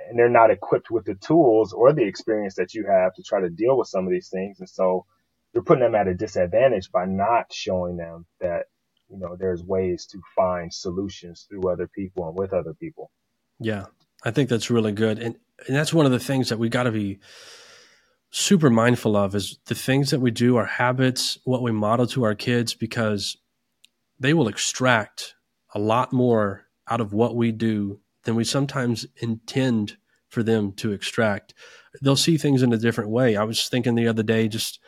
And 0.09 0.19
they're 0.19 0.29
not 0.29 0.51
equipped 0.51 0.91
with 0.91 1.05
the 1.05 1.15
tools 1.15 1.73
or 1.73 1.93
the 1.93 2.05
experience 2.05 2.55
that 2.57 2.75
you 2.75 2.87
have 2.87 3.15
to 3.15 3.23
try 3.23 3.41
to 3.41 3.51
deal 3.51 3.77
with 3.77 3.89
some 3.89 4.07
of 4.07 4.13
these 4.13 4.29
things. 4.29 4.61
And 4.61 4.69
so 4.69 5.05
you're 5.53 5.65
putting 5.65 5.83
them 5.83 5.95
at 5.95 6.09
a 6.09 6.15
disadvantage 6.15 6.93
by 6.93 7.07
not 7.07 7.53
showing 7.53 7.97
them 7.97 8.27
that, 8.41 8.67
you 9.09 9.19
know, 9.19 9.37
there's 9.37 9.63
ways 9.63 10.07
to 10.07 10.21
find 10.35 10.73
solutions 10.73 11.47
through 11.49 11.71
other 11.71 11.89
people 11.89 12.29
and 12.29 12.37
with 12.37 12.53
other 12.53 12.75
people. 12.75 13.11
Yeah. 13.59 13.87
I 14.25 14.31
think 14.31 14.49
that's 14.49 14.71
really 14.71 14.93
good. 14.93 15.19
And, 15.19 15.37
and 15.67 15.77
that's 15.77 15.95
one 15.95 16.07
of 16.07 16.13
the 16.13 16.19
things 16.19 16.49
that 16.49 16.59
we 16.59 16.69
got 16.69 16.85
to 16.85 16.93
be 16.93 17.19
super 18.31 18.71
mindful 18.71 19.17
of 19.17 19.35
is 19.35 19.59
the 19.67 19.75
things 19.75 20.11
that 20.11 20.21
we 20.21 20.31
do, 20.31 20.57
our 20.57 20.67
habits, 20.67 21.39
what 21.45 21.63
we 21.63 21.73
model 21.73 22.07
to 22.09 22.25
our 22.25 22.35
kids, 22.35 22.75
because 22.75 23.37
they 24.19 24.35
will 24.35 24.49
extract 24.49 25.35
a 25.75 25.79
lot 25.79 26.13
more 26.13 26.67
out 26.89 27.01
of 27.01 27.13
what 27.13 27.37
we 27.37 27.53
do 27.53 28.01
than 28.27 28.35
we 28.35 28.45
sometimes 28.45 29.07
intend 29.17 29.97
for 30.29 30.43
them 30.43 30.73
to 30.73 30.93
extract. 30.93 31.55
They'll 32.03 32.17
see 32.17 32.37
things 32.37 32.63
in 32.63 32.73
a 32.73 32.77
different 32.77 33.11
way. 33.11 33.37
I 33.37 33.45
was 33.45 33.69
thinking 33.69 33.95
the 33.95 34.09
other 34.09 34.23
day, 34.23 34.49
just, 34.49 34.81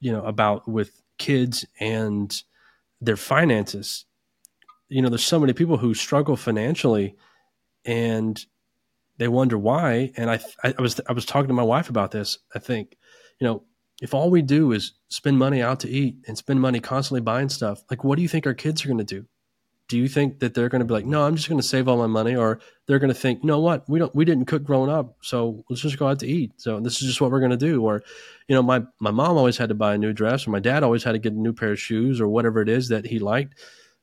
you 0.00 0.12
know, 0.12 0.22
about 0.24 0.68
with 0.68 1.00
kids 1.16 1.64
and 1.78 2.30
their 3.00 3.16
finances. 3.16 4.04
You 4.88 5.00
know, 5.00 5.08
there's 5.08 5.24
so 5.24 5.38
many 5.38 5.52
people 5.52 5.78
who 5.78 5.94
struggle 5.94 6.36
financially 6.36 7.14
and 7.84 8.44
they 9.18 9.28
wonder 9.28 9.56
why. 9.56 10.12
And 10.16 10.28
I, 10.28 10.40
I 10.64 10.74
was, 10.82 11.00
I 11.08 11.12
was 11.12 11.24
talking 11.24 11.48
to 11.48 11.54
my 11.54 11.62
wife 11.62 11.88
about 11.88 12.10
this. 12.10 12.38
I 12.54 12.58
think, 12.58 12.96
you 13.38 13.46
know, 13.46 13.62
if 14.02 14.14
all 14.14 14.30
we 14.30 14.42
do 14.42 14.72
is 14.72 14.94
spend 15.08 15.38
money 15.38 15.62
out 15.62 15.80
to 15.80 15.88
eat 15.88 16.16
and 16.26 16.36
spend 16.36 16.60
money 16.60 16.80
constantly 16.80 17.20
buying 17.20 17.50
stuff, 17.50 17.84
like 17.88 18.02
what 18.02 18.16
do 18.16 18.22
you 18.22 18.28
think 18.28 18.46
our 18.46 18.54
kids 18.54 18.84
are 18.84 18.88
going 18.88 18.98
to 18.98 19.04
do? 19.04 19.26
Do 19.90 19.98
you 19.98 20.08
think 20.08 20.38
that 20.38 20.54
they're 20.54 20.68
going 20.68 20.80
to 20.80 20.84
be 20.84 20.94
like, 20.94 21.04
no, 21.04 21.24
I'm 21.26 21.34
just 21.34 21.48
going 21.48 21.60
to 21.60 21.66
save 21.66 21.88
all 21.88 21.96
my 21.96 22.06
money, 22.06 22.36
or 22.36 22.60
they're 22.86 23.00
going 23.00 23.12
to 23.12 23.18
think, 23.18 23.42
you 23.42 23.48
know 23.48 23.58
what, 23.58 23.88
we 23.88 23.98
don't, 23.98 24.14
we 24.14 24.24
didn't 24.24 24.44
cook 24.44 24.62
growing 24.62 24.88
up, 24.88 25.16
so 25.20 25.64
let's 25.68 25.82
just 25.82 25.98
go 25.98 26.06
out 26.06 26.20
to 26.20 26.26
eat. 26.28 26.52
So 26.58 26.78
this 26.78 27.02
is 27.02 27.08
just 27.08 27.20
what 27.20 27.32
we're 27.32 27.40
going 27.40 27.50
to 27.50 27.56
do. 27.56 27.84
Or, 27.84 28.02
you 28.48 28.54
know, 28.54 28.62
my 28.62 28.82
my 29.00 29.10
mom 29.10 29.36
always 29.36 29.56
had 29.56 29.68
to 29.70 29.74
buy 29.74 29.94
a 29.94 29.98
new 29.98 30.12
dress, 30.12 30.46
or 30.46 30.50
my 30.50 30.60
dad 30.60 30.82
always 30.82 31.04
had 31.04 31.12
to 31.12 31.18
get 31.18 31.32
a 31.32 31.40
new 31.40 31.52
pair 31.52 31.72
of 31.72 31.80
shoes, 31.80 32.20
or 32.20 32.28
whatever 32.28 32.62
it 32.62 32.68
is 32.68 32.88
that 32.88 33.06
he 33.06 33.18
liked 33.18 33.54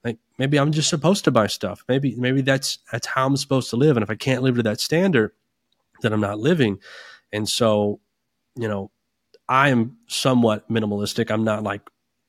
like 0.04 0.18
maybe 0.38 0.58
I'm 0.58 0.72
just 0.72 0.90
supposed 0.90 1.26
to 1.26 1.32
buy 1.32 1.48
stuff. 1.48 1.84
Maybe 1.88 2.16
maybe 2.16 2.42
that's 2.42 2.80
that's 2.92 3.08
how 3.08 3.26
I'm 3.26 3.38
supposed 3.38 3.70
to 3.72 3.76
live. 3.76 3.98
And 3.98 4.04
if 4.04 4.10
I 4.10 4.16
can't 4.16 4.44
live 4.44 4.56
to 4.56 4.64
that 4.64 4.80
standard, 4.80 5.32
then 6.02 6.14
I'm 6.14 6.22
not 6.22 6.40
living. 6.40 6.80
And 7.32 7.48
so, 7.48 8.00
you 8.56 8.68
know, 8.68 8.92
I 9.50 9.70
am 9.70 9.98
somewhat 10.08 10.70
minimalistic. 10.70 11.32
I'm 11.32 11.44
not 11.44 11.64
like 11.64 11.82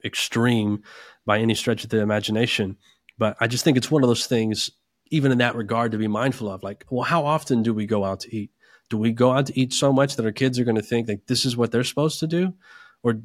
extreme 0.04 0.82
by 1.26 1.38
any 1.38 1.54
stretch 1.54 1.84
of 1.84 1.90
the 1.90 2.00
imagination, 2.00 2.76
but 3.18 3.36
I 3.40 3.46
just 3.46 3.64
think 3.64 3.76
it's 3.76 3.90
one 3.90 4.02
of 4.02 4.08
those 4.08 4.26
things, 4.26 4.70
even 5.10 5.32
in 5.32 5.38
that 5.38 5.56
regard, 5.56 5.92
to 5.92 5.98
be 5.98 6.08
mindful 6.08 6.50
of. 6.50 6.62
Like, 6.62 6.86
well, 6.90 7.04
how 7.04 7.26
often 7.26 7.62
do 7.62 7.74
we 7.74 7.86
go 7.86 8.04
out 8.04 8.20
to 8.20 8.34
eat? 8.34 8.50
do 8.88 8.96
we 8.96 9.12
go 9.12 9.32
out 9.32 9.46
to 9.46 9.58
eat 9.58 9.72
so 9.72 9.92
much 9.92 10.16
that 10.16 10.24
our 10.24 10.32
kids 10.32 10.58
are 10.58 10.64
going 10.64 10.76
to 10.76 10.82
think 10.82 11.08
like 11.08 11.26
this 11.26 11.44
is 11.44 11.56
what 11.56 11.70
they're 11.70 11.84
supposed 11.84 12.20
to 12.20 12.26
do 12.26 12.54
or 13.02 13.20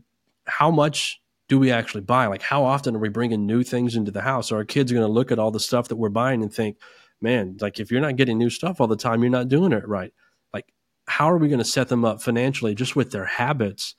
how 0.46 0.70
much 0.70 1.22
do 1.48 1.60
we 1.60 1.72
actually 1.72 2.02
buy 2.02 2.26
like 2.28 2.42
how 2.42 2.64
often 2.64 2.96
are 2.96 3.00
we 3.00 3.10
bringing 3.10 3.46
new 3.46 3.64
things 3.64 3.96
into 3.96 4.12
the 4.12 4.22
house 4.22 4.52
or 4.52 4.58
our 4.58 4.66
kids 4.66 4.92
are 4.92 4.96
going 4.96 5.08
to 5.08 5.12
look 5.12 5.32
at 5.32 5.40
all 5.40 5.52
the 5.52 5.60
stuff 5.60 5.88
that 5.88 5.96
we're 5.96 6.10
buying 6.10 6.42
and 6.42 6.54
think 6.54 6.78
man 7.22 7.58
like 7.62 7.80
if 7.80 7.92
you're 7.92 8.02
not 8.02 8.16
getting 8.16 8.38
new 8.38 8.50
stuff 8.50 8.82
all 8.82 8.88
the 8.88 8.96
time 8.96 9.22
you're 9.22 9.30
not 9.30 9.48
doing 9.48 9.72
it 9.72 9.88
right 9.88 10.14
like 10.54 10.74
how 11.08 11.30
are 11.30 11.38
we 11.38 11.48
going 11.48 11.60
to 11.60 11.66
set 11.66 11.88
them 11.90 12.04
up 12.06 12.22
financially 12.22 12.76
just 12.76 12.96
with 12.96 13.12
their 13.12 13.26
habits 13.26 13.96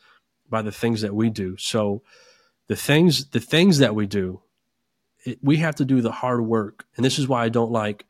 by 0.48 0.62
the 0.62 0.72
things 0.72 1.00
that 1.00 1.14
we 1.14 1.30
do 1.30 1.56
so 1.56 2.02
the 2.68 2.76
things 2.76 3.30
the 3.30 3.40
things 3.40 3.78
that 3.78 3.94
we 3.94 4.06
do 4.06 4.40
it, 5.24 5.38
we 5.42 5.58
have 5.58 5.74
to 5.76 5.84
do 5.84 6.00
the 6.00 6.12
hard 6.12 6.44
work 6.44 6.84
and 6.96 7.04
this 7.04 7.18
is 7.18 7.28
why 7.28 7.44
i 7.44 7.48
don't 7.48 7.72
like 7.72 8.04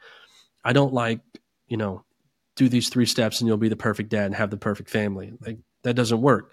i 0.64 0.72
don't 0.72 0.92
like 0.92 1.20
you 1.68 1.76
know 1.76 2.04
do 2.56 2.68
these 2.68 2.88
three 2.88 3.06
steps 3.06 3.40
and 3.40 3.48
you'll 3.48 3.56
be 3.56 3.68
the 3.68 3.76
perfect 3.76 4.10
dad 4.10 4.26
and 4.26 4.34
have 4.34 4.50
the 4.50 4.56
perfect 4.56 4.90
family. 4.90 5.32
Like 5.40 5.58
that 5.82 5.94
doesn't 5.94 6.20
work. 6.20 6.52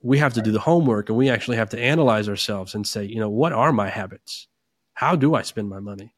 We 0.00 0.18
have 0.18 0.34
to 0.34 0.42
do 0.42 0.52
the 0.52 0.60
homework 0.60 1.08
and 1.08 1.18
we 1.18 1.28
actually 1.28 1.56
have 1.56 1.70
to 1.70 1.80
analyze 1.80 2.28
ourselves 2.28 2.74
and 2.74 2.86
say, 2.86 3.04
you 3.04 3.18
know, 3.18 3.30
what 3.30 3.52
are 3.52 3.72
my 3.72 3.88
habits? 3.88 4.48
How 4.94 5.16
do 5.16 5.34
I 5.34 5.42
spend 5.42 5.68
my 5.68 5.80
money? 5.80 6.14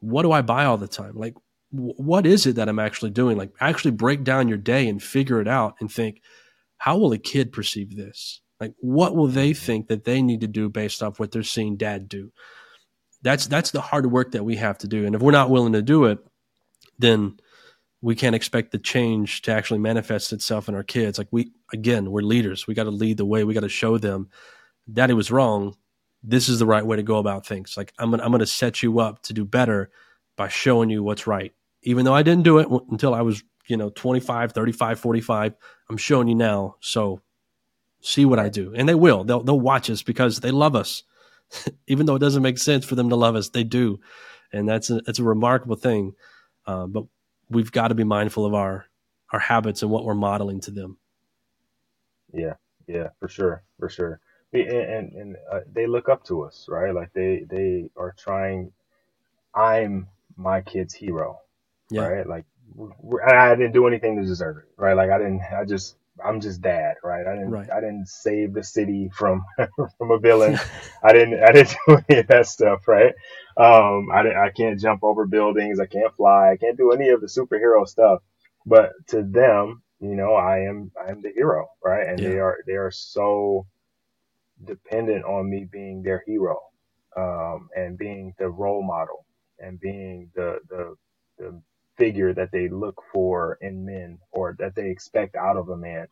What 0.00 0.22
do 0.22 0.32
I 0.32 0.42
buy 0.42 0.64
all 0.64 0.78
the 0.78 0.88
time? 0.88 1.16
Like, 1.16 1.34
w- 1.72 1.94
what 1.96 2.26
is 2.26 2.46
it 2.46 2.56
that 2.56 2.68
I'm 2.68 2.78
actually 2.78 3.10
doing? 3.10 3.36
Like, 3.36 3.50
actually 3.60 3.90
break 3.92 4.24
down 4.24 4.48
your 4.48 4.58
day 4.58 4.88
and 4.88 5.02
figure 5.02 5.40
it 5.40 5.48
out 5.48 5.74
and 5.80 5.90
think, 5.90 6.22
how 6.78 6.96
will 6.96 7.12
a 7.12 7.18
kid 7.18 7.52
perceive 7.52 7.96
this? 7.96 8.40
Like, 8.60 8.74
what 8.78 9.14
will 9.14 9.26
they 9.26 9.50
mm-hmm. 9.50 9.64
think 9.64 9.88
that 9.88 10.04
they 10.04 10.22
need 10.22 10.40
to 10.40 10.48
do 10.48 10.68
based 10.68 11.02
off 11.02 11.20
what 11.20 11.30
they're 11.30 11.42
seeing 11.42 11.76
dad 11.76 12.08
do? 12.08 12.32
That's 13.22 13.46
that's 13.46 13.72
the 13.72 13.80
hard 13.80 14.10
work 14.10 14.32
that 14.32 14.44
we 14.44 14.56
have 14.56 14.78
to 14.78 14.88
do. 14.88 15.04
And 15.04 15.14
if 15.14 15.22
we're 15.22 15.32
not 15.32 15.50
willing 15.50 15.72
to 15.72 15.82
do 15.82 16.04
it, 16.04 16.18
then 16.98 17.38
we 18.00 18.14
can't 18.14 18.34
expect 18.34 18.70
the 18.70 18.78
change 18.78 19.42
to 19.42 19.52
actually 19.52 19.80
manifest 19.80 20.32
itself 20.32 20.68
in 20.68 20.74
our 20.74 20.84
kids. 20.84 21.18
Like 21.18 21.28
we, 21.30 21.52
again, 21.72 22.10
we're 22.10 22.22
leaders. 22.22 22.66
We 22.66 22.74
got 22.74 22.84
to 22.84 22.90
lead 22.90 23.16
the 23.16 23.24
way. 23.24 23.44
We 23.44 23.54
got 23.54 23.60
to 23.60 23.68
show 23.68 23.98
them 23.98 24.28
that 24.88 25.10
it 25.10 25.14
was 25.14 25.30
wrong. 25.30 25.76
This 26.22 26.48
is 26.48 26.58
the 26.58 26.66
right 26.66 26.86
way 26.86 26.96
to 26.96 27.02
go 27.02 27.18
about 27.18 27.46
things. 27.46 27.76
Like 27.76 27.92
I'm 27.98 28.10
gonna, 28.10 28.22
I'm 28.22 28.30
going 28.30 28.40
to 28.40 28.46
set 28.46 28.82
you 28.82 29.00
up 29.00 29.22
to 29.24 29.32
do 29.32 29.44
better 29.44 29.90
by 30.36 30.48
showing 30.48 30.90
you 30.90 31.02
what's 31.02 31.26
right. 31.26 31.52
Even 31.82 32.04
though 32.04 32.14
I 32.14 32.22
didn't 32.22 32.44
do 32.44 32.58
it 32.58 32.68
until 32.90 33.14
I 33.14 33.22
was, 33.22 33.42
you 33.66 33.76
know, 33.76 33.90
25, 33.90 34.52
35, 34.52 35.00
45, 35.00 35.54
I'm 35.90 35.96
showing 35.96 36.28
you 36.28 36.34
now. 36.34 36.76
So 36.80 37.20
see 38.00 38.24
what 38.24 38.38
I 38.38 38.48
do. 38.48 38.72
And 38.74 38.88
they 38.88 38.94
will. 38.94 39.24
They'll, 39.24 39.42
they'll 39.42 39.60
watch 39.60 39.90
us 39.90 40.02
because 40.02 40.40
they 40.40 40.50
love 40.50 40.76
us. 40.76 41.02
Even 41.86 42.06
though 42.06 42.16
it 42.16 42.20
doesn't 42.20 42.42
make 42.42 42.58
sense 42.58 42.84
for 42.84 42.94
them 42.94 43.08
to 43.10 43.16
love 43.16 43.36
us, 43.36 43.48
they 43.50 43.64
do. 43.64 44.00
And 44.52 44.68
that's 44.68 44.90
a, 44.90 45.00
that's 45.00 45.18
a 45.18 45.24
remarkable 45.24 45.76
thing. 45.76 46.12
Uh, 46.66 46.86
but 46.86 47.04
we've 47.50 47.72
got 47.72 47.88
to 47.88 47.94
be 47.94 48.04
mindful 48.04 48.44
of 48.44 48.54
our 48.54 48.86
our 49.32 49.38
habits 49.38 49.82
and 49.82 49.90
what 49.90 50.04
we're 50.04 50.14
modeling 50.14 50.60
to 50.60 50.70
them. 50.70 50.98
Yeah, 52.32 52.54
yeah, 52.86 53.08
for 53.20 53.28
sure, 53.28 53.62
for 53.78 53.88
sure. 53.88 54.20
And 54.52 54.62
and, 54.70 55.12
and 55.12 55.36
uh, 55.52 55.60
they 55.72 55.86
look 55.86 56.08
up 56.08 56.24
to 56.24 56.42
us, 56.42 56.66
right? 56.68 56.94
Like 56.94 57.12
they 57.12 57.44
they 57.48 57.90
are 57.96 58.14
trying. 58.16 58.72
I'm 59.54 60.08
my 60.36 60.60
kid's 60.60 60.94
hero, 60.94 61.40
yeah. 61.90 62.06
right? 62.06 62.26
Like 62.26 62.44
I 63.26 63.54
didn't 63.54 63.72
do 63.72 63.86
anything 63.86 64.16
to 64.16 64.24
deserve 64.24 64.58
it, 64.58 64.68
right? 64.76 64.94
Like 64.94 65.10
I 65.10 65.18
didn't. 65.18 65.42
I 65.52 65.64
just 65.64 65.96
I'm 66.24 66.40
just 66.40 66.60
dad, 66.62 66.94
right? 67.04 67.26
I 67.26 67.34
didn't 67.34 67.50
right. 67.50 67.68
I 67.70 67.80
didn't 67.80 68.08
save 68.08 68.54
the 68.54 68.64
city 68.64 69.10
from 69.14 69.44
from 69.98 70.10
a 70.10 70.18
villain. 70.18 70.58
I 71.04 71.12
didn't 71.12 71.42
I 71.42 71.52
didn't 71.52 71.76
do 71.86 71.98
any 72.08 72.20
of 72.20 72.26
that 72.28 72.46
stuff, 72.46 72.88
right? 72.88 73.14
Um, 73.56 74.08
I 74.12 74.46
I 74.46 74.50
can't 74.56 74.80
jump 74.80 75.04
over 75.04 75.26
buildings. 75.26 75.80
I 75.80 75.86
can't 75.86 76.14
fly. 76.16 76.52
I 76.52 76.56
can't 76.56 76.78
do 76.78 76.92
any 76.92 77.10
of 77.10 77.20
the 77.20 77.26
superhero 77.28 77.86
stuff. 77.86 78.20
But 78.66 78.92
to 79.08 79.22
them, 79.22 79.82
you 80.00 80.16
know, 80.16 80.34
I 80.34 80.60
am 80.60 80.90
I 81.04 81.10
am 81.10 81.22
the 81.22 81.32
hero, 81.34 81.68
right? 81.84 82.06
And 82.06 82.20
yeah. 82.20 82.28
they 82.30 82.38
are 82.38 82.58
they 82.66 82.74
are 82.74 82.90
so 82.90 83.66
dependent 84.64 85.24
on 85.24 85.50
me 85.50 85.66
being 85.70 86.02
their 86.02 86.22
hero, 86.26 86.58
um, 87.16 87.68
and 87.76 87.98
being 87.98 88.34
the 88.38 88.48
role 88.48 88.82
model 88.82 89.26
and 89.58 89.80
being 89.80 90.30
the 90.34 90.58
the 90.68 90.96
the 91.38 91.62
figure 91.98 92.34
that 92.34 92.52
they 92.52 92.68
look 92.70 93.02
for 93.12 93.58
in 93.62 93.86
men 93.86 94.20
or 94.32 94.56
that 94.60 94.76
they 94.76 94.90
expect 94.90 95.36
out 95.36 95.58
of 95.58 95.70
a 95.70 95.78
man. 95.78 96.08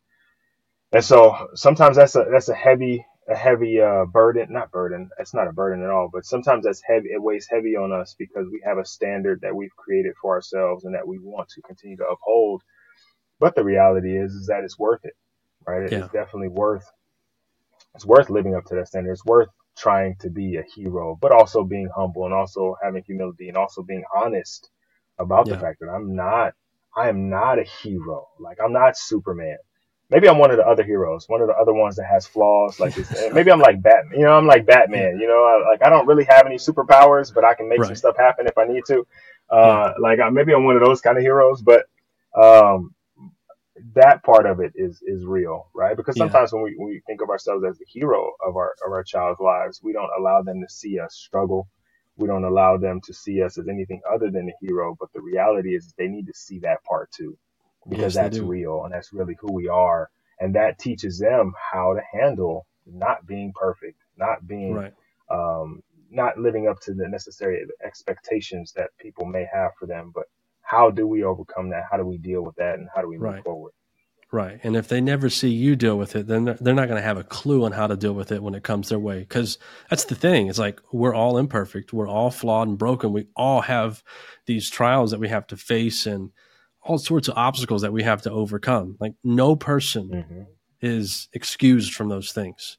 And 0.92 1.04
so 1.04 1.48
sometimes 1.54 1.96
that's 1.96 2.16
a 2.16 2.26
that's 2.30 2.48
a 2.48 2.54
heavy 2.54 3.04
a 3.28 3.36
heavy 3.36 3.80
uh, 3.80 4.06
burden, 4.06 4.48
not 4.50 4.70
burden. 4.72 5.10
It's 5.18 5.34
not 5.34 5.48
a 5.48 5.52
burden 5.52 5.84
at 5.84 5.90
all, 5.90 6.08
but 6.12 6.24
sometimes 6.24 6.64
that's 6.64 6.82
heavy. 6.86 7.10
It 7.10 7.22
weighs 7.22 7.46
heavy 7.50 7.76
on 7.76 7.92
us 7.92 8.14
because 8.18 8.46
we 8.50 8.62
have 8.64 8.78
a 8.78 8.86
standard 8.86 9.40
that 9.42 9.54
we've 9.54 9.76
created 9.76 10.14
for 10.20 10.34
ourselves 10.34 10.84
and 10.84 10.94
that 10.94 11.06
we 11.06 11.18
want 11.18 11.48
to 11.50 11.62
continue 11.62 11.96
to 11.98 12.06
uphold. 12.06 12.62
But 13.40 13.54
the 13.56 13.64
reality 13.64 14.16
is, 14.16 14.32
is 14.32 14.46
that 14.48 14.64
it's 14.64 14.78
worth 14.78 15.04
it, 15.04 15.14
right? 15.66 15.84
Yeah. 15.90 15.98
It's 15.98 16.08
definitely 16.08 16.48
worth. 16.48 16.86
It's 17.94 18.06
worth 18.06 18.30
living 18.30 18.54
up 18.56 18.64
to 18.66 18.76
that 18.76 18.88
standard. 18.88 19.12
It's 19.12 19.24
worth 19.26 19.48
trying 19.78 20.16
to 20.20 20.30
be 20.30 20.56
a 20.56 20.64
hero, 20.76 21.18
but 21.20 21.32
also 21.32 21.64
being 21.64 21.90
humble 21.96 22.26
and 22.26 22.34
also 22.34 22.76
having 22.82 23.04
humility 23.04 23.48
and 23.48 23.56
also 23.58 23.82
being 23.82 24.04
honest 24.14 24.70
about 25.18 25.46
yeah. 25.46 25.54
the 25.54 25.60
fact 25.60 25.80
that 25.80 25.88
I'm 25.88 26.14
not, 26.14 26.54
I 26.96 27.08
am 27.08 27.28
not 27.28 27.58
a 27.58 27.64
hero. 27.64 28.26
Like 28.38 28.58
I'm 28.62 28.72
not 28.72 28.96
Superman. 28.96 29.56
Maybe 30.08 30.28
I'm 30.28 30.38
one 30.38 30.52
of 30.52 30.56
the 30.56 30.66
other 30.66 30.84
heroes, 30.84 31.28
one 31.28 31.40
of 31.40 31.48
the 31.48 31.54
other 31.54 31.72
ones 31.72 31.96
that 31.96 32.06
has 32.06 32.26
flaws. 32.26 32.78
Like 32.78 32.94
maybe 33.32 33.50
I'm 33.50 33.60
like 33.60 33.82
Batman. 33.82 34.18
You 34.18 34.26
know, 34.26 34.36
I'm 34.36 34.46
like 34.46 34.66
Batman. 34.66 35.18
You 35.20 35.26
know, 35.26 35.44
I, 35.44 35.70
like 35.70 35.84
I 35.84 35.90
don't 35.90 36.06
really 36.06 36.24
have 36.24 36.46
any 36.46 36.56
superpowers, 36.56 37.34
but 37.34 37.44
I 37.44 37.54
can 37.54 37.68
make 37.68 37.80
right. 37.80 37.86
some 37.86 37.96
stuff 37.96 38.16
happen 38.16 38.46
if 38.46 38.56
I 38.56 38.66
need 38.66 38.84
to. 38.86 39.06
Uh, 39.50 39.92
yeah. 39.92 39.92
Like 40.00 40.32
maybe 40.32 40.54
I'm 40.54 40.64
one 40.64 40.76
of 40.76 40.84
those 40.84 41.00
kind 41.00 41.16
of 41.16 41.22
heroes, 41.22 41.62
but 41.62 41.86
um, 42.40 42.94
that 43.94 44.22
part 44.22 44.46
of 44.46 44.60
it 44.60 44.72
is 44.74 45.02
is 45.02 45.24
real, 45.24 45.68
right? 45.74 45.96
Because 45.96 46.16
sometimes 46.16 46.50
yeah. 46.52 46.56
when 46.56 46.64
we 46.64 46.74
when 46.76 46.88
we 46.88 47.02
think 47.06 47.20
of 47.20 47.30
ourselves 47.30 47.64
as 47.68 47.78
the 47.78 47.86
hero 47.88 48.32
of 48.46 48.56
our 48.56 48.74
of 48.86 48.92
our 48.92 49.02
child's 49.02 49.40
lives, 49.40 49.80
we 49.82 49.92
don't 49.92 50.10
allow 50.18 50.42
them 50.42 50.60
to 50.60 50.72
see 50.72 50.98
us 50.98 51.14
struggle 51.14 51.68
we 52.16 52.28
don't 52.28 52.44
allow 52.44 52.76
them 52.78 53.00
to 53.02 53.14
see 53.14 53.42
us 53.42 53.58
as 53.58 53.68
anything 53.68 54.00
other 54.12 54.30
than 54.30 54.48
a 54.48 54.66
hero. 54.66 54.96
But 54.98 55.12
the 55.14 55.20
reality 55.22 55.76
is 55.76 55.94
they 55.98 56.08
need 56.08 56.26
to 56.28 56.34
see 56.34 56.58
that 56.60 56.84
part 56.84 57.10
too, 57.12 57.36
because 57.88 58.14
yes, 58.16 58.24
that's 58.24 58.38
real 58.38 58.84
and 58.84 58.94
that's 58.94 59.12
really 59.12 59.36
who 59.40 59.52
we 59.52 59.68
are. 59.68 60.10
And 60.40 60.54
that 60.56 60.78
teaches 60.78 61.18
them 61.18 61.54
how 61.72 61.94
to 61.94 62.02
handle 62.18 62.66
not 62.86 63.26
being 63.26 63.52
perfect, 63.54 63.98
not 64.18 64.46
being, 64.46 64.74
right. 64.74 64.94
um, 65.30 65.82
not 66.10 66.38
living 66.38 66.68
up 66.68 66.80
to 66.82 66.94
the 66.94 67.08
necessary 67.08 67.66
expectations 67.84 68.72
that 68.76 68.90
people 68.98 69.24
may 69.26 69.46
have 69.52 69.72
for 69.78 69.86
them. 69.86 70.12
But 70.14 70.26
how 70.62 70.90
do 70.90 71.06
we 71.06 71.24
overcome 71.24 71.70
that? 71.70 71.84
How 71.90 71.96
do 71.96 72.04
we 72.06 72.18
deal 72.18 72.42
with 72.42 72.56
that? 72.56 72.78
And 72.78 72.88
how 72.94 73.02
do 73.02 73.08
we 73.08 73.18
move 73.18 73.24
right. 73.34 73.44
forward? 73.44 73.72
Right. 74.32 74.58
And 74.64 74.74
if 74.74 74.88
they 74.88 75.00
never 75.00 75.30
see 75.30 75.50
you 75.50 75.76
deal 75.76 75.96
with 75.96 76.16
it, 76.16 76.26
then 76.26 76.44
they're, 76.44 76.58
they're 76.60 76.74
not 76.74 76.88
going 76.88 77.00
to 77.00 77.06
have 77.06 77.16
a 77.16 77.24
clue 77.24 77.64
on 77.64 77.72
how 77.72 77.86
to 77.86 77.96
deal 77.96 78.12
with 78.12 78.32
it 78.32 78.42
when 78.42 78.56
it 78.56 78.64
comes 78.64 78.88
their 78.88 78.98
way. 78.98 79.20
Because 79.20 79.58
that's 79.88 80.04
the 80.04 80.16
thing. 80.16 80.48
It's 80.48 80.58
like 80.58 80.80
we're 80.92 81.14
all 81.14 81.38
imperfect. 81.38 81.92
We're 81.92 82.08
all 82.08 82.30
flawed 82.30 82.66
and 82.66 82.76
broken. 82.76 83.12
We 83.12 83.28
all 83.36 83.60
have 83.62 84.02
these 84.46 84.68
trials 84.68 85.12
that 85.12 85.20
we 85.20 85.28
have 85.28 85.46
to 85.48 85.56
face 85.56 86.06
and 86.06 86.32
all 86.82 86.98
sorts 86.98 87.28
of 87.28 87.36
obstacles 87.36 87.82
that 87.82 87.92
we 87.92 88.02
have 88.02 88.22
to 88.22 88.30
overcome. 88.32 88.96
Like 88.98 89.14
no 89.22 89.54
person 89.54 90.08
mm-hmm. 90.08 90.42
is 90.80 91.28
excused 91.32 91.94
from 91.94 92.08
those 92.08 92.32
things. 92.32 92.78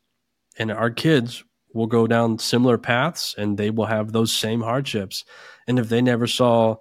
And 0.59 0.69
our 0.69 0.89
kids 0.89 1.45
will 1.73 1.87
go 1.87 2.07
down 2.07 2.39
similar 2.39 2.77
paths 2.77 3.35
and 3.37 3.57
they 3.57 3.69
will 3.69 3.85
have 3.85 4.11
those 4.11 4.33
same 4.33 4.61
hardships. 4.61 5.23
And 5.65 5.79
if 5.79 5.87
they 5.87 6.01
never 6.01 6.27
saw, 6.27 6.77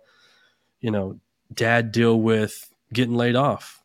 you 0.81 0.91
know, 0.91 1.21
dad 1.53 1.93
deal 1.93 2.21
with 2.21 2.69
getting 2.93 3.14
laid 3.14 3.37
off 3.37 3.83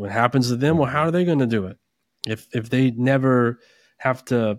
what 0.00 0.10
happens 0.10 0.48
to 0.48 0.56
them? 0.56 0.78
Well, 0.78 0.90
how 0.90 1.02
are 1.02 1.10
they 1.10 1.24
going 1.24 1.38
to 1.40 1.46
do 1.46 1.66
it? 1.66 1.76
If 2.26 2.48
if 2.52 2.70
they 2.70 2.90
never 2.90 3.60
have 3.98 4.24
to, 4.26 4.58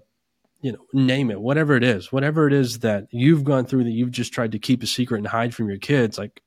you 0.62 0.72
know, 0.72 0.86
name 0.94 1.32
it, 1.32 1.42
whatever 1.42 1.76
it 1.76 1.84
is, 1.84 2.12
whatever 2.12 2.48
it 2.48 2.54
is 2.54 2.80
that 2.80 3.08
you've 3.12 3.44
gone 3.44 3.66
through 3.66 3.84
that 3.84 3.92
you've 3.92 4.12
just 4.12 4.34
tried 4.34 4.52
to 4.52 4.60
keep 4.60 4.84
a 4.84 4.88
secret 4.88 5.18
and 5.18 5.28
hide 5.28 5.54
from 5.54 5.68
your 5.68 5.78
kids, 5.78 6.18
like 6.18 6.42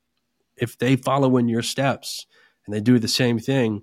if 0.56 0.78
they 0.78 0.96
follow 0.96 1.36
in 1.36 1.48
your 1.48 1.62
steps 1.62 2.26
and 2.66 2.74
they 2.74 2.80
do 2.80 2.98
the 2.98 3.08
same 3.08 3.38
thing, 3.38 3.82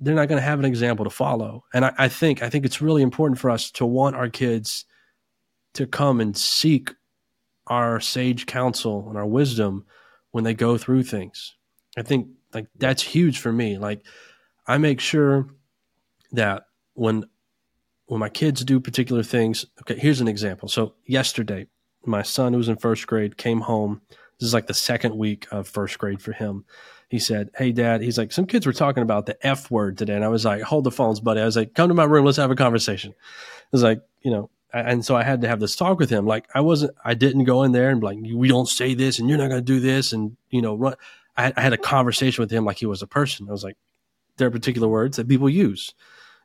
they're 0.00 0.14
not 0.14 0.28
going 0.28 0.40
to 0.40 0.46
have 0.46 0.58
an 0.58 0.64
example 0.64 1.04
to 1.04 1.10
follow. 1.10 1.64
And 1.74 1.84
I, 1.84 1.92
I 1.98 2.08
think 2.08 2.42
I 2.42 2.48
think 2.48 2.64
it's 2.64 2.80
really 2.80 3.02
important 3.02 3.38
for 3.38 3.50
us 3.50 3.70
to 3.72 3.86
want 3.86 4.16
our 4.16 4.28
kids 4.28 4.84
to 5.74 5.86
come 5.86 6.20
and 6.20 6.36
seek 6.36 6.92
our 7.66 7.98
sage 7.98 8.46
counsel 8.46 9.08
and 9.08 9.16
our 9.16 9.26
wisdom 9.26 9.84
when 10.30 10.44
they 10.44 10.54
go 10.54 10.76
through 10.78 11.02
things. 11.02 11.56
I 11.96 12.02
think 12.02 12.28
like 12.54 12.66
that's 12.76 13.02
huge 13.02 13.38
for 13.38 13.52
me. 13.52 13.78
Like 13.78 14.04
I 14.66 14.78
make 14.78 15.00
sure 15.00 15.48
that 16.32 16.66
when 16.94 17.26
when 18.06 18.20
my 18.20 18.28
kids 18.28 18.64
do 18.64 18.80
particular 18.80 19.22
things, 19.22 19.64
okay, 19.80 19.98
here's 19.98 20.20
an 20.20 20.28
example. 20.28 20.68
So 20.68 20.94
yesterday, 21.06 21.66
my 22.04 22.22
son 22.22 22.52
who 22.52 22.58
was 22.58 22.68
in 22.68 22.76
first 22.76 23.06
grade 23.06 23.36
came 23.36 23.60
home. 23.60 24.02
This 24.38 24.48
is 24.48 24.54
like 24.54 24.66
the 24.66 24.74
second 24.74 25.16
week 25.16 25.46
of 25.50 25.68
first 25.68 25.98
grade 25.98 26.20
for 26.20 26.32
him. 26.32 26.64
He 27.08 27.18
said, 27.18 27.50
Hey 27.56 27.72
dad, 27.72 28.02
he's 28.02 28.18
like, 28.18 28.32
some 28.32 28.46
kids 28.46 28.66
were 28.66 28.72
talking 28.72 29.02
about 29.02 29.26
the 29.26 29.46
F 29.46 29.70
word 29.70 29.96
today. 29.96 30.14
And 30.14 30.24
I 30.24 30.28
was 30.28 30.44
like, 30.44 30.62
hold 30.62 30.84
the 30.84 30.90
phones, 30.90 31.20
buddy. 31.20 31.40
I 31.40 31.44
was 31.44 31.56
like, 31.56 31.74
come 31.74 31.88
to 31.88 31.94
my 31.94 32.04
room. 32.04 32.24
Let's 32.24 32.38
have 32.38 32.50
a 32.50 32.56
conversation. 32.56 33.14
I 33.18 33.66
was 33.72 33.82
like, 33.82 34.02
you 34.22 34.30
know, 34.30 34.50
and 34.72 35.04
so 35.04 35.14
I 35.14 35.22
had 35.22 35.40
to 35.42 35.48
have 35.48 35.60
this 35.60 35.76
talk 35.76 35.98
with 35.98 36.10
him. 36.10 36.26
Like 36.26 36.48
I 36.54 36.60
wasn't, 36.60 36.94
I 37.04 37.14
didn't 37.14 37.44
go 37.44 37.62
in 37.62 37.72
there 37.72 37.90
and 37.90 38.02
like, 38.02 38.18
we 38.20 38.48
don't 38.48 38.68
say 38.68 38.94
this 38.94 39.18
and 39.18 39.28
you're 39.28 39.38
not 39.38 39.48
going 39.48 39.60
to 39.60 39.72
do 39.72 39.80
this. 39.80 40.12
And, 40.12 40.36
you 40.50 40.60
know, 40.60 40.74
run. 40.74 40.94
I, 41.36 41.52
I 41.56 41.60
had 41.60 41.72
a 41.72 41.78
conversation 41.78 42.42
with 42.42 42.50
him 42.50 42.64
like 42.64 42.78
he 42.78 42.86
was 42.86 43.02
a 43.02 43.06
person. 43.06 43.48
I 43.48 43.52
was 43.52 43.64
like, 43.64 43.76
there 44.36 44.48
are 44.48 44.52
particular 44.52 44.88
words 44.88 45.16
that 45.16 45.28
people 45.28 45.48
use. 45.48 45.94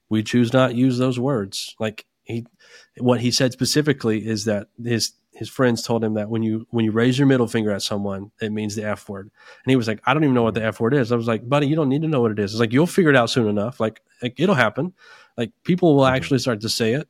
We 0.09 0.23
choose 0.23 0.53
not 0.53 0.69
to 0.69 0.75
use 0.75 0.97
those 0.97 1.19
words. 1.19 1.75
Like 1.79 2.05
he, 2.23 2.45
what 2.97 3.21
he 3.21 3.31
said 3.31 3.51
specifically 3.53 4.25
is 4.25 4.45
that 4.45 4.67
his 4.83 5.13
his 5.31 5.47
friends 5.47 5.83
told 5.83 6.03
him 6.03 6.15
that 6.15 6.29
when 6.29 6.43
you 6.43 6.67
when 6.71 6.83
you 6.83 6.91
raise 6.91 7.17
your 7.17 7.27
middle 7.27 7.47
finger 7.47 7.71
at 7.71 7.81
someone, 7.81 8.31
it 8.41 8.51
means 8.51 8.75
the 8.75 8.83
F 8.83 9.07
word. 9.07 9.31
And 9.63 9.71
he 9.71 9.75
was 9.75 9.87
like, 9.87 10.01
I 10.05 10.13
don't 10.13 10.23
even 10.23 10.33
know 10.33 10.43
what 10.43 10.55
the 10.55 10.63
F 10.63 10.79
word 10.79 10.93
is. 10.93 11.11
I 11.11 11.15
was 11.15 11.27
like, 11.27 11.47
buddy, 11.47 11.67
you 11.67 11.75
don't 11.75 11.89
need 11.89 12.01
to 12.01 12.07
know 12.07 12.21
what 12.21 12.31
it 12.31 12.39
is. 12.39 12.51
It's 12.51 12.59
like 12.59 12.73
you'll 12.73 12.87
figure 12.87 13.11
it 13.11 13.15
out 13.15 13.29
soon 13.29 13.47
enough. 13.47 13.79
Like, 13.79 14.01
like 14.21 14.39
it'll 14.39 14.55
happen. 14.55 14.93
Like 15.37 15.51
people 15.63 15.95
will 15.95 16.03
mm-hmm. 16.03 16.15
actually 16.15 16.39
start 16.39 16.61
to 16.61 16.69
say 16.69 16.93
it. 16.93 17.07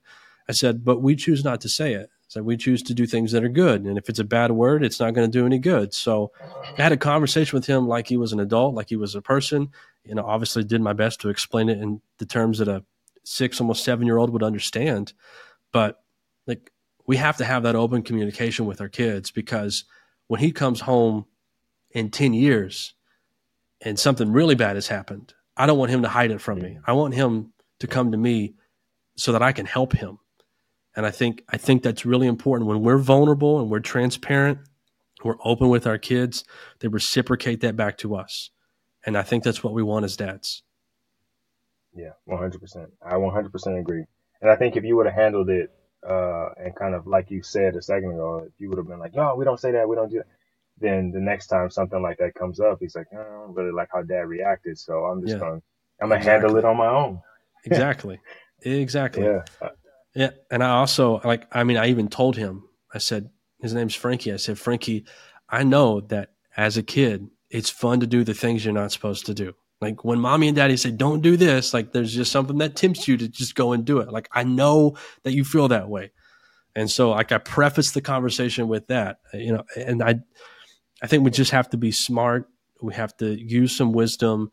I 0.48 0.52
said, 0.52 0.84
but 0.84 1.02
we 1.02 1.16
choose 1.16 1.44
not 1.44 1.62
to 1.62 1.70
say 1.70 1.94
it. 1.94 2.10
So 2.30 2.44
we 2.44 2.58
choose 2.58 2.84
to 2.84 2.94
do 2.94 3.08
things 3.08 3.32
that 3.32 3.44
are 3.44 3.50
good. 3.50 3.86
And 3.86 3.98
if 3.98 4.08
it's 4.08 4.20
a 4.20 4.24
bad 4.24 4.52
word, 4.52 4.84
it's 4.84 5.00
not 5.00 5.16
going 5.16 5.30
to 5.30 5.38
do 5.38 5.48
any 5.48 5.58
good. 5.58 5.96
So 5.96 6.32
I 6.78 6.84
had 6.84 6.92
a 6.92 6.98
conversation 6.98 7.58
with 7.58 7.66
him 7.66 7.88
like 7.88 8.08
he 8.08 8.18
was 8.18 8.32
an 8.34 8.40
adult, 8.40 8.76
like 8.76 8.90
he 8.90 8.96
was 8.96 9.16
a 9.16 9.22
person. 9.22 9.70
You 10.04 10.14
know, 10.14 10.24
obviously 10.24 10.64
did 10.64 10.80
my 10.80 10.94
best 10.94 11.20
to 11.22 11.30
explain 11.30 11.70
it 11.70 11.80
in 11.80 12.02
the 12.20 12.28
terms 12.28 12.60
that 12.60 12.68
a 12.68 12.84
six, 13.24 13.60
almost 13.60 13.84
seven 13.84 14.06
year 14.06 14.18
old 14.18 14.30
would 14.30 14.44
understand. 14.44 15.14
But 15.72 16.04
like 16.46 16.72
we 17.08 17.18
have 17.18 17.38
to 17.38 17.46
have 17.46 17.64
that 17.64 17.76
open 17.76 18.04
communication 18.04 18.68
with 18.68 18.80
our 18.80 18.90
kids 18.90 19.32
because 19.32 19.86
when 20.28 20.40
he 20.40 20.52
comes 20.52 20.82
home 20.82 21.26
in 21.90 22.12
10 22.12 22.36
years 22.36 22.94
and 23.82 23.98
something 23.98 24.32
really 24.32 24.54
bad 24.54 24.76
has 24.76 24.88
happened, 24.88 25.34
I 25.58 25.66
don't 25.66 25.80
want 25.80 25.90
him 25.90 26.04
to 26.04 26.10
hide 26.10 26.30
it 26.30 26.42
from 26.42 26.60
me. 26.60 26.78
I 26.86 26.94
want 26.94 27.16
him 27.16 27.54
to 27.80 27.88
come 27.88 28.12
to 28.12 28.18
me 28.18 28.54
so 29.18 29.32
that 29.32 29.42
I 29.42 29.52
can 29.52 29.66
help 29.66 29.94
him 29.94 30.20
and 31.00 31.06
I 31.06 31.12
think 31.12 31.46
I 31.48 31.56
think 31.56 31.82
that's 31.82 32.06
really 32.06 32.28
important 32.28 32.68
when 32.68 32.82
we're 32.82 32.98
vulnerable 32.98 33.62
and 33.62 33.70
we're 33.70 33.80
transparent, 33.80 34.60
we're 35.24 35.38
open 35.46 35.70
with 35.70 35.88
our 35.88 35.98
kids, 35.98 36.44
they 36.82 36.90
reciprocate 36.90 37.62
that 37.62 37.78
back 37.78 37.98
to 38.00 38.16
us. 38.16 38.50
And 39.06 39.18
I 39.18 39.22
think 39.22 39.46
that's 39.46 39.64
what 39.64 39.74
we 39.74 39.82
want 39.82 40.04
as 40.04 40.18
dads. 40.18 40.62
Yeah, 41.96 42.10
100%. 42.28 42.88
I 43.02 43.14
100% 43.14 43.80
agree. 43.80 44.04
And 44.42 44.52
I 44.52 44.58
think 44.58 44.76
if 44.76 44.84
you 44.84 44.98
would 44.98 45.06
have 45.06 45.16
handled 45.16 45.50
it 45.50 45.72
uh, 46.06 46.50
and 46.58 46.76
kind 46.76 46.94
of 46.94 47.08
like 47.08 47.32
you 47.32 47.44
said 47.44 47.78
a 47.78 47.82
second 47.82 48.12
ago, 48.12 48.44
if 48.46 48.52
you 48.60 48.68
would 48.68 48.78
have 48.78 48.88
been 48.90 49.00
like, 49.00 49.16
"No, 49.16 49.36
we 49.36 49.46
don't 49.46 49.58
say 49.58 49.72
that, 49.72 49.88
we 49.88 49.96
don't 49.96 50.10
do 50.10 50.18
that," 50.18 50.28
then 50.82 51.12
the 51.12 51.22
next 51.22 51.48
time 51.48 51.70
something 51.70 52.02
like 52.02 52.18
that 52.18 52.34
comes 52.34 52.60
up, 52.60 52.80
he's 52.82 52.98
like, 52.98 53.08
oh, 53.14 53.22
"I 53.22 53.24
don't 53.24 53.56
really 53.56 53.72
like 53.72 53.88
how 53.94 54.02
Dad 54.02 54.28
reacted, 54.28 54.78
so 54.78 55.06
I'm 55.06 55.22
just 55.22 55.36
yeah. 55.36 55.40
gonna, 55.40 55.62
I'm 56.02 56.10
gonna 56.10 56.16
exactly. 56.16 56.48
handle 56.50 56.58
it 56.58 56.66
on 56.66 56.76
my 56.76 56.88
own." 56.88 57.22
exactly, 57.64 58.20
exactly. 58.64 59.24
Yeah, 59.24 59.44
yeah, 60.16 60.32
and 60.50 60.64
I 60.64 60.70
also 60.72 61.22
like. 61.24 61.48
I 61.52 61.64
mean, 61.64 61.78
I 61.78 61.88
even 61.88 62.08
told 62.08 62.36
him. 62.36 62.64
I 62.94 62.98
said 62.98 63.30
his 63.62 63.74
name's 63.74 63.96
Frankie. 63.96 64.34
I 64.34 64.38
said, 64.38 64.58
Frankie, 64.58 65.06
I 65.50 65.64
know 65.64 66.02
that 66.02 66.32
as 66.58 66.78
a 66.78 66.84
kid, 66.84 67.30
it's 67.50 67.70
fun 67.70 68.00
to 68.00 68.08
do 68.08 68.24
the 68.24 68.34
things 68.34 68.66
you're 68.66 68.74
not 68.74 68.92
supposed 68.92 69.26
to 69.28 69.34
do. 69.34 69.54
Like 69.82 70.04
when 70.04 70.20
mommy 70.20 70.48
and 70.48 70.56
daddy 70.56 70.76
say, 70.78 70.92
"Don't 70.92 71.22
do 71.22 71.38
this," 71.38 71.74
like 71.74 71.94
there's 71.94 72.14
just 72.14 72.32
something 72.32 72.58
that 72.58 72.76
tempts 72.76 73.08
you 73.08 73.18
to 73.18 73.28
just 73.28 73.56
go 73.56 73.72
and 73.72 73.86
do 73.86 74.00
it. 74.00 74.12
Like 74.12 74.28
I 74.32 74.44
know 74.44 74.98
that 75.24 75.34
you 75.34 75.46
feel 75.46 75.70
that 75.70 75.90
way, 75.90 76.12
and 76.76 76.90
so 76.90 77.12
like 77.12 77.32
I 77.32 77.38
preface 77.38 77.92
the 77.92 78.02
conversation 78.02 78.68
with 78.68 78.88
that, 78.88 79.20
you 79.34 79.54
know. 79.54 79.64
And 79.78 80.04
I, 80.04 80.16
I 81.02 81.08
think 81.08 81.24
we 81.24 81.32
just 81.32 81.52
have 81.52 81.70
to 81.70 81.78
be 81.78 81.92
smart. 81.92 82.50
We 82.82 82.94
have 82.96 83.16
to 83.18 83.40
use 83.40 83.76
some 83.76 83.94
wisdom 83.94 84.52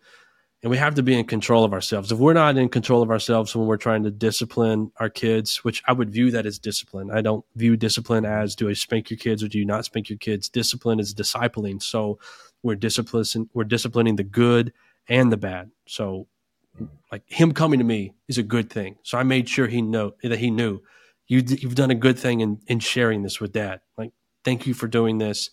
and 0.66 0.70
we 0.72 0.78
have 0.78 0.96
to 0.96 1.02
be 1.04 1.16
in 1.16 1.24
control 1.24 1.62
of 1.62 1.72
ourselves. 1.72 2.10
If 2.10 2.18
we're 2.18 2.32
not 2.32 2.56
in 2.56 2.68
control 2.68 3.00
of 3.00 3.08
ourselves 3.08 3.54
when 3.54 3.68
we're 3.68 3.76
trying 3.76 4.02
to 4.02 4.10
discipline 4.10 4.90
our 4.96 5.08
kids, 5.08 5.58
which 5.58 5.80
I 5.86 5.92
would 5.92 6.10
view 6.10 6.32
that 6.32 6.44
as 6.44 6.58
discipline, 6.58 7.08
I 7.12 7.20
don't 7.20 7.44
view 7.54 7.76
discipline 7.76 8.24
as 8.24 8.56
do 8.56 8.68
I 8.68 8.72
spank 8.72 9.08
your 9.08 9.16
kids 9.16 9.44
or 9.44 9.48
do 9.48 9.60
you 9.60 9.64
not 9.64 9.84
spank 9.84 10.10
your 10.10 10.18
kids. 10.18 10.48
Discipline 10.48 10.98
is 10.98 11.14
discipling. 11.14 11.80
So 11.80 12.18
we're 12.64 12.74
disciplining, 12.74 13.48
we're 13.54 13.62
disciplining 13.62 14.16
the 14.16 14.24
good 14.24 14.72
and 15.08 15.30
the 15.30 15.36
bad. 15.36 15.70
So 15.86 16.26
like 17.12 17.22
him 17.26 17.52
coming 17.52 17.78
to 17.78 17.84
me 17.84 18.14
is 18.26 18.38
a 18.38 18.42
good 18.42 18.68
thing. 18.68 18.96
So 19.04 19.18
I 19.18 19.22
made 19.22 19.48
sure 19.48 19.68
he 19.68 19.80
know 19.82 20.14
that 20.24 20.40
he 20.40 20.50
knew 20.50 20.80
you 21.28 21.44
you've 21.46 21.76
done 21.76 21.92
a 21.92 21.94
good 21.94 22.18
thing 22.18 22.40
in 22.40 22.58
in 22.66 22.80
sharing 22.80 23.22
this 23.22 23.40
with 23.40 23.52
dad. 23.52 23.82
Like 23.96 24.10
thank 24.44 24.66
you 24.66 24.74
for 24.74 24.88
doing 24.88 25.18
this. 25.18 25.48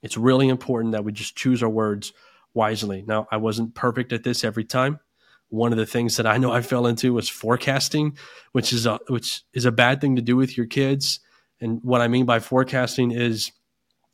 It's 0.00 0.16
really 0.16 0.48
important 0.48 0.92
that 0.92 1.04
we 1.04 1.10
just 1.10 1.34
choose 1.34 1.60
our 1.60 1.68
words 1.68 2.12
wisely. 2.54 3.04
Now, 3.06 3.26
I 3.30 3.36
wasn't 3.36 3.74
perfect 3.74 4.12
at 4.12 4.22
this 4.22 4.44
every 4.44 4.64
time. 4.64 5.00
One 5.48 5.72
of 5.72 5.78
the 5.78 5.86
things 5.86 6.16
that 6.16 6.26
I 6.26 6.38
know 6.38 6.52
I 6.52 6.62
fell 6.62 6.86
into 6.86 7.12
was 7.12 7.28
forecasting, 7.28 8.16
which 8.52 8.72
is 8.72 8.86
a, 8.86 8.98
which 9.08 9.42
is 9.52 9.66
a 9.66 9.72
bad 9.72 10.00
thing 10.00 10.16
to 10.16 10.22
do 10.22 10.36
with 10.36 10.56
your 10.56 10.66
kids. 10.66 11.20
And 11.60 11.80
what 11.82 12.00
I 12.00 12.08
mean 12.08 12.24
by 12.24 12.40
forecasting 12.40 13.10
is 13.10 13.52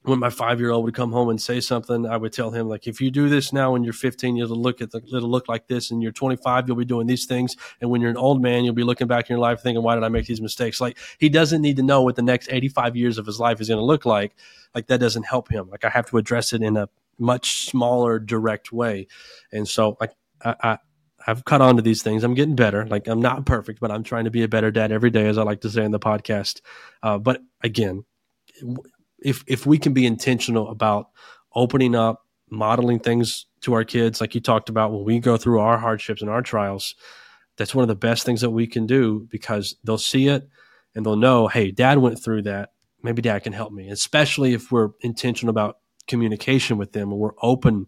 when 0.03 0.19
my 0.19 0.31
five 0.31 0.61
year 0.61 0.71
old 0.71 0.85
would 0.85 0.95
come 0.95 1.13
home 1.13 1.29
and 1.29 1.41
say 1.41 1.61
something, 1.61 2.07
I 2.07 2.17
would 2.17 2.33
tell 2.33 2.51
him 2.51 2.69
like, 2.69 2.87
if 2.87 3.01
you 3.01 3.11
do 3.11 3.29
this 3.29 3.53
now 3.53 3.73
when 3.73 3.85
you're 3.85 3.93
15, 3.93 4.37
you'll 4.37 4.49
look 4.49 4.81
at 4.81 4.91
the, 4.91 4.99
it'll 4.99 5.29
look 5.29 5.49
like 5.49 5.69
this, 5.69 5.91
and 5.91 6.03
you're 6.03 6.13
25, 6.13 6.69
you'll 6.69 6.77
be 6.77 6.85
doing 6.87 7.07
these 7.07 7.27
things, 7.27 7.55
and 7.81 7.91
when 7.91 8.01
you're 8.01 8.11
an 8.11 8.17
old 8.17 8.41
man, 8.41 8.65
you'll 8.65 8.75
be 8.75 8.83
looking 8.83 9.07
back 9.07 9.29
in 9.29 9.35
your 9.35 9.41
life 9.41 9.61
thinking, 9.61 9.83
why 9.83 9.95
did 9.95 10.05
I 10.05 10.09
make 10.09 10.27
these 10.27 10.41
mistakes? 10.41 10.81
Like 10.81 10.97
he 11.19 11.29
doesn't 11.29 11.61
need 11.61 11.77
to 11.77 11.83
know 11.83 12.03
what 12.03 12.17
the 12.17 12.23
next 12.23 12.49
85 12.51 12.97
years 12.97 13.19
of 13.19 13.27
his 13.27 13.39
life 13.39 13.61
is 13.61 13.69
going 13.69 13.79
to 13.79 13.85
look 13.85 14.07
like. 14.07 14.35
Like 14.75 14.87
that 14.87 15.01
doesn't 15.01 15.25
help 15.25 15.51
him. 15.51 15.69
Like 15.69 15.85
I 15.85 15.91
have 15.91 16.07
to 16.11 16.17
address 16.17 16.53
it 16.53 16.63
in 16.63 16.77
a 16.77 16.89
much 17.21 17.67
smaller, 17.67 18.19
direct 18.19 18.73
way. 18.73 19.07
And 19.53 19.69
so, 19.69 19.97
I, 20.01 20.09
I 20.45 20.79
I've 21.27 21.45
caught 21.45 21.61
on 21.61 21.77
to 21.77 21.83
these 21.83 22.03
things. 22.03 22.25
I'm 22.25 22.35
getting 22.35 22.57
better. 22.57 22.87
Like 22.87 23.07
I'm 23.07 23.21
not 23.21 23.47
perfect, 23.47 23.81
but 23.81 23.91
I'm 23.91 24.03
trying 24.03 24.25
to 24.25 24.31
be 24.31 24.43
a 24.43 24.49
better 24.49 24.71
dad 24.71 24.93
every 24.93 25.11
day, 25.11 25.27
as 25.27 25.39
I 25.39 25.43
like 25.43 25.61
to 25.63 25.71
say 25.71 25.85
in 25.85 25.91
the 25.91 25.99
podcast. 25.99 26.61
Uh, 27.03 27.19
but 27.19 27.43
again, 27.63 28.05
if 29.19 29.45
if 29.47 29.67
we 29.67 29.79
can 29.79 29.93
be 29.93 30.07
intentional 30.07 30.69
about 30.69 31.11
opening 31.55 31.95
up, 31.95 32.27
modeling 32.51 32.99
things 32.99 33.47
to 33.63 33.75
our 33.75 33.85
kids, 33.85 34.21
like 34.21 34.35
you 34.35 34.41
talked 34.41 34.69
about 34.69 34.93
when 34.93 35.05
we 35.05 35.21
go 35.21 35.37
through 35.37 35.61
our 35.61 35.79
hardships 35.79 36.23
and 36.23 36.31
our 36.31 36.43
trials, 36.43 36.95
that's 37.57 37.75
one 37.75 37.83
of 37.83 37.89
the 37.89 37.95
best 37.95 38.25
things 38.25 38.41
that 38.41 38.51
we 38.51 38.67
can 38.67 38.87
do 38.87 39.27
because 39.31 39.77
they'll 39.85 39.99
see 39.99 40.29
it 40.29 40.49
and 40.95 41.05
they'll 41.05 41.17
know, 41.17 41.49
hey, 41.49 41.71
dad 41.71 41.99
went 41.99 42.23
through 42.23 42.43
that. 42.43 42.71
Maybe 43.03 43.23
dad 43.23 43.43
can 43.43 43.53
help 43.53 43.73
me. 43.73 43.89
Especially 43.89 44.55
if 44.55 44.73
we're 44.73 44.91
intentional 45.01 45.51
about 45.51 45.79
communication 46.11 46.77
with 46.77 46.93
them 46.93 47.11
and 47.11 47.19
we're 47.19 47.33
open. 47.41 47.87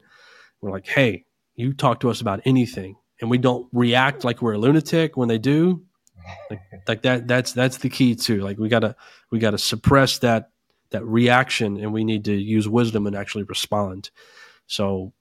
We're 0.62 0.70
like, 0.70 0.86
hey, 0.86 1.26
you 1.54 1.74
talk 1.74 2.00
to 2.00 2.10
us 2.10 2.20
about 2.20 2.40
anything, 2.44 2.96
and 3.20 3.28
we 3.28 3.38
don't 3.38 3.68
react 3.72 4.24
like 4.24 4.40
we're 4.40 4.54
a 4.54 4.58
lunatic 4.58 5.16
when 5.16 5.28
they 5.28 5.38
do. 5.38 5.84
Like, 6.48 6.60
like 6.88 7.02
that. 7.02 7.28
That's 7.28 7.52
that's 7.52 7.78
the 7.78 7.90
key 7.90 8.14
too. 8.14 8.40
Like 8.40 8.58
we 8.58 8.68
gotta 8.68 8.96
we 9.30 9.38
gotta 9.38 9.58
suppress 9.58 10.18
that 10.18 10.50
that 10.90 11.04
reaction, 11.04 11.78
and 11.78 11.92
we 11.92 12.04
need 12.04 12.24
to 12.26 12.34
use 12.34 12.68
wisdom 12.68 13.06
and 13.06 13.16
actually 13.16 13.44
respond. 13.44 14.10
So 14.66 15.12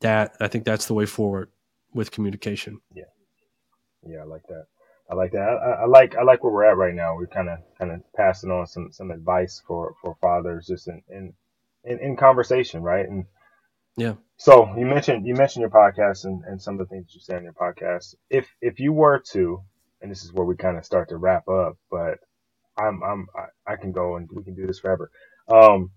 that 0.00 0.36
I 0.40 0.48
think 0.48 0.64
that's 0.64 0.86
the 0.86 0.94
way 0.94 1.06
forward 1.06 1.50
with 1.92 2.10
communication. 2.10 2.80
Yeah, 2.94 3.04
yeah, 4.06 4.22
I 4.22 4.24
like 4.24 4.46
that. 4.48 4.66
I 5.10 5.14
like 5.14 5.32
that. 5.32 5.40
I, 5.40 5.82
I, 5.82 5.86
like 5.86 6.16
I 6.16 6.22
like 6.22 6.42
where 6.44 6.52
we're 6.52 6.64
at 6.64 6.76
right 6.76 6.94
now. 6.94 7.14
We're 7.14 7.26
kind 7.26 7.48
of 7.48 7.58
kind 7.78 7.92
of 7.92 8.00
passing 8.14 8.50
on 8.50 8.66
some 8.66 8.90
some 8.92 9.10
advice 9.10 9.62
for 9.66 9.94
for 10.02 10.16
fathers, 10.20 10.66
just 10.66 10.88
in, 10.88 11.02
in 11.08 11.32
in, 11.84 11.98
in 12.00 12.16
conversation, 12.16 12.82
right? 12.82 13.08
And 13.08 13.26
yeah. 13.96 14.14
So 14.36 14.72
you 14.76 14.86
mentioned 14.86 15.26
you 15.26 15.34
mentioned 15.34 15.62
your 15.62 15.70
podcast 15.70 16.24
and, 16.24 16.44
and 16.44 16.60
some 16.62 16.74
of 16.78 16.88
the 16.88 16.94
things 16.94 17.10
you 17.12 17.20
say 17.20 17.36
on 17.36 17.44
your 17.44 17.52
podcast. 17.52 18.14
If 18.30 18.48
if 18.60 18.78
you 18.78 18.92
were 18.92 19.22
to, 19.32 19.62
and 20.00 20.10
this 20.10 20.24
is 20.24 20.32
where 20.32 20.46
we 20.46 20.56
kind 20.56 20.76
of 20.76 20.84
start 20.84 21.08
to 21.08 21.16
wrap 21.16 21.48
up, 21.48 21.76
but 21.90 22.18
I'm 22.78 23.02
I'm 23.02 23.26
I, 23.34 23.72
I 23.72 23.76
can 23.76 23.92
go 23.92 24.16
and 24.16 24.28
we 24.32 24.44
can 24.44 24.54
do 24.54 24.66
this 24.66 24.78
forever. 24.78 25.10
Um, 25.48 25.90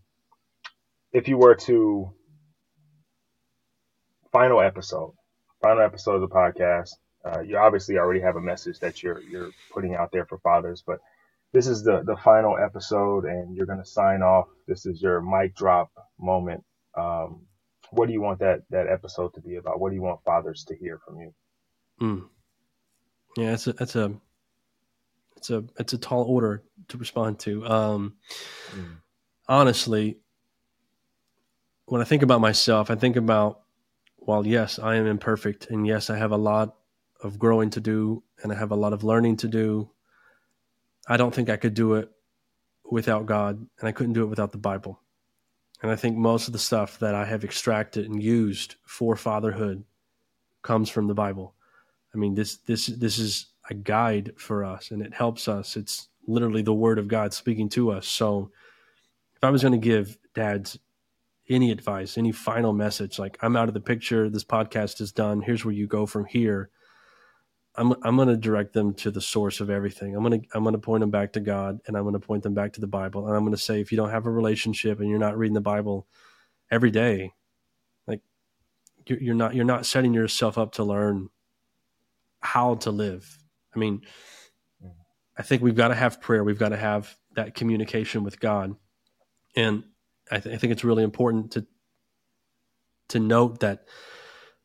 if 1.14 1.28
you 1.28 1.38
were 1.38 1.56
to 1.56 2.14
final 4.32 4.62
episode, 4.62 5.14
final 5.62 5.84
episode 5.84 6.16
of 6.16 6.22
the 6.22 6.36
podcast, 6.36 6.92
uh, 7.24 7.42
you 7.42 7.58
obviously 7.58 7.98
already 7.98 8.22
have 8.22 8.36
a 8.36 8.42
message 8.42 8.80
that 8.80 9.04
you're 9.04 9.22
you're 9.22 9.52
putting 9.72 9.94
out 9.96 10.12
there 10.12 10.26
for 10.26 10.40
fathers, 10.40 10.84
but 10.86 11.00
this 11.54 11.68
is 11.68 11.84
the 11.84 12.02
the 12.06 12.18
final 12.18 12.58
episode, 12.58 13.26
and 13.26 13.56
you're 13.56 13.66
going 13.66 13.80
to 13.80 13.86
sign 13.86 14.22
off. 14.22 14.48
This 14.68 14.86
is 14.86 15.02
your 15.02 15.22
mic 15.22 15.56
drop 15.56 15.92
moment. 16.20 16.64
Um, 16.98 17.42
what 17.92 18.08
do 18.08 18.14
you 18.14 18.22
want 18.22 18.40
that 18.40 18.62
that 18.70 18.88
episode 18.88 19.34
to 19.34 19.42
be 19.42 19.56
about? 19.56 19.80
What 19.80 19.90
do 19.90 19.96
you 19.96 20.02
want 20.02 20.24
fathers 20.24 20.64
to 20.70 20.76
hear 20.76 21.00
from 21.06 21.20
you? 21.20 21.34
Mm. 22.02 22.28
Yeah, 23.38 23.54
it's 23.54 23.68
a 23.68 23.76
it's 23.80 23.96
a 23.96 24.14
it's 25.38 25.50
a 25.50 25.64
it's 25.78 25.94
a 25.94 25.98
tall 25.98 26.24
order 26.24 26.64
to 26.88 26.98
respond 26.98 27.40
to. 27.40 27.66
Um, 27.66 28.16
mm. 28.72 28.98
Honestly, 29.48 30.18
when 31.86 32.02
I 32.02 32.06
think 32.06 32.24
about 32.24 32.40
myself, 32.40 32.90
I 32.90 32.96
think 32.96 33.18
about 33.18 33.62
while 34.16 34.48
yes, 34.48 34.80
I 34.80 34.96
am 34.96 35.06
imperfect, 35.06 35.70
and 35.70 35.86
yes, 35.86 36.10
I 36.10 36.18
have 36.18 36.32
a 36.32 36.38
lot 36.38 36.76
of 37.22 37.38
growing 37.38 37.70
to 37.72 37.82
do, 37.82 38.24
and 38.42 38.52
I 38.52 38.56
have 38.56 38.72
a 38.72 38.76
lot 38.76 38.94
of 38.94 39.04
learning 39.04 39.38
to 39.38 39.48
do, 39.48 39.90
I 41.08 41.18
don't 41.18 41.34
think 41.34 41.50
I 41.50 41.58
could 41.58 41.74
do 41.74 41.96
it 41.96 42.10
without 42.90 43.26
God, 43.26 43.58
and 43.58 43.88
I 43.88 43.92
couldn't 43.92 44.14
do 44.14 44.24
it 44.24 44.30
without 44.30 44.52
the 44.52 44.58
Bible. 44.58 45.00
And 45.82 45.92
I 45.92 45.96
think 45.96 46.16
most 46.16 46.48
of 46.48 46.54
the 46.54 46.60
stuff 46.60 47.00
that 47.00 47.16
I 47.16 47.26
have 47.26 47.44
extracted 47.44 48.06
and 48.06 48.22
used 48.22 48.76
for 48.86 49.16
fatherhood 49.16 49.84
comes 50.62 50.90
from 50.90 51.08
the 51.08 51.14
Bible. 51.14 51.56
I 52.14 52.18
mean, 52.18 52.36
this 52.36 52.58
this 52.58 52.88
this 52.88 53.18
is 53.18 53.48
a 53.70 53.74
guide 53.74 54.34
for 54.38 54.64
us, 54.64 54.92
and 54.92 55.02
it 55.02 55.14
helps 55.14 55.48
us. 55.48 55.76
It's 55.76 56.10
literally 56.28 56.62
the 56.62 56.74
Word 56.74 57.00
of 57.00 57.08
God 57.08 57.34
speaking 57.34 57.70
to 57.70 57.92
us. 57.92 58.08
So, 58.08 58.52
if 59.36 59.44
I 59.44 59.50
was 59.50 59.62
going 59.62 59.72
to 59.72 59.78
give 59.78 60.18
dads 60.36 60.78
any 61.50 61.72
advice, 61.72 62.18
any 62.18 62.32
final 62.32 62.74
message, 62.74 63.18
like 63.18 63.38
I'm 63.42 63.56
out 63.56 63.68
of 63.68 63.74
the 63.74 63.82
picture, 63.82 64.30
this 64.30 64.44
podcast 64.44 65.02
is 65.02 65.12
done, 65.12 65.42
here's 65.42 65.66
where 65.66 65.74
you 65.74 65.88
go 65.88 66.06
from 66.06 66.26
here. 66.26 66.70
I'm 67.76 67.94
I'm 68.04 68.16
going 68.18 68.28
to 68.28 68.38
direct 68.38 68.74
them 68.74 68.94
to 68.96 69.12
the 69.12 69.22
source 69.22 69.62
of 69.62 69.70
everything. 69.70 70.16
I'm 70.16 70.24
going 70.24 70.42
to 70.42 70.48
I'm 70.54 70.64
going 70.64 70.74
to 70.74 70.80
point 70.80 71.02
them 71.02 71.12
back 71.12 71.34
to 71.34 71.40
God 71.40 71.80
and 71.88 71.96
I'm 71.96 72.04
going 72.04 72.14
to 72.14 72.20
point 72.20 72.44
them 72.44 72.54
back 72.54 72.74
to 72.74 72.82
the 72.82 72.88
Bible. 72.88 73.28
And 73.28 73.36
I'm 73.36 73.44
going 73.44 73.56
to 73.56 73.62
say 73.62 73.80
if 73.80 73.92
you 73.92 73.98
don't 73.98 74.10
have 74.10 74.26
a 74.26 74.32
relationship 74.32 75.00
and 75.00 75.10
you're 75.10 75.20
not 75.20 75.38
reading 75.38 75.54
the 75.54 75.62
Bible 75.62 76.08
every 76.70 76.92
day, 76.92 77.32
like 78.08 78.22
you're, 79.06 79.20
you're 79.20 79.36
not 79.36 79.56
you're 79.56 79.66
not 79.66 79.86
setting 79.86 80.14
yourself 80.14 80.58
up 80.58 80.74
to 80.74 80.84
learn 80.84 81.30
how 82.42 82.76
to 82.76 82.92
live. 82.92 83.38
I 83.74 83.80
mean, 83.80 84.02
mm-hmm. 84.84 84.90
I 85.38 85.44
think 85.44 85.62
we've 85.62 85.76
got 85.76 85.90
to 85.90 85.96
have 85.96 86.20
prayer. 86.20 86.44
We've 86.44 86.60
got 86.60 86.70
to 86.70 86.78
have 86.78 87.16
that 87.36 87.56
communication 87.56 88.24
with 88.24 88.40
God. 88.40 88.76
And 89.56 89.84
I, 90.30 90.40
th- 90.40 90.54
I 90.54 90.58
think 90.58 90.74
it's 90.74 90.84
really 90.84 91.04
important 91.04 91.52
to 91.52 91.66
to 93.10 93.20
note 93.20 93.60
that 93.60 93.88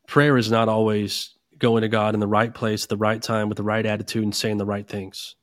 prayer 0.07 0.37
is 0.37 0.49
not 0.51 0.67
always 0.67 1.36
going 1.59 1.81
to 1.81 1.89
God 1.89 2.13
in 2.13 2.19
the 2.19 2.27
right 2.27 2.53
place, 2.53 2.85
the 2.85 2.97
right 2.97 3.21
time, 3.21 3.49
with 3.49 3.57
the 3.57 3.63
right 3.63 3.85
attitude, 3.85 4.23
and 4.23 4.35
saying 4.35 4.57
the 4.57 4.65
right 4.65 4.87
things. 4.87 5.35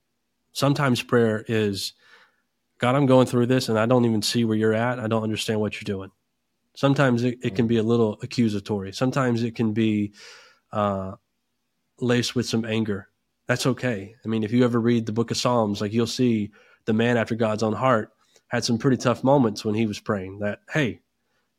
Sometimes 0.52 1.02
prayer 1.02 1.44
is, 1.48 1.94
God, 2.78 2.94
I'm 2.94 3.06
going 3.06 3.26
through 3.26 3.46
this 3.46 3.68
and 3.68 3.78
I 3.78 3.86
don't 3.86 4.04
even 4.04 4.22
see 4.22 4.44
where 4.44 4.56
you're 4.56 4.74
at. 4.74 5.00
I 5.00 5.08
don't 5.08 5.22
understand 5.22 5.60
what 5.60 5.74
you're 5.74 5.96
doing. 5.96 6.10
Sometimes 6.76 7.22
it, 7.22 7.38
it 7.42 7.54
can 7.54 7.66
be 7.66 7.76
a 7.76 7.82
little 7.82 8.18
accusatory. 8.22 8.92
Sometimes 8.92 9.42
it 9.42 9.54
can 9.54 9.72
be 9.72 10.12
uh, 10.72 11.12
laced 12.00 12.34
with 12.34 12.46
some 12.46 12.64
anger. 12.64 13.08
That's 13.46 13.66
okay. 13.66 14.14
I 14.24 14.28
mean, 14.28 14.42
if 14.42 14.52
you 14.52 14.64
ever 14.64 14.80
read 14.80 15.06
the 15.06 15.12
book 15.12 15.30
of 15.30 15.36
Psalms, 15.36 15.80
like 15.80 15.92
you'll 15.92 16.06
see 16.06 16.50
the 16.84 16.92
man 16.92 17.16
after 17.16 17.34
God's 17.34 17.62
own 17.62 17.74
heart 17.74 18.10
had 18.48 18.64
some 18.64 18.78
pretty 18.78 18.96
tough 18.96 19.24
moments 19.24 19.64
when 19.64 19.74
he 19.74 19.86
was 19.86 20.00
praying 20.00 20.38
that, 20.40 20.60
hey, 20.72 21.00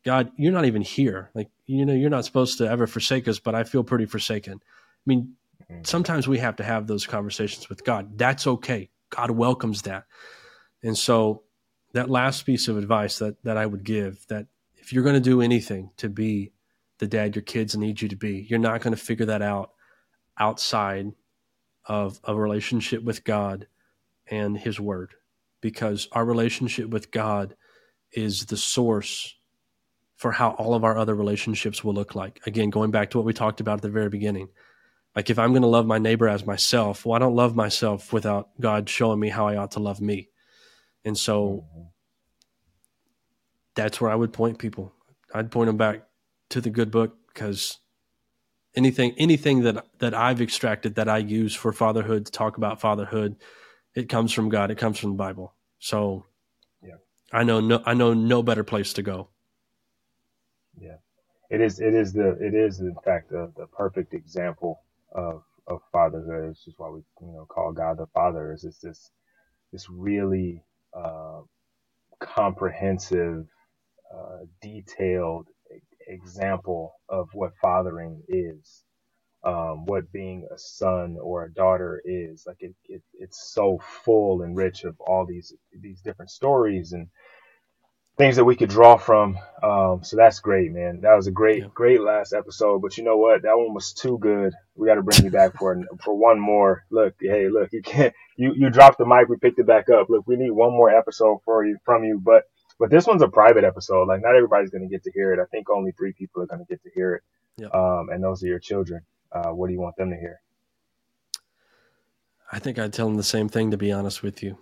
God, 0.04 0.30
you're 0.36 0.52
not 0.52 0.64
even 0.64 0.82
here. 0.82 1.30
Like, 1.34 1.50
you 1.66 1.84
know, 1.84 1.92
you're 1.92 2.10
not 2.10 2.24
supposed 2.24 2.58
to 2.58 2.68
ever 2.68 2.86
forsake 2.86 3.28
us, 3.28 3.38
but 3.38 3.54
I 3.54 3.64
feel 3.64 3.84
pretty 3.84 4.06
forsaken. 4.06 4.60
I 4.62 5.02
mean, 5.04 5.34
mm-hmm. 5.70 5.82
sometimes 5.84 6.28
we 6.28 6.38
have 6.38 6.56
to 6.56 6.64
have 6.64 6.86
those 6.86 7.06
conversations 7.06 7.68
with 7.68 7.84
God. 7.84 8.18
That's 8.18 8.46
okay. 8.46 8.90
God 9.10 9.30
welcomes 9.32 9.82
that. 9.82 10.04
And 10.82 10.96
so 10.96 11.42
that 11.92 12.10
last 12.10 12.44
piece 12.46 12.68
of 12.68 12.76
advice 12.76 13.18
that 13.18 13.42
that 13.44 13.56
I 13.56 13.66
would 13.66 13.84
give 13.84 14.26
that 14.28 14.46
if 14.74 14.92
you're 14.92 15.04
going 15.04 15.14
to 15.14 15.20
do 15.20 15.40
anything 15.40 15.90
to 15.96 16.08
be 16.08 16.52
the 16.98 17.06
dad 17.06 17.34
your 17.34 17.42
kids 17.42 17.76
need 17.76 18.00
you 18.00 18.08
to 18.08 18.16
be, 18.16 18.46
you're 18.48 18.58
not 18.58 18.80
going 18.80 18.94
to 18.94 19.02
figure 19.02 19.26
that 19.26 19.42
out 19.42 19.72
outside 20.38 21.12
of 21.84 22.20
a 22.24 22.34
relationship 22.34 23.02
with 23.02 23.24
God 23.24 23.66
and 24.28 24.58
his 24.58 24.80
word 24.80 25.14
because 25.60 26.08
our 26.12 26.24
relationship 26.24 26.90
with 26.90 27.10
God 27.10 27.56
is 28.12 28.46
the 28.46 28.56
source 28.56 29.36
for 30.16 30.32
how 30.32 30.50
all 30.52 30.74
of 30.74 30.84
our 30.84 30.96
other 30.96 31.14
relationships 31.14 31.84
will 31.84 31.94
look 31.94 32.14
like. 32.14 32.40
Again, 32.46 32.70
going 32.70 32.90
back 32.90 33.10
to 33.10 33.18
what 33.18 33.26
we 33.26 33.32
talked 33.32 33.60
about 33.60 33.78
at 33.78 33.82
the 33.82 33.90
very 33.90 34.08
beginning. 34.08 34.48
Like 35.14 35.30
if 35.30 35.38
I'm 35.38 35.52
going 35.52 35.62
to 35.62 35.68
love 35.68 35.86
my 35.86 35.98
neighbor 35.98 36.28
as 36.28 36.44
myself, 36.44 37.06
well, 37.06 37.16
I 37.16 37.18
don't 37.18 37.36
love 37.36 37.54
myself 37.54 38.12
without 38.12 38.50
God 38.60 38.88
showing 38.88 39.20
me 39.20 39.28
how 39.28 39.46
I 39.46 39.56
ought 39.56 39.72
to 39.72 39.80
love 39.80 40.00
me. 40.00 40.28
And 41.04 41.16
so 41.16 41.64
that's 43.74 44.00
where 44.00 44.10
I 44.10 44.14
would 44.14 44.32
point 44.32 44.58
people. 44.58 44.92
I'd 45.32 45.50
point 45.50 45.68
them 45.68 45.76
back 45.76 46.02
to 46.50 46.60
the 46.60 46.70
good 46.70 46.90
book 46.90 47.16
because 47.28 47.78
anything 48.74 49.14
anything 49.16 49.62
that 49.62 49.86
that 49.98 50.14
I've 50.14 50.40
extracted 50.40 50.96
that 50.96 51.08
I 51.08 51.18
use 51.18 51.54
for 51.54 51.72
fatherhood 51.72 52.26
to 52.26 52.32
talk 52.32 52.56
about 52.56 52.80
fatherhood, 52.80 53.36
it 53.94 54.08
comes 54.08 54.32
from 54.32 54.48
God. 54.48 54.70
It 54.70 54.78
comes 54.78 54.98
from 54.98 55.10
the 55.10 55.16
Bible. 55.16 55.54
So, 55.78 56.26
yeah, 56.82 56.96
I 57.32 57.44
know 57.44 57.60
no 57.60 57.82
I 57.84 57.94
know 57.94 58.14
no 58.14 58.42
better 58.42 58.64
place 58.64 58.92
to 58.94 59.02
go. 59.02 59.28
Yeah, 60.80 60.96
it 61.50 61.60
is. 61.60 61.80
It 61.80 61.94
is 61.94 62.12
the. 62.14 62.30
It 62.40 62.54
is 62.54 62.80
in 62.80 62.96
fact 63.04 63.30
the, 63.30 63.52
the 63.56 63.66
perfect 63.68 64.14
example 64.14 64.80
of 65.14 65.42
of 65.68 65.80
fatherhood. 65.92 66.50
It's 66.50 66.64
just 66.64 66.78
why 66.78 66.90
we 66.90 67.00
you 67.20 67.32
know 67.34 67.46
call 67.46 67.72
God 67.72 67.98
the 67.98 68.06
Father. 68.14 68.52
Is 68.52 68.64
it's 68.64 68.80
this 68.80 69.10
this 69.72 69.88
really 69.90 70.62
uh, 70.94 71.42
comprehensive, 72.20 73.46
uh, 74.14 74.38
detailed 74.62 75.48
example 76.08 76.94
of 77.08 77.28
what 77.34 77.52
fathering 77.62 78.22
is, 78.28 78.84
um, 79.44 79.86
what 79.86 80.10
being 80.12 80.46
a 80.54 80.58
son 80.58 81.16
or 81.22 81.44
a 81.46 81.54
daughter 81.54 82.02
is. 82.04 82.44
Like 82.46 82.58
it, 82.60 82.74
it, 82.88 83.02
it's 83.14 83.52
so 83.54 83.80
full 84.04 84.42
and 84.42 84.56
rich 84.56 84.84
of 84.84 84.96
all 85.00 85.26
these 85.26 85.54
these 85.82 86.00
different 86.02 86.30
stories 86.30 86.92
and 86.92 87.08
things 88.16 88.36
that 88.36 88.44
we 88.44 88.56
could 88.56 88.70
draw 88.70 88.96
from. 88.96 89.38
Um, 89.62 90.02
so 90.02 90.16
that's 90.16 90.40
great, 90.40 90.72
man. 90.72 91.00
That 91.02 91.14
was 91.14 91.26
a 91.26 91.30
great, 91.30 91.62
yeah. 91.62 91.68
great 91.74 92.00
last 92.00 92.32
episode. 92.32 92.80
But 92.80 92.96
you 92.96 93.04
know 93.04 93.16
what? 93.16 93.42
That 93.42 93.56
one 93.56 93.74
was 93.74 93.92
too 93.92 94.18
good. 94.18 94.54
We 94.74 94.86
got 94.86 94.94
to 94.94 95.02
bring 95.02 95.24
you 95.24 95.30
back 95.30 95.56
for 95.56 95.80
for 96.04 96.14
one 96.14 96.40
more. 96.40 96.84
Look, 96.90 97.14
hey, 97.20 97.48
look, 97.48 97.72
you 97.72 97.82
can't. 97.82 98.14
You 98.36 98.54
you 98.56 98.70
dropped 98.70 98.98
the 98.98 99.06
mic. 99.06 99.28
We 99.28 99.36
picked 99.36 99.58
it 99.58 99.66
back 99.66 99.88
up. 99.88 100.08
Look, 100.08 100.26
we 100.26 100.36
need 100.36 100.50
one 100.50 100.72
more 100.72 100.90
episode 100.90 101.40
for 101.44 101.64
you 101.64 101.78
from 101.84 102.04
you. 102.04 102.20
But 102.22 102.44
but 102.78 102.90
this 102.90 103.06
one's 103.06 103.22
a 103.22 103.28
private 103.28 103.64
episode. 103.64 104.08
Like 104.08 104.22
not 104.22 104.34
everybody's 104.36 104.70
going 104.70 104.82
to 104.82 104.88
get 104.88 105.04
to 105.04 105.12
hear 105.12 105.32
it. 105.32 105.40
I 105.40 105.44
think 105.46 105.70
only 105.70 105.92
three 105.92 106.12
people 106.12 106.42
are 106.42 106.46
going 106.46 106.60
to 106.60 106.66
get 106.66 106.82
to 106.82 106.90
hear 106.94 107.14
it. 107.14 107.22
Yep. 107.58 107.74
Um, 107.74 108.08
and 108.10 108.22
those 108.22 108.42
are 108.42 108.48
your 108.48 108.58
children. 108.58 109.02
Uh, 109.32 109.50
what 109.50 109.66
do 109.68 109.72
you 109.72 109.80
want 109.80 109.96
them 109.96 110.10
to 110.10 110.16
hear? 110.16 110.40
I 112.52 112.58
think 112.58 112.78
I'd 112.78 112.92
tell 112.92 113.06
them 113.06 113.16
the 113.16 113.22
same 113.22 113.48
thing. 113.48 113.70
To 113.70 113.76
be 113.76 113.92
honest 113.92 114.22
with 114.22 114.42
you, 114.42 114.58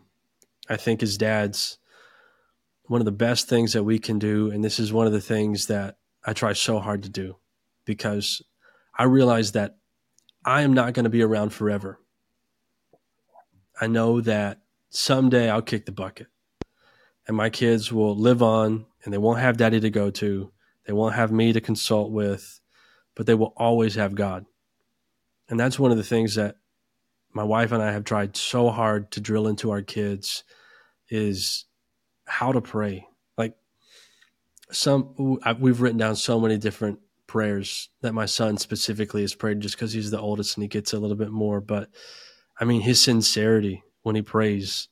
I 0.68 0.76
think 0.76 1.02
as 1.02 1.18
dads, 1.18 1.78
one 2.86 3.00
of 3.00 3.04
the 3.04 3.12
best 3.12 3.48
things 3.48 3.72
that 3.72 3.84
we 3.84 3.98
can 3.98 4.18
do, 4.18 4.50
and 4.50 4.62
this 4.62 4.78
is 4.78 4.92
one 4.92 5.06
of 5.06 5.12
the 5.12 5.20
things 5.20 5.66
that 5.66 5.96
I 6.24 6.32
try 6.32 6.52
so 6.52 6.78
hard 6.78 7.02
to 7.04 7.08
do, 7.08 7.36
because 7.84 8.42
I 8.96 9.04
realize 9.04 9.52
that 9.52 9.76
I 10.44 10.62
am 10.62 10.74
not 10.74 10.92
going 10.92 11.04
to 11.04 11.10
be 11.10 11.22
around 11.22 11.50
forever. 11.50 11.98
I 13.80 13.86
know 13.86 14.20
that 14.20 14.60
someday 14.90 15.50
I'll 15.50 15.62
kick 15.62 15.86
the 15.86 15.92
bucket 15.92 16.28
and 17.26 17.36
my 17.36 17.50
kids 17.50 17.92
will 17.92 18.16
live 18.16 18.42
on 18.42 18.86
and 19.02 19.12
they 19.12 19.18
won't 19.18 19.40
have 19.40 19.56
daddy 19.56 19.80
to 19.80 19.90
go 19.90 20.10
to. 20.10 20.52
They 20.86 20.92
won't 20.92 21.14
have 21.14 21.32
me 21.32 21.52
to 21.52 21.60
consult 21.60 22.12
with, 22.12 22.60
but 23.14 23.26
they 23.26 23.34
will 23.34 23.54
always 23.56 23.94
have 23.94 24.14
God. 24.14 24.44
And 25.48 25.58
that's 25.58 25.78
one 25.78 25.90
of 25.90 25.96
the 25.96 26.04
things 26.04 26.34
that 26.36 26.56
my 27.32 27.42
wife 27.42 27.72
and 27.72 27.82
I 27.82 27.92
have 27.92 28.04
tried 28.04 28.36
so 28.36 28.70
hard 28.70 29.10
to 29.12 29.20
drill 29.20 29.48
into 29.48 29.70
our 29.70 29.82
kids 29.82 30.44
is 31.08 31.64
how 32.26 32.52
to 32.52 32.60
pray. 32.60 33.06
Like 33.36 33.54
some 34.70 35.40
we've 35.58 35.80
written 35.80 35.98
down 35.98 36.16
so 36.16 36.40
many 36.40 36.58
different 36.58 37.00
prayers 37.26 37.88
that 38.02 38.14
my 38.14 38.26
son 38.26 38.56
specifically 38.58 39.22
has 39.22 39.34
prayed 39.34 39.60
just 39.60 39.76
because 39.76 39.92
he's 39.92 40.10
the 40.10 40.20
oldest 40.20 40.56
and 40.56 40.62
he 40.62 40.68
gets 40.68 40.92
a 40.92 40.98
little 40.98 41.16
bit 41.16 41.30
more. 41.30 41.60
But 41.60 41.90
I 42.58 42.64
mean, 42.64 42.82
his 42.82 43.02
sincerity 43.02 43.82
when 44.02 44.16
he 44.16 44.22
prays 44.22 44.88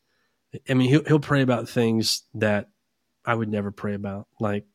I 0.69 0.75
mean, 0.75 0.89
he'll 0.89 1.05
he'll 1.05 1.21
pray 1.21 1.43
about 1.43 1.69
things 1.69 2.23
that 2.35 2.69
I 3.25 3.35
would 3.35 3.49
never 3.49 3.71
pray 3.71 3.95
about, 3.95 4.27
like 4.41 4.67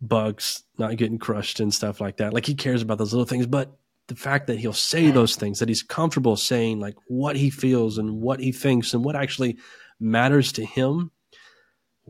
bugs 0.00 0.62
not 0.78 0.96
getting 0.96 1.18
crushed 1.18 1.60
and 1.60 1.72
stuff 1.72 2.00
like 2.00 2.18
that. 2.18 2.32
Like 2.32 2.46
he 2.46 2.54
cares 2.54 2.82
about 2.82 2.98
those 2.98 3.12
little 3.12 3.26
things, 3.26 3.46
but 3.46 3.76
the 4.08 4.14
fact 4.14 4.46
that 4.46 4.58
he'll 4.58 4.72
say 4.72 5.10
those 5.10 5.36
things, 5.36 5.58
that 5.58 5.68
he's 5.68 5.82
comfortable 5.82 6.36
saying 6.36 6.80
like 6.80 6.96
what 7.08 7.36
he 7.36 7.50
feels 7.50 7.98
and 7.98 8.20
what 8.20 8.40
he 8.40 8.52
thinks 8.52 8.94
and 8.94 9.04
what 9.04 9.16
actually 9.16 9.58
matters 10.00 10.52
to 10.52 10.64
him. 10.64 11.10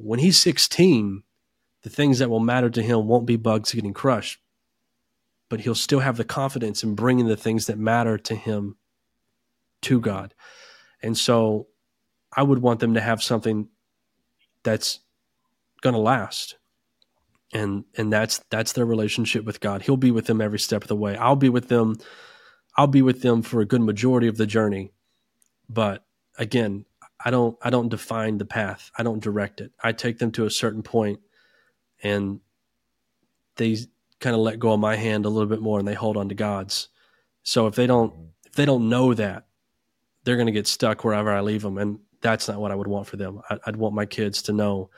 When 0.02 0.18
he's 0.18 0.40
16, 0.40 1.22
the 1.82 1.90
things 1.90 2.18
that 2.18 2.30
will 2.30 2.40
matter 2.40 2.70
to 2.70 2.82
him 2.82 3.06
won't 3.06 3.26
be 3.26 3.36
bugs 3.36 3.72
getting 3.72 3.94
crushed, 3.94 4.40
but 5.48 5.60
he'll 5.60 5.74
still 5.74 6.00
have 6.00 6.16
the 6.16 6.24
confidence 6.24 6.82
in 6.82 6.94
bringing 6.94 7.26
the 7.26 7.36
things 7.36 7.66
that 7.66 7.78
matter 7.78 8.18
to 8.18 8.34
him 8.34 8.76
to 9.82 10.00
God. 10.00 10.34
And 11.02 11.16
so 11.16 11.68
I 12.36 12.42
would 12.42 12.60
want 12.60 12.80
them 12.80 12.94
to 12.94 13.00
have 13.00 13.22
something 13.22 13.68
that's 14.62 15.00
going 15.80 15.94
to 15.94 16.00
last. 16.00 16.56
And 17.52 17.84
and 17.96 18.12
that's 18.12 18.44
that's 18.50 18.74
their 18.74 18.84
relationship 18.84 19.44
with 19.44 19.60
God. 19.60 19.82
He'll 19.82 19.96
be 19.96 20.10
with 20.10 20.26
them 20.26 20.42
every 20.42 20.58
step 20.58 20.82
of 20.82 20.88
the 20.88 20.96
way. 20.96 21.16
I'll 21.16 21.36
be 21.36 21.48
with 21.48 21.68
them 21.68 21.96
I'll 22.78 22.86
be 22.86 23.02
with 23.02 23.22
them 23.22 23.42
for 23.42 23.60
a 23.60 23.66
good 23.66 23.80
majority 23.80 24.28
of 24.28 24.36
the 24.36 24.46
journey. 24.46 24.92
But 25.68 26.04
again, 26.38 26.84
I 27.24 27.30
don't 27.30 27.58
I 27.62 27.70
don't 27.70 27.88
define 27.88 28.38
the 28.38 28.44
path. 28.44 28.90
I 28.96 29.02
don't 29.02 29.22
direct 29.22 29.60
it. 29.60 29.72
I 29.82 29.92
take 29.92 30.18
them 30.18 30.30
to 30.32 30.46
a 30.46 30.50
certain 30.50 30.82
point 30.82 31.20
and 32.02 32.40
they 33.56 33.76
kind 34.20 34.34
of 34.34 34.40
let 34.40 34.58
go 34.58 34.72
of 34.72 34.80
my 34.80 34.96
hand 34.96 35.24
a 35.24 35.28
little 35.28 35.48
bit 35.48 35.60
more 35.60 35.78
and 35.78 35.86
they 35.86 35.94
hold 35.94 36.16
on 36.16 36.28
to 36.28 36.34
God's. 36.34 36.88
So 37.42 37.66
if 37.66 37.74
they 37.74 37.86
don't 37.86 38.14
if 38.46 38.52
they 38.52 38.64
don't 38.64 38.88
know 38.88 39.14
that, 39.14 39.46
they're 40.24 40.36
going 40.36 40.46
to 40.46 40.52
get 40.52 40.66
stuck 40.66 41.04
wherever 41.04 41.30
I 41.30 41.40
leave 41.40 41.62
them 41.62 41.78
and 41.78 41.98
that's 42.20 42.48
not 42.48 42.60
what 42.60 42.72
I 42.72 42.74
would 42.74 42.88
want 42.88 43.06
for 43.06 43.16
them. 43.16 43.40
I, 43.48 43.58
would 43.66 43.76
want 43.76 43.94
my 43.94 44.06
kids 44.06 44.42
to 44.42 44.52
know, 44.52 44.90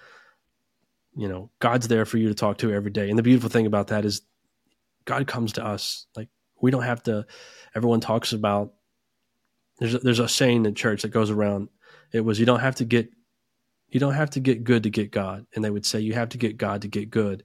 you 1.15 1.29
know, 1.29 1.51
God's 1.59 1.89
there 1.89 2.05
for 2.05 2.19
you 2.19 2.29
to 2.29 2.35
talk 2.35 2.59
to 2.59 2.73
every 2.73 2.91
day. 2.91 3.11
And 3.11 3.19
the 3.19 3.23
beautiful 3.23 3.51
thing 3.51 3.67
about 3.67 3.89
that 3.89 4.05
is 4.05 4.23
God 5.05 5.27
comes 5.27 5.55
to 5.55 5.65
us. 5.65 6.07
Like 6.17 6.29
we 6.61 6.71
don't 6.71 6.83
have 6.83 7.03
to, 7.05 7.27
everyone 7.75 8.01
talks 8.01 8.33
about, 8.33 8.75
there's 9.79 9.95
a, 9.95 9.99
there's 9.99 10.19
a 10.19 10.29
saying 10.29 10.67
in 10.67 10.75
church 10.75 11.03
that 11.03 11.09
goes 11.09 11.31
around. 11.31 11.69
It 12.13 12.23
was, 12.23 12.41
you 12.41 12.47
don't 12.47 12.61
have 12.61 12.77
to 12.77 12.85
get 12.85 13.11
You 13.93 14.01
don't 14.01 14.15
have 14.15 14.31
to 14.31 14.41
get 14.41 14.63
good 14.65 14.85
to 14.85 14.91
get 14.91 15.11
God. 15.11 15.47
And 15.55 15.65
they 15.65 15.71
would 15.71 15.85
say 15.85 16.01
you 16.01 16.15
have 16.15 16.29
to 16.31 16.39
get 16.39 16.57
God 16.57 16.83
to 16.83 16.89
get 16.89 17.11
good. 17.11 17.43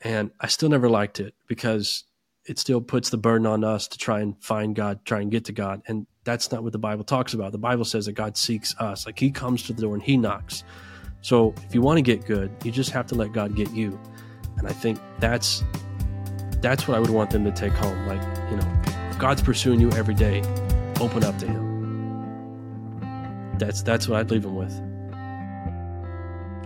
And 0.00 0.30
I 0.40 0.48
still 0.48 0.68
never 0.68 0.88
liked 0.88 1.20
it 1.20 1.34
because 1.46 2.04
it 2.46 2.58
still 2.58 2.80
puts 2.80 3.10
the 3.10 3.16
burden 3.16 3.46
on 3.46 3.64
us 3.64 3.88
to 3.88 3.96
try 3.98 4.20
and 4.20 4.34
find 4.42 4.74
God, 4.74 5.04
try 5.04 5.20
and 5.20 5.30
get 5.30 5.44
to 5.46 5.52
God. 5.52 5.82
And 5.86 6.06
that's 6.24 6.50
not 6.50 6.62
what 6.62 6.72
the 6.72 6.78
Bible 6.78 7.04
talks 7.04 7.32
about. 7.32 7.52
The 7.52 7.58
Bible 7.58 7.84
says 7.84 8.06
that 8.06 8.12
God 8.14 8.36
seeks 8.36 8.74
us, 8.80 9.06
like 9.06 9.18
He 9.18 9.30
comes 9.30 9.62
to 9.64 9.72
the 9.72 9.82
door 9.82 9.94
and 9.94 10.02
He 10.02 10.16
knocks. 10.16 10.64
So 11.22 11.54
if 11.66 11.74
you 11.74 11.80
want 11.80 11.98
to 11.98 12.02
get 12.02 12.26
good, 12.26 12.50
you 12.64 12.72
just 12.72 12.90
have 12.90 13.06
to 13.06 13.14
let 13.14 13.32
God 13.32 13.54
get 13.54 13.70
you. 13.70 13.98
And 14.58 14.66
I 14.66 14.72
think 14.72 14.98
that's 15.20 15.64
that's 16.60 16.88
what 16.88 16.96
I 16.96 17.00
would 17.00 17.10
want 17.10 17.30
them 17.30 17.44
to 17.44 17.52
take 17.52 17.72
home. 17.72 18.06
Like, 18.06 18.22
you 18.50 18.56
know, 18.56 18.82
God's 19.18 19.42
pursuing 19.42 19.80
you 19.80 19.90
every 19.92 20.14
day, 20.14 20.40
open 21.00 21.24
up 21.24 21.38
to 21.38 21.46
Him. 21.46 21.73
That's 23.58 23.82
that's 23.82 24.08
what 24.08 24.20
I'd 24.20 24.30
leave 24.30 24.42
them 24.42 24.56
with. 24.56 24.80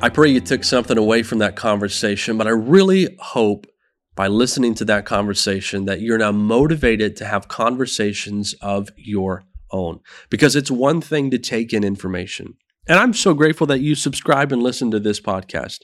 I 0.01 0.09
pray 0.09 0.29
you 0.29 0.41
took 0.41 0.63
something 0.63 0.97
away 0.97 1.23
from 1.23 1.39
that 1.39 1.57
conversation, 1.57 2.39
but 2.39 2.47
I 2.47 2.51
really 2.51 3.17
hope 3.19 3.67
by 4.15 4.29
listening 4.29 4.75
to 4.75 4.85
that 4.85 5.05
conversation 5.05 5.85
that 5.87 6.01
you're 6.01 6.19
now 6.19 6.33
motivated 6.33 7.17
to 7.17 7.25
have 7.25 7.49
conversations 7.49 8.55
of 8.63 8.89
your 8.97 9.45
own. 9.71 10.01
Because 10.31 10.57
it's 10.57 10.71
one 10.71 11.01
thing 11.01 11.31
to 11.31 11.39
take 11.39 11.73
in 11.73 11.85
information. 11.85 12.55
And 12.89 12.99
I'm 12.99 13.13
so 13.13 13.35
grateful 13.35 13.67
that 13.67 13.81
you 13.81 13.95
subscribe 13.95 14.51
and 14.51 14.63
listen 14.63 14.91
to 14.93 15.01
this 15.01 15.21
podcast. 15.21 15.81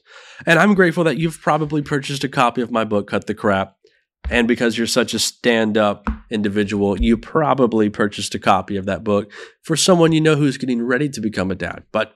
And 0.46 0.59
I'm 0.59 0.74
grateful 0.74 1.05
that 1.05 1.18
you've 1.18 1.40
probably 1.40 1.82
purchased 1.82 2.24
a 2.24 2.28
copy 2.28 2.62
of 2.62 2.70
my 2.70 2.84
book, 2.84 3.09
Cut 3.09 3.26
the 3.26 3.34
Crap. 3.34 3.76
And 4.30 4.48
because 4.48 4.78
you're 4.78 4.86
such 4.86 5.14
a 5.14 5.18
stand 5.18 5.76
up 5.76 6.08
individual, 6.30 7.00
you 7.00 7.16
probably 7.16 7.90
purchased 7.90 8.34
a 8.34 8.38
copy 8.38 8.76
of 8.76 8.86
that 8.86 9.04
book 9.04 9.30
for 9.62 9.76
someone 9.76 10.12
you 10.12 10.20
know 10.20 10.36
who's 10.36 10.56
getting 10.56 10.82
ready 10.82 11.08
to 11.10 11.20
become 11.20 11.50
a 11.50 11.54
dad. 11.54 11.84
But 11.92 12.14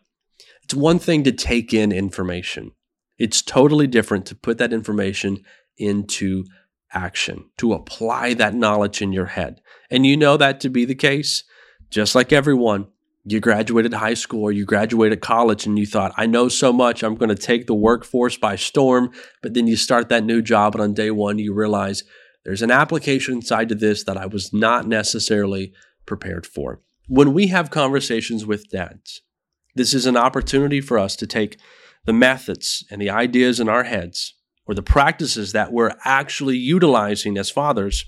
it's 0.64 0.74
one 0.74 0.98
thing 0.98 1.24
to 1.24 1.32
take 1.32 1.72
in 1.72 1.92
information, 1.92 2.72
it's 3.18 3.42
totally 3.42 3.86
different 3.86 4.26
to 4.26 4.34
put 4.34 4.59
that 4.59 4.72
information 4.72 5.38
into 5.76 6.44
action, 6.92 7.50
to 7.59 7.72
apply 7.72 8.34
that 8.34 8.54
knowledge 8.54 9.02
in 9.02 9.12
your 9.12 9.26
head. 9.26 9.61
And 9.90 10.06
you 10.06 10.16
know 10.16 10.36
that 10.36 10.61
to 10.61 10.68
be 10.68 10.84
the 10.84 10.94
case, 10.94 11.44
just 11.90 12.14
like 12.14 12.32
everyone. 12.32 12.88
You 13.25 13.41
graduated 13.41 13.93
high 13.95 14.14
school 14.14 14.43
or 14.43 14.53
you 14.53 14.64
graduated 14.64 15.21
college 15.21 15.66
and 15.66 15.79
you 15.79 15.87
thought, 15.87 16.14
I 16.16 16.27
know 16.27 16.49
so 16.49 16.73
much, 16.73 17.03
I'm 17.03 17.16
going 17.16 17.29
to 17.29 17.35
take 17.35 17.66
the 17.66 17.75
workforce 17.75 18.37
by 18.37 18.57
storm. 18.57 19.11
But 19.43 19.55
then 19.55 19.66
you 19.66 19.77
start 19.77 20.09
that 20.09 20.25
new 20.25 20.41
job, 20.41 20.75
and 20.75 20.83
on 20.83 20.95
day 20.95 21.11
one, 21.11 21.39
you 21.39 21.53
realize 21.53 22.05
there's 22.45 22.62
an 22.62 22.71
application 22.71 23.43
side 23.43 23.69
to 23.69 23.75
this 23.75 24.05
that 24.05 24.16
I 24.16 24.27
was 24.27 24.53
not 24.53 24.87
necessarily 24.87 25.73
prepared 26.07 26.47
for. 26.47 26.81
When 27.07 27.35
we 27.35 27.49
have 27.49 27.71
conversations 27.71 28.47
with 28.47 28.71
dads, 28.71 29.23
this 29.75 29.95
is 29.95 30.07
an 30.07 30.16
opportunity 30.16 30.81
for 30.81 30.99
us 30.99 31.14
to 31.16 31.27
take 31.27 31.59
the 32.05 32.12
methods 32.12 32.85
and 32.91 33.01
the 33.01 33.11
ideas 33.11 33.61
in 33.61 33.69
our 33.69 33.85
heads 33.85 34.35
or 34.66 34.75
the 34.75 34.83
practices 34.83 35.53
that 35.53 35.73
we're 35.73 35.95
actually 36.05 36.57
utilizing 36.57 37.37
as 37.37 37.51
fathers 37.51 38.05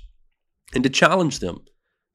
and 0.74 0.84
to 0.84 0.90
challenge 0.90 1.40
them 1.40 1.64